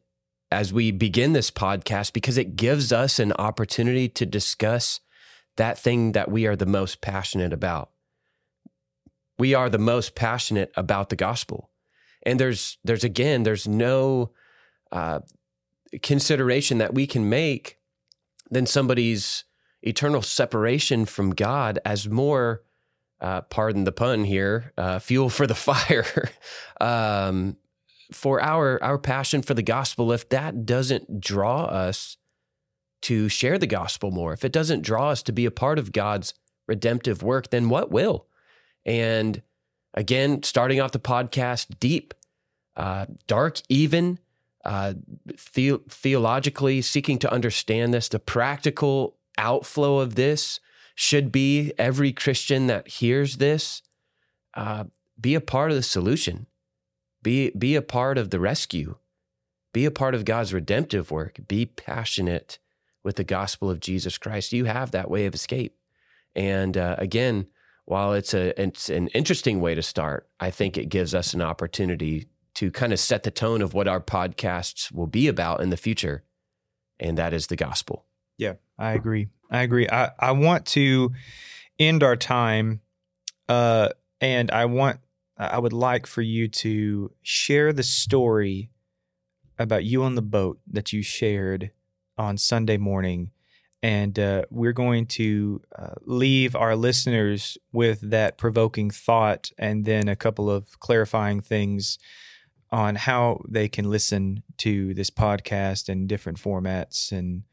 as 0.52 0.72
we 0.72 0.92
begin 0.92 1.34
this 1.34 1.52
podcast 1.52 2.14
because 2.14 2.38
it 2.38 2.56
gives 2.56 2.94
us 2.94 3.20
an 3.20 3.34
opportunity 3.34 4.08
to 4.08 4.26
discuss 4.26 5.02
that 5.58 5.78
thing 5.78 6.14
that 6.14 6.30
we 6.30 6.46
are 6.46 6.56
the 6.56 6.66
most 6.66 7.02
passionate 7.02 7.54
about. 7.54 7.92
We 9.38 9.54
are 9.54 9.70
the 9.70 9.78
most 9.78 10.16
passionate 10.16 10.72
about 10.76 11.10
the 11.10 11.16
gospel. 11.16 11.70
And 12.24 12.40
there's 12.40 12.78
there's 12.84 13.04
again 13.04 13.44
there's 13.44 13.68
no 13.68 14.32
uh, 14.92 15.20
consideration 16.02 16.78
that 16.80 16.94
we 16.94 17.06
can 17.06 17.30
make 17.30 17.78
than 18.50 18.66
somebody's 18.66 19.44
eternal 19.82 20.22
separation 20.22 21.06
from 21.06 21.32
God 21.32 21.80
as 21.86 22.08
more, 22.10 22.64
uh, 23.22 23.42
pardon 23.42 23.84
the 23.84 23.92
pun 23.92 24.24
here, 24.24 24.74
uh, 24.78 25.00
fuel 25.00 25.30
for 25.30 25.46
the 25.46 25.56
fire. 25.56 26.30
um, 26.82 27.58
for 28.12 28.42
our 28.42 28.82
our 28.84 28.98
passion 28.98 29.42
for 29.42 29.54
the 29.54 29.64
gospel, 29.64 30.12
if 30.12 30.30
that 30.30 30.66
doesn't 30.66 31.20
draw 31.20 31.66
us 31.66 32.18
to 33.06 33.30
share 33.30 33.60
the 33.60 33.68
gospel 33.68 34.10
more, 34.10 34.34
if 34.34 34.44
it 34.44 34.52
doesn't 34.52 34.82
draw 34.82 35.10
us 35.10 35.22
to 35.24 35.32
be 35.32 35.46
a 35.46 35.52
part 35.52 35.78
of 35.78 35.92
God's 35.92 36.34
redemptive 36.68 37.22
work, 37.22 37.52
then 37.52 37.70
what 37.70 37.92
will? 37.92 38.26
And 38.84 39.44
again, 39.94 40.42
starting 40.42 40.82
off 40.82 40.92
the 40.92 41.00
podcast 41.00 41.80
deep, 41.80 42.16
uh, 42.76 43.06
dark, 43.28 43.62
even, 43.70 44.18
uh, 44.64 44.96
the- 45.54 45.82
theologically 45.88 46.82
seeking 46.82 47.20
to 47.20 47.32
understand 47.32 47.94
this, 47.94 48.10
the 48.10 48.18
practical 48.18 49.18
outflow 49.38 50.00
of 50.00 50.16
this 50.16 50.60
should 50.96 51.32
be 51.32 51.74
every 51.78 52.12
Christian 52.12 52.66
that 52.68 52.88
hears 52.88 53.38
this 53.38 53.84
uh, 54.56 54.86
be 55.20 55.36
a 55.36 55.42
part 55.42 55.70
of 55.70 55.78
the 55.78 55.84
solution, 55.84 56.48
be 57.22 57.52
be 57.52 57.76
a 57.76 57.82
part 57.82 58.18
of 58.18 58.30
the 58.30 58.40
rescue, 58.40 58.96
be 59.74 59.86
a 59.86 59.92
part 59.92 60.16
of 60.16 60.26
God's 60.26 60.54
redemptive 60.54 61.12
work, 61.12 61.40
be 61.48 61.66
passionate 61.66 62.58
with 63.06 63.16
the 63.16 63.24
gospel 63.24 63.70
of 63.70 63.80
Jesus 63.80 64.18
Christ, 64.18 64.52
you 64.52 64.66
have 64.66 64.92
that 64.92 65.10
way 65.10 65.28
of 65.28 65.36
escape. 65.36 65.78
And 66.36 66.76
uh, 66.76 66.96
again, 66.98 67.48
while 67.86 68.14
it's 68.14 68.34
a 68.34 68.60
it's 68.60 68.90
an 68.90 69.08
interesting 69.10 69.62
way 69.62 69.76
to 69.76 69.84
start, 69.84 70.28
I 70.40 70.50
think 70.50 70.76
it 70.76 70.90
gives 70.90 71.14
us 71.14 71.34
an 71.34 71.42
opportunity 71.42 72.28
to 72.56 72.72
kind 72.72 72.92
of 72.92 73.00
set 73.00 73.24
the 73.24 73.32
tone 73.32 73.62
of 73.62 73.74
what 73.74 73.88
our 73.88 74.02
podcasts 74.02 74.92
will 74.92 75.08
be 75.08 75.28
about 75.28 75.62
in 75.62 75.70
the 75.70 75.78
future, 75.78 76.24
and 77.00 77.16
that 77.18 77.32
is 77.32 77.48
the 77.48 77.56
gospel. 77.56 78.06
Yeah, 78.38 78.54
I 78.78 78.94
agree. 78.94 79.28
I 79.52 79.62
agree. 79.62 79.88
I, 79.88 80.10
I 80.20 80.32
want 80.32 80.66
to 80.68 81.12
end 81.78 82.02
our 82.02 82.16
time, 82.16 82.82
uh, 83.48 83.90
and 84.20 84.50
I 84.50 84.66
want 84.66 85.00
I 85.38 85.60
would 85.60 85.74
like 85.74 86.08
for 86.08 86.24
you 86.24 86.48
to 86.48 87.12
share 87.22 87.72
the 87.72 87.84
story 87.84 88.72
about 89.60 89.86
you 89.86 90.02
on 90.04 90.16
the 90.16 90.22
boat 90.24 90.60
that 90.68 90.92
you 90.92 91.04
shared 91.04 91.72
on 92.18 92.38
Sunday 92.38 92.78
morning. 92.78 93.32
And 93.84 94.18
uh, 94.18 94.46
we're 94.50 94.74
going 94.74 95.06
to 95.08 95.62
uh, 95.78 95.94
leave 96.02 96.56
our 96.56 96.76
listeners 96.76 97.58
with 97.72 98.10
that 98.10 98.38
provoking 98.38 98.90
thought 98.90 99.52
and 99.60 99.86
then 99.86 100.08
a 100.08 100.16
couple 100.16 100.50
of 100.50 100.80
clarifying 100.80 101.42
things 101.42 102.00
on 102.72 102.96
how 102.96 103.44
they 103.48 103.68
can 103.68 103.92
listen 103.92 104.42
to 104.58 104.94
this 104.96 105.12
podcast 105.12 105.88
in 105.88 106.08
different 106.08 106.40
formats 106.40 107.12
and 107.12 107.44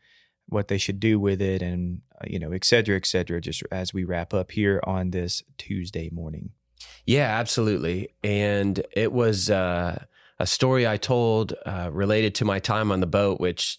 what 0.46 0.68
they 0.68 0.78
should 0.78 1.00
do 1.00 1.20
with 1.20 1.42
it 1.42 1.60
and, 1.60 2.00
uh, 2.18 2.24
you 2.26 2.38
know, 2.38 2.52
et 2.52 2.64
cetera, 2.64 2.96
et 2.96 3.06
cetera, 3.06 3.40
just 3.40 3.62
as 3.70 3.92
we 3.92 4.04
wrap 4.04 4.32
up 4.32 4.52
here 4.52 4.80
on 4.84 5.10
this 5.10 5.42
Tuesday 5.58 6.08
morning. 6.10 6.50
Yeah, 7.04 7.38
absolutely. 7.38 8.08
And 8.24 8.82
it 8.92 9.12
was 9.12 9.50
uh, 9.50 10.04
a 10.38 10.46
story 10.46 10.86
I 10.86 10.96
told 10.96 11.52
uh, 11.66 11.90
related 11.92 12.34
to 12.36 12.44
my 12.44 12.58
time 12.58 12.90
on 12.90 13.00
the 13.00 13.06
boat, 13.06 13.38
which 13.38 13.78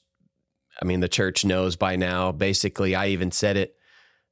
I 0.81 0.85
mean, 0.85 0.99
the 0.99 1.09
church 1.09 1.45
knows 1.45 1.75
by 1.75 1.95
now. 1.95 2.31
Basically, 2.31 2.95
I 2.95 3.07
even 3.07 3.31
said 3.31 3.57
it. 3.57 3.75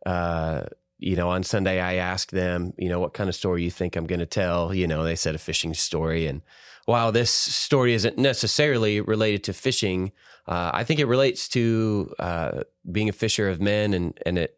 Uh, 0.06 0.64
you 0.98 1.16
know, 1.16 1.30
on 1.30 1.44
Sunday, 1.44 1.80
I 1.80 1.96
asked 1.96 2.32
them, 2.32 2.74
you 2.78 2.90
know, 2.90 3.00
what 3.00 3.14
kind 3.14 3.28
of 3.30 3.36
story 3.36 3.64
you 3.64 3.72
think 3.72 3.96
I'm 3.96 4.06
going 4.06 4.20
to 4.20 4.26
tell. 4.26 4.74
You 4.74 4.88
know, 4.88 5.04
they 5.04 5.16
said 5.16 5.36
a 5.36 5.40
fishing 5.40 5.74
story. 5.74 6.28
And 6.28 6.42
while 6.86 7.12
this 7.12 7.32
story 7.32 7.94
isn't 7.94 8.18
necessarily 8.18 9.02
related 9.02 9.44
to 9.46 9.54
fishing, 9.54 10.12
uh, 10.48 10.72
I 10.74 10.84
think 10.84 11.00
it 11.00 11.06
relates 11.06 11.48
to 11.50 12.14
uh, 12.20 12.64
being 12.92 13.10
a 13.10 13.14
fisher 13.14 13.50
of 13.50 13.62
men, 13.62 13.94
and 13.94 14.20
and 14.26 14.38
it 14.38 14.58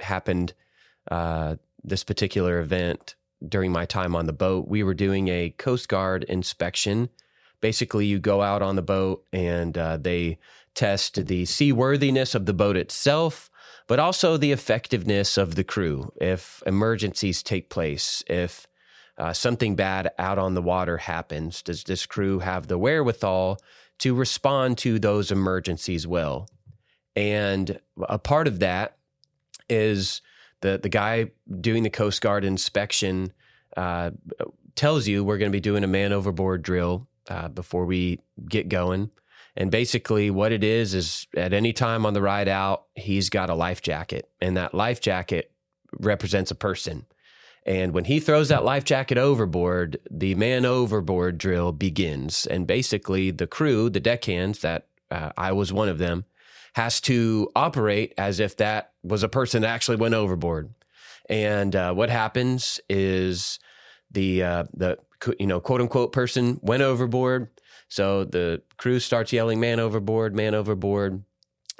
happened 0.00 0.52
uh, 1.10 1.56
this 1.82 2.04
particular 2.04 2.60
event 2.60 3.14
during 3.46 3.72
my 3.72 3.84
time 3.84 4.14
on 4.14 4.26
the 4.26 4.32
boat. 4.32 4.68
We 4.68 4.82
were 4.82 4.94
doing 4.94 5.28
a 5.28 5.50
Coast 5.50 5.88
Guard 5.88 6.24
inspection. 6.24 7.08
Basically, 7.60 8.06
you 8.06 8.18
go 8.18 8.42
out 8.42 8.62
on 8.62 8.76
the 8.76 8.82
boat 8.82 9.24
and 9.32 9.76
uh, 9.76 9.96
they 9.96 10.38
test 10.74 11.26
the 11.26 11.44
seaworthiness 11.44 12.34
of 12.34 12.46
the 12.46 12.52
boat 12.52 12.76
itself, 12.76 13.50
but 13.86 13.98
also 13.98 14.36
the 14.36 14.52
effectiveness 14.52 15.36
of 15.36 15.54
the 15.54 15.64
crew. 15.64 16.12
If 16.20 16.62
emergencies 16.66 17.42
take 17.42 17.68
place, 17.70 18.22
if 18.26 18.66
uh, 19.16 19.32
something 19.32 19.76
bad 19.76 20.10
out 20.18 20.38
on 20.38 20.54
the 20.54 20.62
water 20.62 20.98
happens, 20.98 21.62
does 21.62 21.84
this 21.84 22.06
crew 22.06 22.40
have 22.40 22.66
the 22.66 22.78
wherewithal 22.78 23.58
to 23.98 24.14
respond 24.14 24.78
to 24.78 24.98
those 24.98 25.30
emergencies 25.30 26.06
well? 26.06 26.48
And 27.14 27.78
a 28.08 28.18
part 28.18 28.48
of 28.48 28.58
that 28.58 28.96
is 29.68 30.20
the 30.60 30.78
the 30.82 30.88
guy 30.88 31.30
doing 31.60 31.84
the 31.84 31.90
Coast 31.90 32.20
Guard 32.20 32.44
inspection 32.44 33.32
uh, 33.76 34.10
tells 34.74 35.06
you 35.06 35.22
we're 35.22 35.38
going 35.38 35.50
to 35.50 35.56
be 35.56 35.60
doing 35.60 35.84
a 35.84 35.88
man 35.88 36.12
overboard 36.12 36.62
drill 36.62 37.06
uh, 37.28 37.48
before 37.48 37.84
we 37.84 38.20
get 38.48 38.68
going. 38.68 39.10
And 39.56 39.70
basically, 39.70 40.30
what 40.30 40.52
it 40.52 40.64
is 40.64 40.94
is 40.94 41.26
at 41.36 41.52
any 41.52 41.72
time 41.72 42.04
on 42.04 42.14
the 42.14 42.22
ride 42.22 42.48
out, 42.48 42.86
he's 42.94 43.30
got 43.30 43.50
a 43.50 43.54
life 43.54 43.82
jacket, 43.82 44.28
and 44.40 44.56
that 44.56 44.74
life 44.74 45.00
jacket 45.00 45.52
represents 46.00 46.50
a 46.50 46.56
person. 46.56 47.06
And 47.66 47.92
when 47.94 48.04
he 48.04 48.20
throws 48.20 48.48
that 48.48 48.64
life 48.64 48.84
jacket 48.84 49.16
overboard, 49.16 49.98
the 50.10 50.34
man 50.34 50.66
overboard 50.66 51.38
drill 51.38 51.72
begins. 51.72 52.46
And 52.46 52.66
basically, 52.66 53.30
the 53.30 53.46
crew, 53.46 53.88
the 53.88 54.00
deckhands, 54.00 54.58
that 54.60 54.86
uh, 55.10 55.30
I 55.36 55.52
was 55.52 55.72
one 55.72 55.88
of 55.88 55.98
them, 55.98 56.24
has 56.74 57.00
to 57.02 57.50
operate 57.54 58.12
as 58.18 58.40
if 58.40 58.56
that 58.56 58.92
was 59.02 59.22
a 59.22 59.28
person 59.28 59.62
that 59.62 59.68
actually 59.68 59.96
went 59.96 60.14
overboard. 60.14 60.74
And 61.30 61.74
uh, 61.74 61.94
what 61.94 62.10
happens 62.10 62.80
is 62.88 63.58
the 64.10 64.42
uh, 64.42 64.64
the 64.74 64.98
you 65.38 65.46
know 65.46 65.60
quote 65.60 65.80
unquote 65.80 66.12
person 66.12 66.58
went 66.62 66.82
overboard. 66.82 67.48
So 67.88 68.24
the 68.24 68.62
crew 68.76 69.00
starts 69.00 69.32
yelling, 69.32 69.60
"Man 69.60 69.80
overboard! 69.80 70.34
Man 70.34 70.54
overboard!" 70.54 71.22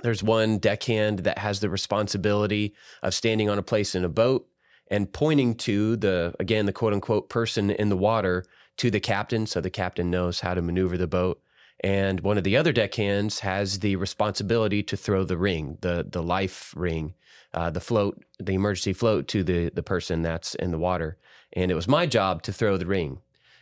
There's 0.02 0.22
one 0.22 0.59
deckhand 0.59 1.20
that 1.20 1.38
has 1.38 1.61
the 1.61 1.70
responsibility 1.70 2.74
of 3.02 3.14
standing 3.14 3.48
on 3.48 3.59
a 3.59 3.62
place 3.62 3.94
in 3.94 4.05
a 4.05 4.09
boat 4.09 4.48
and 4.88 5.12
pointing 5.12 5.55
to 5.55 5.96
the 5.96 6.34
again 6.38 6.66
the 6.66 6.72
quote 6.72 6.92
unquote 6.92 7.28
person 7.28 7.70
in 7.70 7.88
the 7.88 7.96
water 7.96 8.44
to 8.76 8.90
the 8.90 9.00
captain, 9.00 9.46
so 9.46 9.61
the 9.61 9.70
captain 9.70 10.11
knows 10.11 10.40
how 10.40 10.55
to 10.55 10.62
maneuver 10.62 10.98
the 10.98 11.07
boat. 11.07 11.40
And 11.82 12.20
one 12.20 12.38
of 12.38 12.44
the 12.44 12.57
other 12.57 12.72
deckhands 12.72 13.40
has 13.40 13.80
the 13.80 13.96
responsibility 13.96 14.82
to 14.84 14.96
throw 14.96 15.24
the 15.24 15.36
ring, 15.36 15.78
the 15.80 16.07
the 16.09 16.22
life 16.22 16.72
ring, 16.76 17.14
uh, 17.52 17.70
the 17.70 17.80
float, 17.80 18.24
the 18.38 18.55
emergency 18.55 18.92
float 18.92 19.28
to 19.28 19.44
the 19.44 19.70
the 19.70 19.82
person 19.82 20.22
that's 20.22 20.55
in 20.55 20.70
the 20.70 20.78
water. 20.78 21.18
And 21.52 21.70
it 21.70 21.74
was 21.74 21.88
my 21.88 22.07
job 22.07 22.42
to 22.42 22.52
throw 22.52 22.76
the 22.76 22.86
ring. 22.86 23.20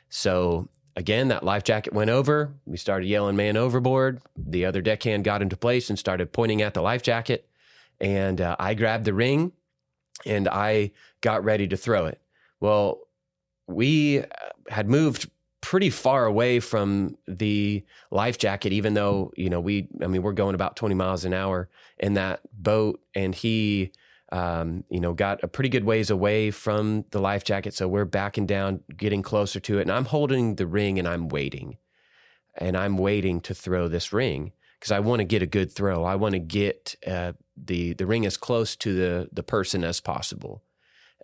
So 0.09 0.69
again, 0.97 1.29
that 1.29 1.45
life 1.45 1.65
jacket 1.65 1.93
went 1.93 2.11
over. 2.11 2.53
We 2.67 2.77
started 2.77 3.07
yelling 3.07 3.37
"man 3.37 3.57
overboard." 3.57 4.21
The 4.37 4.65
other 4.65 4.83
deckhand 4.83 5.25
got 5.25 5.43
into 5.43 5.57
place 5.57 5.91
and 5.91 5.99
started 5.99 6.33
pointing 6.33 6.63
at 6.63 6.75
the 6.75 6.83
life 6.83 7.03
jacket. 7.03 7.49
And 8.01 8.41
uh, 8.41 8.57
I 8.59 8.75
grabbed 8.75 9.05
the 9.05 9.15
ring 9.15 9.53
and 10.27 10.49
I 10.49 10.93
got 11.21 11.45
ready 11.45 11.69
to 11.69 11.77
throw 11.77 12.07
it. 12.07 12.21
Well, 12.61 13.01
we 13.67 14.21
uh, 14.21 14.25
had 14.69 14.89
moved 14.89 15.31
pretty 15.61 15.91
far 15.91 16.27
away 16.27 16.59
from 16.61 17.17
the 17.27 17.85
life 18.11 18.37
jacket, 18.37 18.73
even 18.73 18.95
though, 18.95 19.33
you 19.37 19.49
know, 19.49 19.61
we, 19.61 19.89
I 20.03 20.09
mean, 20.09 20.23
we're 20.23 20.33
going 20.33 20.55
about 20.55 20.77
20 20.77 20.95
miles 20.95 21.25
an 21.25 21.33
hour 21.33 21.69
in 21.99 22.15
that 22.15 22.41
boat. 22.53 23.01
And 23.15 23.35
he, 23.35 23.93
um, 24.33 24.83
you 24.89 24.99
know, 24.99 25.13
got 25.13 25.45
a 25.45 25.49
pretty 25.49 25.69
good 25.69 25.85
ways 25.85 26.11
away 26.11 26.51
from 26.51 27.05
the 27.11 27.21
life 27.21 27.45
jacket. 27.45 27.75
So 27.75 27.87
we're 27.87 28.07
backing 28.07 28.47
down, 28.47 28.81
getting 28.97 29.23
closer 29.23 29.61
to 29.61 29.79
it. 29.79 29.83
And 29.83 29.93
I'm 29.93 30.07
holding 30.07 30.57
the 30.57 30.67
ring 30.67 30.99
and 30.99 31.07
I'm 31.07 31.29
waiting. 31.29 31.77
And 32.57 32.77
I'm 32.77 32.97
waiting 32.97 33.41
to 33.43 33.55
throw 33.55 33.89
this 33.89 34.13
ring 34.13 34.53
because 34.81 34.91
I 34.91 35.01
want 35.01 35.21
to 35.21 35.25
get 35.25 35.43
a 35.43 35.47
good 35.47 35.71
throw. 35.71 36.05
I 36.05 36.17
want 36.17 36.33
to 36.33 36.39
get 36.39 36.97
uh, 37.07 37.33
the 37.57 37.93
the 37.95 38.07
ring 38.07 38.27
as 38.27 38.37
close 38.37 38.75
to 38.77 38.95
the 38.95 39.29
the 39.33 39.43
person 39.43 39.85
as 39.85 40.01
possible. 40.01 40.63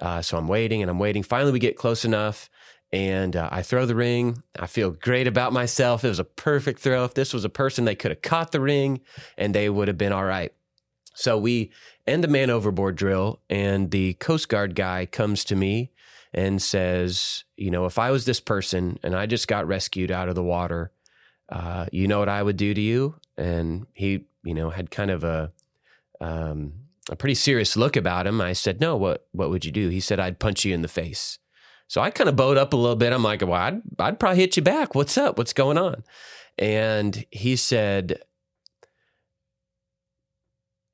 Uh, 0.00 0.22
so 0.22 0.38
I'm 0.38 0.48
waiting 0.48 0.80
and 0.80 0.90
I'm 0.90 0.98
waiting. 0.98 1.22
Finally, 1.22 1.52
we 1.52 1.58
get 1.58 1.76
close 1.76 2.04
enough, 2.04 2.48
and 2.92 3.36
uh, 3.36 3.48
I 3.50 3.62
throw 3.62 3.84
the 3.84 3.94
ring. 3.94 4.42
I 4.58 4.66
feel 4.66 4.90
great 4.90 5.26
about 5.26 5.52
myself. 5.52 6.04
It 6.04 6.08
was 6.08 6.18
a 6.18 6.24
perfect 6.24 6.80
throw. 6.80 7.04
If 7.04 7.14
this 7.14 7.34
was 7.34 7.44
a 7.44 7.50
person, 7.50 7.84
they 7.84 7.94
could 7.94 8.10
have 8.10 8.22
caught 8.22 8.52
the 8.52 8.60
ring 8.60 9.00
and 9.36 9.54
they 9.54 9.68
would 9.68 9.88
have 9.88 9.98
been 9.98 10.12
all 10.12 10.24
right. 10.24 10.52
So 11.18 11.36
we 11.36 11.72
end 12.06 12.22
the 12.22 12.28
man 12.28 12.48
overboard 12.48 12.94
drill, 12.94 13.40
and 13.50 13.90
the 13.90 14.14
Coast 14.14 14.48
Guard 14.48 14.76
guy 14.76 15.04
comes 15.04 15.42
to 15.46 15.56
me 15.56 15.90
and 16.32 16.62
says, 16.62 17.42
You 17.56 17.72
know, 17.72 17.86
if 17.86 17.98
I 17.98 18.12
was 18.12 18.24
this 18.24 18.38
person 18.38 19.00
and 19.02 19.16
I 19.16 19.26
just 19.26 19.48
got 19.48 19.66
rescued 19.66 20.12
out 20.12 20.28
of 20.28 20.36
the 20.36 20.44
water, 20.44 20.92
uh, 21.48 21.86
you 21.90 22.06
know 22.06 22.20
what 22.20 22.28
I 22.28 22.40
would 22.40 22.56
do 22.56 22.72
to 22.72 22.80
you? 22.80 23.16
And 23.36 23.88
he, 23.94 24.26
you 24.44 24.54
know, 24.54 24.70
had 24.70 24.92
kind 24.92 25.10
of 25.10 25.24
a, 25.24 25.50
um, 26.20 26.74
a 27.10 27.16
pretty 27.16 27.34
serious 27.34 27.76
look 27.76 27.96
about 27.96 28.28
him. 28.28 28.40
I 28.40 28.52
said, 28.52 28.80
"No, 28.80 28.94
what 28.96 29.26
what 29.32 29.50
would 29.50 29.64
you 29.64 29.72
do?" 29.72 29.88
He 29.88 29.98
said, 29.98 30.20
"I'd 30.20 30.38
punch 30.38 30.64
you 30.64 30.72
in 30.72 30.82
the 30.82 30.88
face." 30.88 31.40
So 31.88 32.00
I 32.00 32.10
kind 32.10 32.28
of 32.28 32.36
bowed 32.36 32.58
up 32.58 32.72
a 32.72 32.76
little 32.76 32.94
bit. 32.94 33.12
I'm 33.12 33.24
like, 33.24 33.40
"Well, 33.40 33.54
I'd 33.54 33.82
I'd 33.98 34.20
probably 34.20 34.38
hit 34.38 34.56
you 34.56 34.62
back. 34.62 34.94
What's 34.94 35.18
up? 35.18 35.36
What's 35.36 35.52
going 35.52 35.78
on?" 35.78 36.04
And 36.58 37.24
he 37.30 37.54
said, 37.56 38.20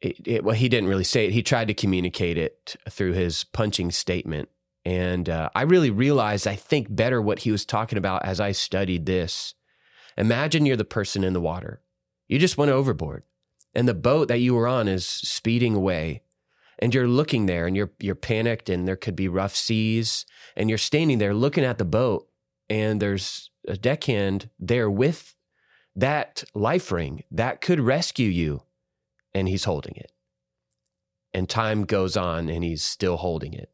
it, 0.04 0.16
it, 0.24 0.44
well, 0.44 0.54
he 0.54 0.68
didn't 0.68 0.88
really 0.88 1.04
say 1.04 1.26
it. 1.26 1.32
He 1.32 1.42
tried 1.42 1.68
to 1.68 1.74
communicate 1.74 2.36
it 2.36 2.76
through 2.90 3.12
his 3.12 3.44
punching 3.44 3.90
statement. 3.90 4.48
And 4.84 5.30
uh, 5.30 5.48
I 5.54 5.62
really 5.62 5.90
realized, 5.90 6.46
I 6.46 6.56
think, 6.56 6.94
better 6.94 7.22
what 7.22 7.40
he 7.40 7.50
was 7.50 7.64
talking 7.64 7.96
about 7.96 8.24
as 8.24 8.38
I 8.38 8.52
studied 8.52 9.06
this. 9.06 9.54
Imagine 10.18 10.66
you're 10.66 10.76
the 10.76 10.84
person 10.84 11.24
in 11.24 11.32
the 11.32 11.40
water. 11.40 11.80
You 12.28 12.38
just 12.38 12.58
went 12.58 12.70
overboard 12.70 13.24
and 13.74 13.88
the 13.88 13.94
boat 13.94 14.28
that 14.28 14.38
you 14.38 14.54
were 14.54 14.68
on 14.68 14.88
is 14.88 15.06
speeding 15.06 15.74
away 15.74 16.22
and 16.78 16.94
you're 16.94 17.08
looking 17.08 17.46
there 17.46 17.66
and 17.66 17.76
you're 17.76 17.90
you're 17.98 18.14
panicked 18.14 18.68
and 18.68 18.86
there 18.86 18.96
could 18.96 19.16
be 19.16 19.28
rough 19.28 19.56
seas 19.56 20.24
and 20.56 20.68
you're 20.68 20.78
standing 20.78 21.18
there 21.18 21.34
looking 21.34 21.64
at 21.64 21.78
the 21.78 21.84
boat 21.84 22.28
and 22.70 23.00
there's 23.00 23.50
a 23.66 23.76
deckhand 23.76 24.48
there 24.58 24.90
with 24.90 25.34
that 25.96 26.44
life 26.54 26.90
ring 26.90 27.24
that 27.30 27.60
could 27.60 27.80
rescue 27.80 28.28
you 28.28 28.62
and 29.34 29.48
he's 29.48 29.64
holding 29.64 29.94
it 29.96 30.12
and 31.32 31.48
time 31.48 31.84
goes 31.84 32.16
on 32.16 32.48
and 32.48 32.62
he's 32.64 32.82
still 32.82 33.16
holding 33.16 33.52
it 33.52 33.70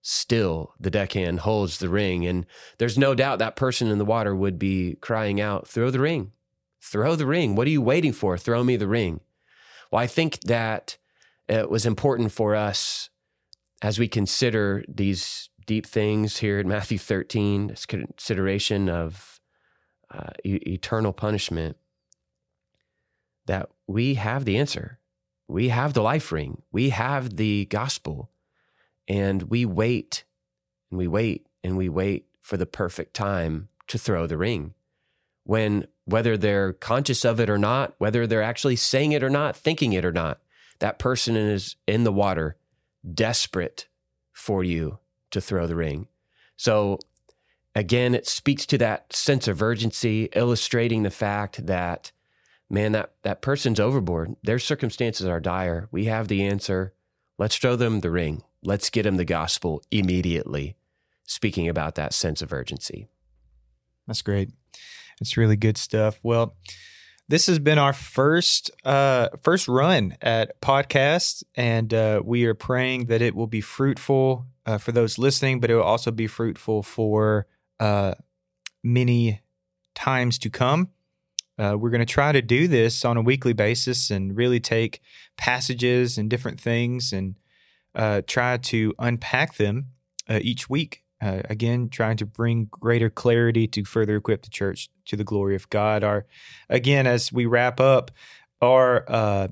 still 0.00 0.74
the 0.80 0.90
deckhand 0.90 1.40
holds 1.40 1.78
the 1.78 1.88
ring 1.88 2.26
and 2.26 2.44
there's 2.78 2.98
no 2.98 3.14
doubt 3.14 3.38
that 3.38 3.54
person 3.54 3.88
in 3.88 3.98
the 3.98 4.04
water 4.04 4.34
would 4.34 4.58
be 4.58 4.96
crying 5.00 5.40
out 5.40 5.68
throw 5.68 5.90
the 5.90 6.00
ring 6.00 6.32
Throw 6.82 7.14
the 7.14 7.26
ring. 7.26 7.54
What 7.54 7.68
are 7.68 7.70
you 7.70 7.80
waiting 7.80 8.12
for? 8.12 8.36
Throw 8.36 8.64
me 8.64 8.76
the 8.76 8.88
ring. 8.88 9.20
Well, 9.90 10.02
I 10.02 10.08
think 10.08 10.40
that 10.40 10.98
it 11.48 11.70
was 11.70 11.86
important 11.86 12.32
for 12.32 12.56
us 12.56 13.08
as 13.80 14.00
we 14.00 14.08
consider 14.08 14.84
these 14.88 15.48
deep 15.64 15.86
things 15.86 16.38
here 16.38 16.58
in 16.58 16.66
Matthew 16.66 16.98
13, 16.98 17.68
this 17.68 17.86
consideration 17.86 18.88
of 18.88 19.40
uh, 20.10 20.30
e- 20.44 20.60
eternal 20.66 21.12
punishment, 21.12 21.76
that 23.46 23.68
we 23.86 24.14
have 24.14 24.44
the 24.44 24.56
answer. 24.56 24.98
We 25.48 25.68
have 25.68 25.94
the 25.94 26.02
life 26.02 26.32
ring. 26.32 26.62
We 26.72 26.90
have 26.90 27.36
the 27.36 27.66
gospel. 27.66 28.30
And 29.08 29.44
we 29.44 29.64
wait 29.64 30.24
and 30.90 30.98
we 30.98 31.08
wait 31.08 31.46
and 31.64 31.76
we 31.76 31.88
wait 31.88 32.26
for 32.40 32.56
the 32.56 32.66
perfect 32.66 33.14
time 33.14 33.68
to 33.88 33.98
throw 33.98 34.26
the 34.26 34.38
ring. 34.38 34.74
When 35.44 35.86
whether 36.04 36.36
they're 36.36 36.72
conscious 36.72 37.24
of 37.24 37.40
it 37.40 37.48
or 37.48 37.58
not, 37.58 37.94
whether 37.98 38.26
they're 38.26 38.42
actually 38.42 38.76
saying 38.76 39.12
it 39.12 39.22
or 39.22 39.30
not, 39.30 39.56
thinking 39.56 39.92
it 39.92 40.04
or 40.04 40.12
not. 40.12 40.40
That 40.80 40.98
person 40.98 41.36
is 41.36 41.76
in 41.86 42.04
the 42.04 42.12
water, 42.12 42.56
desperate 43.14 43.86
for 44.32 44.64
you 44.64 44.98
to 45.30 45.40
throw 45.40 45.66
the 45.66 45.76
ring. 45.76 46.08
So, 46.56 46.98
again, 47.74 48.14
it 48.14 48.26
speaks 48.26 48.66
to 48.66 48.78
that 48.78 49.12
sense 49.12 49.46
of 49.46 49.62
urgency, 49.62 50.28
illustrating 50.34 51.02
the 51.02 51.10
fact 51.10 51.66
that, 51.66 52.10
man, 52.72 52.92
that, 52.92 53.12
that 53.22 53.42
person's 53.42 53.78
overboard. 53.78 54.34
Their 54.42 54.58
circumstances 54.58 55.26
are 55.26 55.40
dire. 55.40 55.88
We 55.92 56.06
have 56.06 56.28
the 56.28 56.42
answer. 56.42 56.94
Let's 57.38 57.56
throw 57.56 57.76
them 57.76 58.00
the 58.00 58.10
ring. 58.10 58.42
Let's 58.64 58.90
get 58.90 59.02
them 59.02 59.16
the 59.16 59.24
gospel 59.24 59.82
immediately. 59.90 60.76
Speaking 61.24 61.68
about 61.68 61.94
that 61.96 62.14
sense 62.14 62.42
of 62.42 62.52
urgency. 62.52 63.08
That's 64.06 64.22
great. 64.22 64.50
It's 65.20 65.36
really 65.36 65.56
good 65.56 65.76
stuff. 65.76 66.18
Well, 66.22 66.56
this 67.28 67.46
has 67.46 67.58
been 67.58 67.78
our 67.78 67.92
first 67.92 68.70
uh, 68.84 69.28
first 69.42 69.68
run 69.68 70.16
at 70.20 70.60
podcast, 70.60 71.44
and 71.54 71.94
uh, 71.94 72.20
we 72.24 72.44
are 72.46 72.54
praying 72.54 73.06
that 73.06 73.22
it 73.22 73.34
will 73.34 73.46
be 73.46 73.60
fruitful 73.60 74.46
uh, 74.66 74.78
for 74.78 74.92
those 74.92 75.18
listening, 75.18 75.60
but 75.60 75.70
it 75.70 75.76
will 75.76 75.82
also 75.82 76.10
be 76.10 76.26
fruitful 76.26 76.82
for 76.82 77.46
uh, 77.78 78.14
many 78.82 79.40
times 79.94 80.38
to 80.38 80.50
come. 80.50 80.88
Uh, 81.58 81.76
we're 81.78 81.90
going 81.90 82.00
to 82.00 82.06
try 82.06 82.32
to 82.32 82.42
do 82.42 82.66
this 82.66 83.04
on 83.04 83.16
a 83.16 83.22
weekly 83.22 83.52
basis 83.52 84.10
and 84.10 84.36
really 84.36 84.60
take 84.60 85.00
passages 85.36 86.18
and 86.18 86.30
different 86.30 86.60
things 86.60 87.12
and 87.12 87.36
uh, 87.94 88.22
try 88.26 88.56
to 88.56 88.94
unpack 88.98 89.56
them 89.56 89.88
each 90.40 90.70
week 90.70 91.02
uh, 91.22 91.40
again, 91.48 91.88
trying 91.88 92.16
to 92.16 92.26
bring 92.26 92.66
greater 92.70 93.08
clarity 93.08 93.68
to 93.68 93.84
further 93.84 94.16
equip 94.16 94.42
the 94.42 94.50
church 94.50 94.90
to 95.06 95.16
the 95.16 95.22
glory 95.22 95.54
of 95.54 95.70
God. 95.70 96.02
Our 96.02 96.26
again, 96.68 97.06
as 97.06 97.32
we 97.32 97.46
wrap 97.46 97.78
up, 97.78 98.10
our 98.60 99.04
uh, 99.08 99.48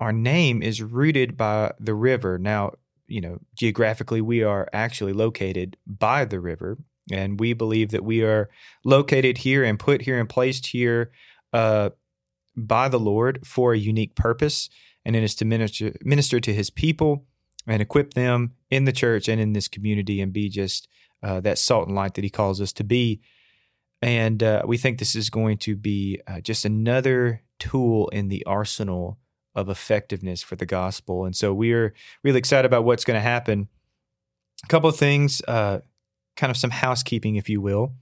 our 0.00 0.12
name 0.12 0.60
is 0.60 0.82
rooted 0.82 1.36
by 1.36 1.72
the 1.78 1.94
river. 1.94 2.36
Now, 2.36 2.72
you 3.06 3.20
know, 3.20 3.38
geographically, 3.54 4.20
we 4.20 4.42
are 4.42 4.68
actually 4.72 5.12
located 5.12 5.76
by 5.86 6.24
the 6.24 6.40
river, 6.40 6.78
and 7.10 7.40
we 7.40 7.52
believe 7.52 7.90
that 7.90 8.04
we 8.04 8.22
are 8.22 8.48
located 8.84 9.38
here 9.38 9.64
and 9.64 9.78
put 9.78 10.02
here 10.02 10.18
and 10.18 10.28
placed 10.28 10.66
here 10.66 11.10
uh, 11.52 11.90
by 12.56 12.88
the 12.88 12.98
Lord 12.98 13.46
for 13.46 13.72
a 13.72 13.78
unique 13.78 14.14
purpose, 14.14 14.68
and 15.04 15.16
it 15.16 15.22
is 15.22 15.34
to 15.36 15.44
minister, 15.44 15.94
minister 16.02 16.40
to 16.40 16.52
His 16.52 16.70
people 16.70 17.24
and 17.66 17.82
equip 17.82 18.14
them 18.14 18.54
in 18.70 18.84
the 18.84 18.92
church 18.92 19.28
and 19.28 19.40
in 19.40 19.52
this 19.52 19.68
community, 19.68 20.20
and 20.20 20.32
be 20.32 20.48
just 20.48 20.88
uh, 21.22 21.40
that 21.40 21.58
salt 21.58 21.86
and 21.86 21.96
light 21.96 22.14
that 22.14 22.24
He 22.24 22.30
calls 22.30 22.60
us 22.60 22.72
to 22.74 22.84
be. 22.84 23.20
And 24.00 24.42
uh, 24.42 24.62
we 24.66 24.76
think 24.76 24.98
this 24.98 25.16
is 25.16 25.28
going 25.28 25.58
to 25.58 25.76
be 25.76 26.20
uh, 26.26 26.40
just 26.40 26.64
another 26.64 27.42
tool 27.58 28.08
in 28.08 28.28
the 28.28 28.44
arsenal 28.44 29.18
of 29.54 29.68
effectiveness 29.68 30.40
for 30.42 30.54
the 30.54 30.66
gospel. 30.66 31.24
And 31.24 31.34
so 31.34 31.52
we're 31.52 31.94
really 32.22 32.38
excited 32.38 32.64
about 32.64 32.84
what's 32.84 33.04
going 33.04 33.16
to 33.16 33.20
happen. 33.20 33.68
A 34.64 34.68
couple 34.68 34.88
of 34.88 34.96
things, 34.96 35.42
uh, 35.48 35.80
kind 36.38 36.50
of 36.50 36.56
some 36.56 36.70
housekeeping, 36.70 37.36
if 37.36 37.50
you 37.50 37.60
will. 37.60 37.92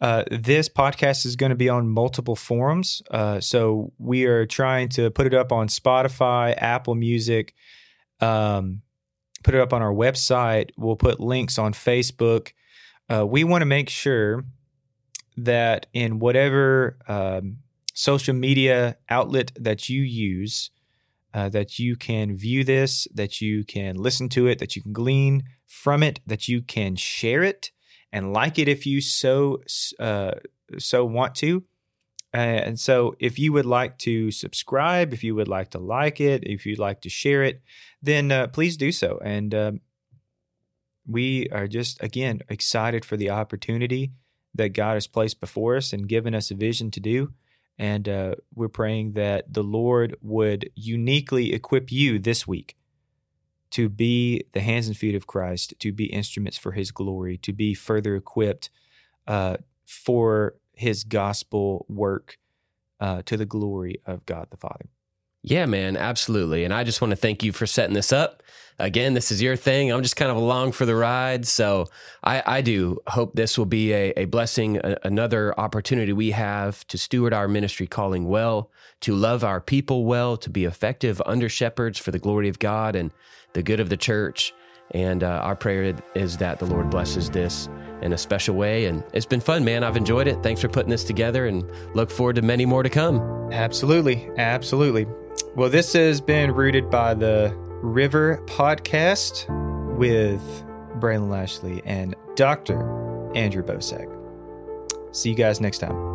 Uh, 0.00 0.24
this 0.30 0.68
podcast 0.68 1.26
is 1.26 1.36
going 1.36 1.50
to 1.50 1.56
be 1.56 1.68
on 1.68 1.88
multiple 1.88 2.36
forums. 2.36 3.02
Uh, 3.10 3.40
so 3.40 3.92
we 3.98 4.24
are 4.24 4.46
trying 4.46 4.88
to 4.88 5.10
put 5.10 5.26
it 5.26 5.34
up 5.34 5.52
on 5.52 5.68
Spotify, 5.68 6.54
Apple 6.56 6.94
Music, 6.94 7.54
um, 8.20 8.82
put 9.42 9.54
it 9.54 9.60
up 9.60 9.72
on 9.72 9.82
our 9.82 9.92
website. 9.92 10.70
We'll 10.76 10.96
put 10.96 11.20
links 11.20 11.58
on 11.58 11.72
Facebook. 11.72 12.52
Uh, 13.12 13.26
we 13.26 13.44
want 13.44 13.62
to 13.62 13.66
make 13.66 13.88
sure 13.88 14.44
that 15.36 15.86
in 15.92 16.18
whatever 16.18 16.98
um, 17.08 17.58
social 17.92 18.34
media 18.34 18.96
outlet 19.08 19.52
that 19.56 19.88
you 19.88 20.02
use, 20.02 20.70
uh, 21.32 21.48
that 21.48 21.78
you 21.78 21.96
can 21.96 22.36
view 22.36 22.64
this, 22.64 23.08
that 23.12 23.40
you 23.40 23.64
can 23.64 23.96
listen 23.96 24.28
to 24.30 24.46
it, 24.46 24.58
that 24.58 24.76
you 24.76 24.82
can 24.82 24.92
glean 24.92 25.42
from 25.66 26.02
it, 26.02 26.20
that 26.26 26.48
you 26.48 26.62
can 26.62 26.96
share 26.96 27.42
it 27.42 27.70
and 28.14 28.32
like 28.32 28.58
it 28.58 28.68
if 28.68 28.86
you 28.86 29.00
so 29.00 29.60
uh, 29.98 30.32
so 30.78 31.04
want 31.04 31.34
to. 31.36 31.64
and 32.32 32.78
so, 32.78 33.14
if 33.18 33.38
you 33.38 33.52
would 33.52 33.66
like 33.66 33.98
to 33.98 34.30
subscribe, 34.30 35.12
if 35.12 35.24
you 35.24 35.34
would 35.34 35.48
like 35.48 35.70
to 35.70 35.78
like 35.78 36.20
it, 36.20 36.42
if 36.44 36.64
you'd 36.64 36.78
like 36.78 37.00
to 37.00 37.08
share 37.08 37.42
it, 37.42 37.60
then 38.00 38.30
uh, 38.30 38.46
please 38.46 38.76
do 38.76 38.92
so. 38.92 39.20
And 39.24 39.54
um, 39.54 39.80
we 41.06 41.48
are 41.50 41.66
just 41.66 42.02
again 42.02 42.40
excited 42.48 43.04
for 43.04 43.16
the 43.16 43.30
opportunity 43.30 44.12
that 44.54 44.70
God 44.70 44.94
has 44.94 45.08
placed 45.08 45.40
before 45.40 45.76
us 45.76 45.92
and 45.92 46.08
given 46.08 46.34
us 46.34 46.50
a 46.50 46.54
vision 46.54 46.90
to 46.92 47.00
do. 47.00 47.32
And 47.76 48.08
uh, 48.08 48.34
we're 48.54 48.68
praying 48.68 49.14
that 49.14 49.52
the 49.52 49.64
Lord 49.64 50.16
would 50.22 50.70
uniquely 50.76 51.52
equip 51.52 51.90
you 51.90 52.20
this 52.20 52.46
week 52.46 52.76
to 53.74 53.88
be 53.88 54.44
the 54.52 54.60
hands 54.60 54.86
and 54.86 54.96
feet 54.96 55.16
of 55.16 55.26
Christ, 55.26 55.74
to 55.80 55.90
be 55.90 56.04
instruments 56.04 56.56
for 56.56 56.70
his 56.70 56.92
glory, 56.92 57.36
to 57.38 57.52
be 57.52 57.74
further 57.74 58.14
equipped 58.14 58.70
uh, 59.26 59.56
for 59.84 60.54
his 60.74 61.02
gospel 61.02 61.84
work 61.88 62.38
uh, 63.00 63.22
to 63.22 63.36
the 63.36 63.44
glory 63.44 63.96
of 64.06 64.24
God 64.26 64.46
the 64.52 64.56
Father. 64.56 64.86
Yeah, 65.46 65.66
man, 65.66 65.98
absolutely. 65.98 66.64
And 66.64 66.72
I 66.72 66.84
just 66.84 67.02
want 67.02 67.10
to 67.10 67.16
thank 67.16 67.42
you 67.42 67.52
for 67.52 67.66
setting 67.66 67.92
this 67.92 68.14
up. 68.14 68.42
Again, 68.78 69.12
this 69.12 69.30
is 69.30 69.42
your 69.42 69.56
thing. 69.56 69.92
I'm 69.92 70.02
just 70.02 70.16
kind 70.16 70.30
of 70.30 70.38
along 70.38 70.72
for 70.72 70.86
the 70.86 70.96
ride. 70.96 71.46
So 71.46 71.86
I, 72.24 72.42
I 72.46 72.60
do 72.62 72.98
hope 73.08 73.34
this 73.34 73.58
will 73.58 73.66
be 73.66 73.92
a, 73.92 74.12
a 74.16 74.24
blessing, 74.24 74.78
a, 74.78 74.96
another 75.04 75.54
opportunity 75.60 76.14
we 76.14 76.30
have 76.30 76.86
to 76.86 76.96
steward 76.96 77.34
our 77.34 77.46
ministry 77.46 77.86
calling 77.86 78.24
well, 78.26 78.70
to 79.02 79.14
love 79.14 79.44
our 79.44 79.60
people 79.60 80.06
well, 80.06 80.38
to 80.38 80.48
be 80.48 80.64
effective 80.64 81.20
under 81.26 81.50
shepherds 81.50 81.98
for 81.98 82.10
the 82.10 82.18
glory 82.18 82.48
of 82.48 82.58
God 82.58 82.96
and 82.96 83.12
the 83.52 83.62
good 83.62 83.80
of 83.80 83.90
the 83.90 83.98
church. 83.98 84.54
And 84.92 85.22
uh, 85.22 85.40
our 85.42 85.56
prayer 85.56 85.94
is 86.14 86.38
that 86.38 86.58
the 86.58 86.66
Lord 86.66 86.88
blesses 86.88 87.28
this 87.28 87.68
in 88.00 88.14
a 88.14 88.18
special 88.18 88.56
way. 88.56 88.86
And 88.86 89.04
it's 89.12 89.26
been 89.26 89.40
fun, 89.40 89.62
man. 89.62 89.84
I've 89.84 89.96
enjoyed 89.96 90.26
it. 90.26 90.42
Thanks 90.42 90.62
for 90.62 90.68
putting 90.68 90.90
this 90.90 91.04
together 91.04 91.46
and 91.46 91.70
look 91.94 92.10
forward 92.10 92.36
to 92.36 92.42
many 92.42 92.64
more 92.64 92.82
to 92.82 92.90
come. 92.90 93.20
Absolutely. 93.52 94.30
Absolutely. 94.38 95.06
Well, 95.56 95.70
this 95.70 95.92
has 95.92 96.20
been 96.20 96.52
rooted 96.52 96.90
by 96.90 97.14
the 97.14 97.54
River 97.82 98.42
Podcast 98.46 99.46
with 99.96 100.42
Braylon 101.00 101.30
Lashley 101.30 101.82
and 101.84 102.14
Dr. 102.34 103.32
Andrew 103.36 103.62
Bosak. 103.62 104.10
See 105.14 105.30
you 105.30 105.36
guys 105.36 105.60
next 105.60 105.78
time. 105.78 106.13